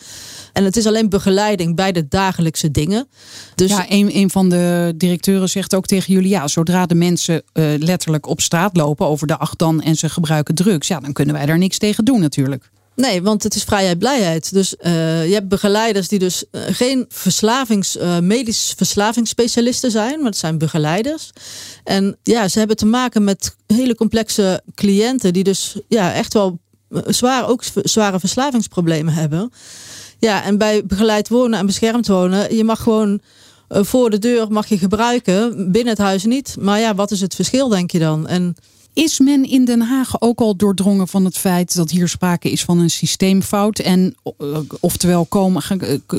En 0.53 0.63
het 0.63 0.77
is 0.77 0.85
alleen 0.85 1.09
begeleiding 1.09 1.75
bij 1.75 1.91
de 1.91 2.07
dagelijkse 2.07 2.71
dingen. 2.71 3.07
Dus 3.55 3.69
ja, 3.69 3.85
een, 3.89 4.15
een 4.15 4.29
van 4.29 4.49
de 4.49 4.93
directeuren 4.97 5.49
zegt 5.49 5.75
ook 5.75 5.85
tegen 5.85 6.13
jullie: 6.13 6.29
ja, 6.29 6.47
zodra 6.47 6.85
de 6.85 6.95
mensen 6.95 7.43
uh, 7.53 7.65
letterlijk 7.77 8.27
op 8.27 8.41
straat 8.41 8.77
lopen 8.77 9.07
over 9.07 9.27
de 9.27 9.37
dan 9.57 9.81
en 9.81 9.95
ze 9.95 10.09
gebruiken 10.09 10.55
drugs, 10.55 10.87
ja, 10.87 10.99
dan 10.99 11.13
kunnen 11.13 11.35
wij 11.35 11.45
daar 11.45 11.57
niks 11.57 11.77
tegen 11.77 12.05
doen 12.05 12.19
natuurlijk. 12.19 12.69
Nee, 12.95 13.21
want 13.21 13.43
het 13.43 13.55
is 13.55 13.63
vrijheid, 13.63 13.99
blijheid. 13.99 14.53
Dus 14.53 14.75
uh, 14.79 15.27
je 15.27 15.33
hebt 15.33 15.47
begeleiders 15.47 16.07
die 16.07 16.19
dus 16.19 16.43
uh, 16.51 16.61
geen 16.67 17.05
verslavings, 17.09 17.97
uh, 17.97 18.19
medisch 18.19 18.73
verslavingsspecialisten 18.77 19.91
zijn, 19.91 20.17
maar 20.17 20.29
het 20.29 20.37
zijn 20.37 20.57
begeleiders. 20.57 21.31
En 21.83 22.17
ja, 22.23 22.47
ze 22.47 22.57
hebben 22.59 22.77
te 22.77 22.85
maken 22.85 23.23
met 23.23 23.55
hele 23.67 23.95
complexe 23.95 24.61
cliënten 24.75 25.33
die 25.33 25.43
dus 25.43 25.75
ja, 25.87 26.13
echt 26.13 26.33
wel 26.33 26.59
zwaar, 27.05 27.47
ook 27.47 27.63
zware 27.83 28.19
verslavingsproblemen 28.19 29.13
hebben. 29.13 29.51
Ja, 30.19 30.43
en 30.43 30.57
bij 30.57 30.85
begeleid 30.85 31.29
wonen 31.29 31.59
en 31.59 31.65
beschermd 31.65 32.07
wonen, 32.07 32.55
je 32.55 32.63
mag 32.63 32.81
gewoon 32.81 33.21
voor 33.69 34.09
de 34.09 34.19
deur 34.19 34.51
mag 34.51 34.67
je 34.67 34.77
gebruiken, 34.77 35.71
binnen 35.71 35.93
het 35.93 36.01
huis 36.01 36.23
niet. 36.23 36.55
Maar 36.59 36.79
ja, 36.79 36.95
wat 36.95 37.11
is 37.11 37.21
het 37.21 37.35
verschil, 37.35 37.67
denk 37.67 37.91
je 37.91 37.99
dan? 37.99 38.27
En 38.27 38.55
is 38.95 39.19
men 39.19 39.43
in 39.43 39.65
Den 39.65 39.81
Haag 39.81 40.21
ook 40.21 40.39
al 40.39 40.55
doordrongen 40.55 41.07
van 41.07 41.25
het 41.25 41.37
feit 41.37 41.75
dat 41.75 41.89
hier 41.89 42.07
sprake 42.07 42.51
is 42.51 42.63
van 42.63 42.79
een 42.79 42.89
systeemfout? 42.89 43.79
En 43.79 44.15
uh, 44.37 44.57
oftewel 44.79 45.25
komen, 45.25 45.63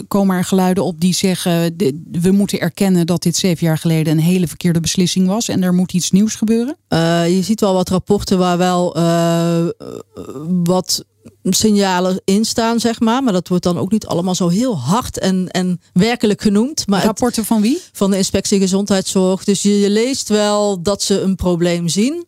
komen 0.08 0.36
er 0.36 0.44
geluiden 0.44 0.84
op 0.84 1.00
die 1.00 1.14
zeggen: 1.14 1.76
we 2.12 2.30
moeten 2.30 2.60
erkennen 2.60 3.06
dat 3.06 3.22
dit 3.22 3.36
zeven 3.36 3.66
jaar 3.66 3.78
geleden 3.78 4.12
een 4.12 4.24
hele 4.24 4.48
verkeerde 4.48 4.80
beslissing 4.80 5.26
was 5.26 5.48
en 5.48 5.62
er 5.62 5.74
moet 5.74 5.92
iets 5.92 6.10
nieuws 6.10 6.34
gebeuren? 6.34 6.76
Uh, 6.88 7.36
je 7.36 7.42
ziet 7.42 7.60
wel 7.60 7.74
wat 7.74 7.88
rapporten 7.88 8.38
waar 8.38 8.58
wel 8.58 8.96
uh, 8.98 9.66
wat 10.64 11.04
signalen 11.54 12.20
instaan, 12.24 12.80
zeg 12.80 13.00
maar. 13.00 13.22
Maar 13.22 13.32
dat 13.32 13.48
wordt 13.48 13.64
dan 13.64 13.78
ook 13.78 13.90
niet 13.90 14.06
allemaal 14.06 14.34
zo 14.34 14.48
heel 14.48 14.78
hard 14.78 15.18
en, 15.18 15.48
en 15.50 15.80
werkelijk 15.92 16.42
genoemd. 16.42 16.86
Maar 16.86 17.04
Rapporten 17.04 17.44
van 17.44 17.60
wie? 17.60 17.80
Van 17.92 18.10
de 18.10 18.16
inspectie 18.16 18.58
gezondheidszorg. 18.58 19.44
Dus 19.44 19.62
je, 19.62 19.80
je, 19.80 19.90
leest 19.90 20.28
wel 20.28 20.82
dat 20.82 21.02
ze 21.02 21.20
een 21.20 21.34
probleem 21.34 21.88
zien. 21.88 22.26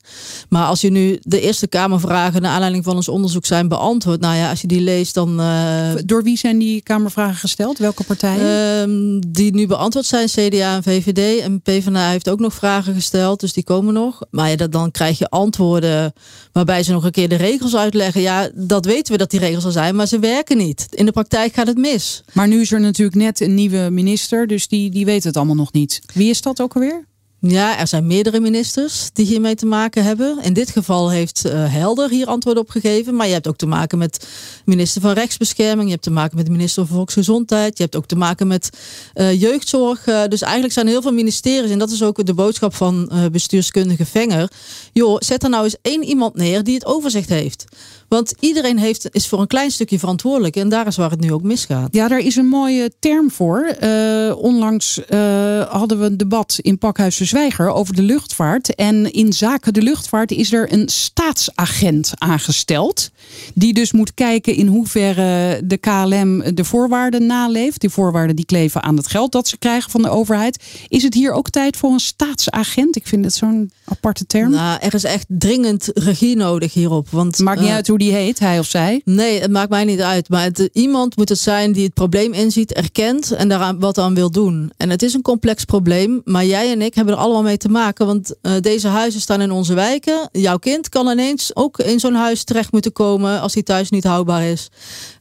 Maar 0.48 0.66
als 0.66 0.80
je 0.80 0.90
nu 0.90 1.18
de 1.20 1.40
Eerste 1.40 1.66
Kamervragen 1.66 2.42
naar 2.42 2.52
aanleiding 2.52 2.84
van 2.84 2.96
ons 2.96 3.08
onderzoek 3.08 3.46
zijn 3.46 3.68
beantwoord. 3.68 4.20
Nou 4.20 4.36
ja, 4.36 4.50
als 4.50 4.60
je 4.60 4.66
die 4.66 4.80
leest 4.80 5.14
dan... 5.14 5.40
Uh, 5.40 5.90
Door 6.04 6.22
wie 6.22 6.38
zijn 6.38 6.58
die 6.58 6.82
Kamervragen 6.82 7.36
gesteld? 7.36 7.78
Welke 7.78 8.04
partijen? 8.04 8.88
Uh, 8.88 9.20
die 9.28 9.54
nu 9.54 9.66
beantwoord 9.66 10.06
zijn, 10.06 10.26
CDA 10.28 10.74
en 10.74 10.82
VVD. 10.82 11.40
En 11.40 11.62
PvdA 11.62 12.08
heeft 12.10 12.28
ook 12.28 12.40
nog 12.40 12.54
vragen 12.54 12.94
gesteld, 12.94 13.40
dus 13.40 13.52
die 13.52 13.64
komen 13.64 13.94
nog. 13.94 14.20
Maar 14.30 14.50
ja, 14.50 14.56
dat, 14.56 14.72
dan 14.72 14.90
krijg 14.90 15.18
je 15.18 15.28
antwoorden 15.28 16.12
waarbij 16.52 16.82
ze 16.82 16.92
nog 16.92 17.04
een 17.04 17.10
keer 17.10 17.28
de 17.28 17.34
regels 17.36 17.76
uitleggen. 17.76 18.20
Ja, 18.20 18.50
dat 18.54 18.84
weten 18.84 19.07
we 19.12 19.18
dat 19.18 19.30
die 19.30 19.40
regels 19.40 19.64
er 19.64 19.72
zijn, 19.72 19.96
maar 19.96 20.06
ze 20.06 20.18
werken 20.18 20.56
niet. 20.56 20.86
In 20.90 21.06
de 21.06 21.12
praktijk 21.12 21.54
gaat 21.54 21.66
het 21.66 21.78
mis. 21.78 22.22
Maar 22.32 22.48
nu 22.48 22.60
is 22.60 22.72
er 22.72 22.80
natuurlijk 22.80 23.16
net 23.16 23.40
een 23.40 23.54
nieuwe 23.54 23.88
minister, 23.90 24.46
dus 24.46 24.68
die, 24.68 24.90
die 24.90 25.04
weet 25.04 25.24
het 25.24 25.36
allemaal 25.36 25.54
nog 25.54 25.72
niet. 25.72 26.00
Wie 26.14 26.30
is 26.30 26.42
dat 26.42 26.60
ook 26.60 26.74
alweer? 26.74 27.06
Ja, 27.40 27.78
er 27.78 27.86
zijn 27.86 28.06
meerdere 28.06 28.40
ministers 28.40 29.10
die 29.12 29.26
hiermee 29.26 29.54
te 29.54 29.66
maken 29.66 30.04
hebben. 30.04 30.38
In 30.42 30.52
dit 30.52 30.70
geval 30.70 31.10
heeft 31.10 31.46
uh, 31.46 31.52
Helder 31.72 32.10
hier 32.10 32.26
antwoord 32.26 32.58
op 32.58 32.70
gegeven. 32.70 33.16
Maar 33.16 33.26
je 33.26 33.32
hebt 33.32 33.48
ook 33.48 33.56
te 33.56 33.66
maken 33.66 33.98
met 33.98 34.28
minister 34.64 35.00
van 35.00 35.12
Rechtsbescherming. 35.12 35.84
Je 35.84 35.90
hebt 35.90 36.02
te 36.02 36.10
maken 36.10 36.36
met 36.36 36.46
de 36.46 36.52
minister 36.52 36.86
van 36.86 36.96
Volksgezondheid. 36.96 37.76
Je 37.76 37.82
hebt 37.82 37.96
ook 37.96 38.06
te 38.06 38.16
maken 38.16 38.46
met 38.46 38.70
uh, 39.14 39.40
jeugdzorg. 39.40 40.06
Uh, 40.06 40.24
dus 40.28 40.42
eigenlijk 40.42 40.72
zijn 40.72 40.86
er 40.86 40.92
heel 40.92 41.02
veel 41.02 41.12
ministeries. 41.12 41.70
En 41.70 41.78
dat 41.78 41.90
is 41.90 42.02
ook 42.02 42.26
de 42.26 42.34
boodschap 42.34 42.74
van 42.74 43.10
bestuurskundige 43.32 44.06
Venger. 44.06 44.50
Joh, 44.92 45.16
zet 45.18 45.42
er 45.42 45.50
nou 45.50 45.64
eens 45.64 45.76
één 45.82 46.04
iemand 46.04 46.34
neer 46.34 46.64
die 46.64 46.74
het 46.74 46.86
overzicht 46.86 47.28
heeft. 47.28 47.64
Want 48.08 48.34
iedereen 48.40 48.78
heeft, 48.78 49.08
is 49.10 49.28
voor 49.28 49.40
een 49.40 49.46
klein 49.46 49.70
stukje 49.70 49.98
verantwoordelijk. 49.98 50.56
En 50.56 50.68
daar 50.68 50.86
is 50.86 50.96
waar 50.96 51.10
het 51.10 51.20
nu 51.20 51.32
ook 51.32 51.42
misgaat. 51.42 51.88
Ja, 51.90 52.08
daar 52.08 52.18
is 52.18 52.36
een 52.36 52.46
mooie 52.46 52.92
term 52.98 53.30
voor. 53.30 53.76
Uh, 53.82 54.36
onlangs 54.36 55.00
uh, 55.08 55.60
hadden 55.60 55.98
we 55.98 56.04
een 56.04 56.16
debat 56.16 56.58
in 56.62 56.78
Pakhuis 56.78 57.16
de 57.16 57.24
Zwijger 57.24 57.70
over 57.70 57.94
de 57.94 58.02
luchtvaart. 58.02 58.74
En 58.74 59.12
in 59.12 59.32
zaken 59.32 59.72
de 59.72 59.82
luchtvaart 59.82 60.30
is 60.30 60.52
er 60.52 60.72
een 60.72 60.88
staatsagent 60.88 62.12
aangesteld. 62.14 63.10
Die 63.54 63.74
dus 63.74 63.92
moet 63.92 64.14
kijken 64.14 64.54
in 64.54 64.66
hoeverre 64.66 65.60
de 65.64 65.76
KLM 65.76 66.54
de 66.54 66.64
voorwaarden 66.64 67.26
naleeft. 67.26 67.80
Die 67.80 67.90
voorwaarden 67.90 68.36
die 68.36 68.44
kleven 68.44 68.82
aan 68.82 68.96
het 68.96 69.06
geld 69.06 69.32
dat 69.32 69.48
ze 69.48 69.58
krijgen 69.58 69.90
van 69.90 70.02
de 70.02 70.10
overheid. 70.10 70.64
Is 70.88 71.02
het 71.02 71.14
hier 71.14 71.32
ook 71.32 71.50
tijd 71.50 71.76
voor 71.76 71.92
een 71.92 72.00
staatsagent? 72.00 72.96
Ik 72.96 73.06
vind 73.06 73.24
het 73.24 73.34
zo'n 73.34 73.70
aparte 73.84 74.26
term. 74.26 74.50
Nou, 74.50 74.78
er 74.80 74.94
is 74.94 75.04
echt 75.04 75.26
dringend 75.28 75.90
regie 75.94 76.36
nodig 76.36 76.72
hierop. 76.72 77.08
Want, 77.10 77.38
Maakt 77.38 77.60
niet 77.60 77.68
uh, 77.68 77.74
uit 77.74 77.88
hoe 77.88 77.97
die 77.98 78.12
heet, 78.12 78.38
hij 78.38 78.58
of 78.58 78.66
zij? 78.66 79.00
Nee, 79.04 79.40
het 79.40 79.50
maakt 79.50 79.70
mij 79.70 79.84
niet 79.84 80.00
uit. 80.00 80.28
Maar 80.28 80.42
het, 80.42 80.70
iemand 80.72 81.16
moet 81.16 81.28
het 81.28 81.38
zijn 81.38 81.72
die 81.72 81.84
het 81.84 81.94
probleem 81.94 82.32
inziet, 82.32 82.72
erkent 82.72 83.32
en 83.32 83.48
daar 83.48 83.78
wat 83.78 83.98
aan 83.98 84.14
wil 84.14 84.30
doen. 84.30 84.72
En 84.76 84.90
het 84.90 85.02
is 85.02 85.14
een 85.14 85.22
complex 85.22 85.64
probleem, 85.64 86.20
maar 86.24 86.44
jij 86.44 86.70
en 86.70 86.82
ik 86.82 86.94
hebben 86.94 87.14
er 87.14 87.20
allemaal 87.20 87.42
mee 87.42 87.56
te 87.56 87.68
maken. 87.68 88.06
Want 88.06 88.34
uh, 88.42 88.52
deze 88.60 88.88
huizen 88.88 89.20
staan 89.20 89.40
in 89.40 89.50
onze 89.50 89.74
wijken. 89.74 90.28
Jouw 90.32 90.58
kind 90.58 90.88
kan 90.88 91.08
ineens 91.08 91.56
ook 91.56 91.78
in 91.78 92.00
zo'n 92.00 92.14
huis 92.14 92.44
terecht 92.44 92.72
moeten 92.72 92.92
komen 92.92 93.40
als 93.40 93.54
hij 93.54 93.62
thuis 93.62 93.90
niet 93.90 94.04
houdbaar 94.04 94.44
is. 94.44 94.68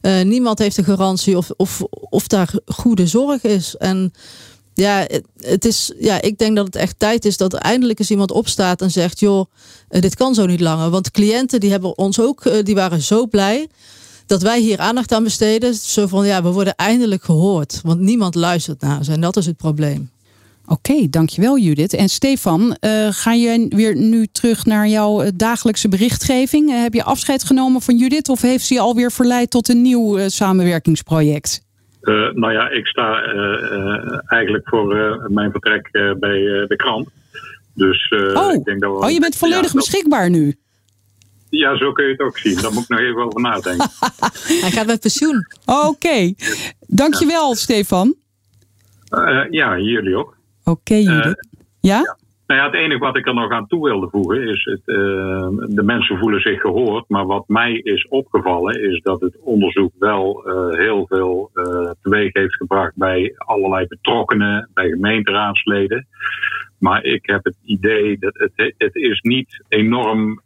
Uh, 0.02 0.22
niemand 0.22 0.58
heeft 0.58 0.76
een 0.76 0.84
garantie 0.84 1.36
of, 1.36 1.50
of, 1.56 1.82
of 1.90 2.26
daar 2.26 2.50
goede 2.66 3.06
zorg 3.06 3.42
is. 3.42 3.76
En 3.76 4.12
ja, 4.80 5.06
het 5.40 5.64
is, 5.64 5.92
ja, 5.98 6.22
ik 6.22 6.38
denk 6.38 6.56
dat 6.56 6.66
het 6.66 6.76
echt 6.76 6.98
tijd 6.98 7.24
is 7.24 7.36
dat 7.36 7.52
er 7.52 7.58
eindelijk 7.58 7.98
eens 7.98 8.10
iemand 8.10 8.30
opstaat 8.30 8.82
en 8.82 8.90
zegt: 8.90 9.20
joh, 9.20 9.44
eh, 9.88 10.00
dit 10.00 10.14
kan 10.14 10.34
zo 10.34 10.46
niet 10.46 10.60
langer. 10.60 10.90
Want 10.90 11.10
cliënten 11.10 11.60
die 11.60 11.70
hebben 11.70 11.98
ons 11.98 12.20
ook, 12.20 12.44
eh, 12.44 12.64
die 12.64 12.74
waren 12.74 13.02
zo 13.02 13.26
blij 13.26 13.68
dat 14.26 14.42
wij 14.42 14.60
hier 14.60 14.78
aandacht 14.78 15.12
aan 15.12 15.24
besteden. 15.24 15.74
Zo 15.74 16.06
van 16.06 16.26
ja, 16.26 16.42
we 16.42 16.52
worden 16.52 16.74
eindelijk 16.74 17.24
gehoord. 17.24 17.80
Want 17.84 18.00
niemand 18.00 18.34
luistert 18.34 18.80
naar 18.80 19.04
ze. 19.04 19.12
En 19.12 19.20
dat 19.20 19.36
is 19.36 19.46
het 19.46 19.56
probleem. 19.56 20.10
Oké, 20.66 21.08
dankjewel 21.10 21.58
Judith. 21.58 21.92
En 21.92 22.08
Stefan, 22.08 22.76
uh, 22.80 23.08
ga 23.10 23.32
je 23.32 23.66
weer 23.68 23.96
nu 23.96 24.26
terug 24.26 24.64
naar 24.64 24.88
jouw 24.88 25.30
dagelijkse 25.34 25.88
berichtgeving? 25.88 26.70
Heb 26.82 26.94
je 26.94 27.04
afscheid 27.04 27.44
genomen 27.44 27.82
van 27.82 27.96
Judith 27.96 28.28
of 28.28 28.40
heeft 28.40 28.66
ze 28.66 28.74
je 28.74 28.80
alweer 28.80 29.12
verleid 29.12 29.50
tot 29.50 29.68
een 29.68 29.82
nieuw 29.82 30.28
samenwerkingsproject? 30.28 31.66
Uh, 32.02 32.32
nou 32.32 32.52
ja, 32.52 32.68
ik 32.68 32.86
sta 32.86 33.26
uh, 33.26 33.34
uh, 33.34 34.20
eigenlijk 34.26 34.68
voor 34.68 34.86
mijn 35.28 35.50
vertrek 35.50 35.88
bij 36.18 36.38
de 36.68 36.76
krant. 36.76 37.08
Dus 37.74 38.12
oh. 38.34 38.52
ik 38.52 38.64
denk 38.64 38.80
dat 38.80 38.90
we, 38.90 39.04
oh, 39.04 39.10
je 39.10 39.20
bent 39.20 39.36
volledig 39.36 39.72
ja, 39.72 39.78
beschikbaar 39.78 40.30
nu? 40.30 40.56
Ja, 41.50 41.76
zo 41.76 41.92
kun 41.92 42.04
je 42.04 42.10
het 42.10 42.20
ook 42.20 42.38
zien. 42.38 42.62
Daar 42.62 42.72
moet 42.72 42.82
ik 42.82 42.88
nog 42.88 42.98
even 42.98 43.22
over 43.24 43.40
nadenken. 43.40 43.90
Hij 44.62 44.70
gaat 44.70 44.86
met 44.86 45.00
pensioen. 45.00 45.46
Oké. 45.66 45.86
Okay. 45.86 46.36
Dankjewel, 46.86 47.54
Stefan. 47.54 48.14
ja, 49.50 49.78
jullie 49.78 50.16
ook. 50.16 50.36
Oké, 50.64 50.94
okay, 50.94 51.02
ja? 51.02 51.34
ja? 51.80 52.16
Nou 52.48 52.60
ja, 52.60 52.66
het 52.66 52.74
enige 52.74 52.98
wat 52.98 53.16
ik 53.16 53.26
er 53.26 53.34
nog 53.34 53.50
aan 53.50 53.66
toe 53.66 53.84
wilde 53.84 54.08
voegen 54.10 54.48
is, 54.48 54.64
het, 54.64 54.82
uh, 54.84 55.48
de 55.66 55.82
mensen 55.82 56.18
voelen 56.18 56.40
zich 56.40 56.60
gehoord, 56.60 57.08
maar 57.08 57.26
wat 57.26 57.48
mij 57.48 57.72
is 57.72 58.08
opgevallen 58.08 58.82
is 58.82 59.00
dat 59.02 59.20
het 59.20 59.38
onderzoek 59.40 59.92
wel 59.98 60.48
uh, 60.48 60.78
heel 60.78 61.06
veel 61.06 61.50
uh, 61.54 61.90
teweeg 62.02 62.32
heeft 62.32 62.56
gebracht 62.56 62.92
bij 62.96 63.34
allerlei 63.36 63.86
betrokkenen, 63.86 64.70
bij 64.74 64.88
gemeenteraadsleden. 64.88 66.06
Maar 66.78 67.04
ik 67.04 67.26
heb 67.26 67.44
het 67.44 67.56
idee 67.62 68.18
dat 68.18 68.34
het, 68.34 68.74
het 68.78 68.94
is 68.94 69.20
niet 69.20 69.64
enorm, 69.68 70.40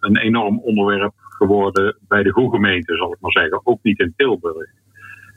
een 0.00 0.16
enorm 0.16 0.58
onderwerp 0.58 1.12
geworden 1.16 1.96
bij 2.08 2.22
de 2.22 2.32
goede 2.32 2.56
gemeente, 2.56 2.96
zal 2.96 3.12
ik 3.12 3.20
maar 3.20 3.32
zeggen. 3.32 3.60
Ook 3.64 3.78
niet 3.82 3.98
in 3.98 4.14
Tilburg. 4.16 4.70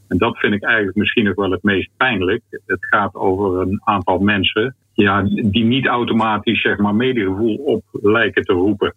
En 0.07 0.17
dat 0.17 0.37
vind 0.37 0.53
ik 0.53 0.63
eigenlijk 0.63 0.97
misschien 0.97 1.23
nog 1.23 1.35
wel 1.35 1.51
het 1.51 1.63
meest 1.63 1.89
pijnlijk. 1.97 2.43
Het 2.65 2.85
gaat 2.85 3.15
over 3.15 3.61
een 3.61 3.81
aantal 3.83 4.19
mensen 4.19 4.75
ja, 5.03 5.21
die 5.23 5.63
niet 5.63 5.85
automatisch 5.85 6.61
zeg 6.61 6.77
maar, 6.77 6.95
medegevoel 6.95 7.55
op 7.55 7.83
lijken 7.91 8.43
te 8.43 8.53
roepen. 8.53 8.93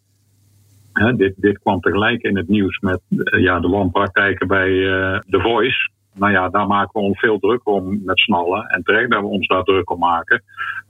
dit, 1.17 1.35
dit 1.37 1.59
kwam 1.59 1.81
tegelijk 1.81 2.23
in 2.23 2.37
het 2.37 2.49
nieuws 2.49 2.79
met 2.79 3.01
uh, 3.09 3.43
ja, 3.43 3.61
de 3.61 3.69
wanpraktijken 3.69 4.49
bij 4.49 4.69
uh, 4.69 5.19
The 5.19 5.41
Voice. 5.41 5.91
nou 6.15 6.33
ja, 6.33 6.49
daar 6.49 6.67
maken 6.67 7.01
we 7.01 7.07
ons 7.07 7.19
veel 7.19 7.39
druk 7.39 7.69
om 7.69 8.01
met 8.05 8.21
z'n 8.21 8.33
allen. 8.33 8.67
En 8.67 8.83
terecht 8.83 9.11
dat 9.11 9.21
we 9.21 9.27
ons 9.27 9.47
daar 9.47 9.63
druk 9.63 9.91
om 9.91 9.99
maken. 9.99 10.43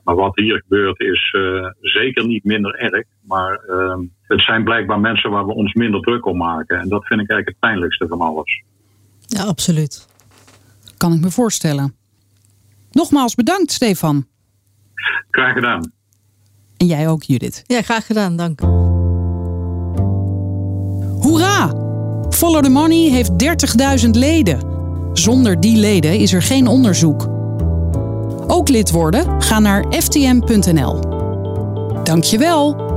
Maar 0.04 0.14
wat 0.14 0.36
hier 0.36 0.60
gebeurt 0.60 1.00
is 1.00 1.34
uh, 1.36 1.66
zeker 1.80 2.26
niet 2.26 2.44
minder 2.44 2.74
erg. 2.74 3.06
Maar 3.22 3.60
uh, 3.68 3.98
het 4.22 4.40
zijn 4.40 4.64
blijkbaar 4.64 5.00
mensen 5.00 5.30
waar 5.30 5.46
we 5.46 5.54
ons 5.54 5.74
minder 5.74 6.00
druk 6.00 6.26
om 6.26 6.36
maken. 6.36 6.78
En 6.78 6.88
dat 6.88 7.06
vind 7.06 7.20
ik 7.20 7.30
eigenlijk 7.30 7.48
het 7.48 7.58
pijnlijkste 7.58 8.06
van 8.08 8.20
alles. 8.20 8.62
Ja, 9.20 9.44
absoluut. 9.44 10.08
Kan 10.96 11.12
ik 11.12 11.20
me 11.20 11.30
voorstellen. 11.30 11.94
Nogmaals 12.90 13.34
bedankt, 13.34 13.70
Stefan. 13.70 14.29
Graag 15.30 15.52
gedaan. 15.52 15.92
En 16.76 16.86
jij 16.86 17.08
ook, 17.08 17.22
Judith. 17.22 17.62
Ja, 17.66 17.82
graag 17.82 18.06
gedaan. 18.06 18.36
Dank. 18.36 18.60
Hoera! 21.20 21.68
Follow 22.30 22.62
the 22.62 22.70
Money 22.70 23.10
heeft 23.10 23.30
30.000 24.04 24.10
leden. 24.10 24.58
Zonder 25.12 25.60
die 25.60 25.76
leden 25.76 26.18
is 26.18 26.32
er 26.32 26.42
geen 26.42 26.66
onderzoek. 26.66 27.28
Ook 28.46 28.68
lid 28.68 28.90
worden? 28.90 29.42
Ga 29.42 29.58
naar 29.58 29.84
ftm.nl. 29.90 31.00
Dankjewel. 32.02 32.89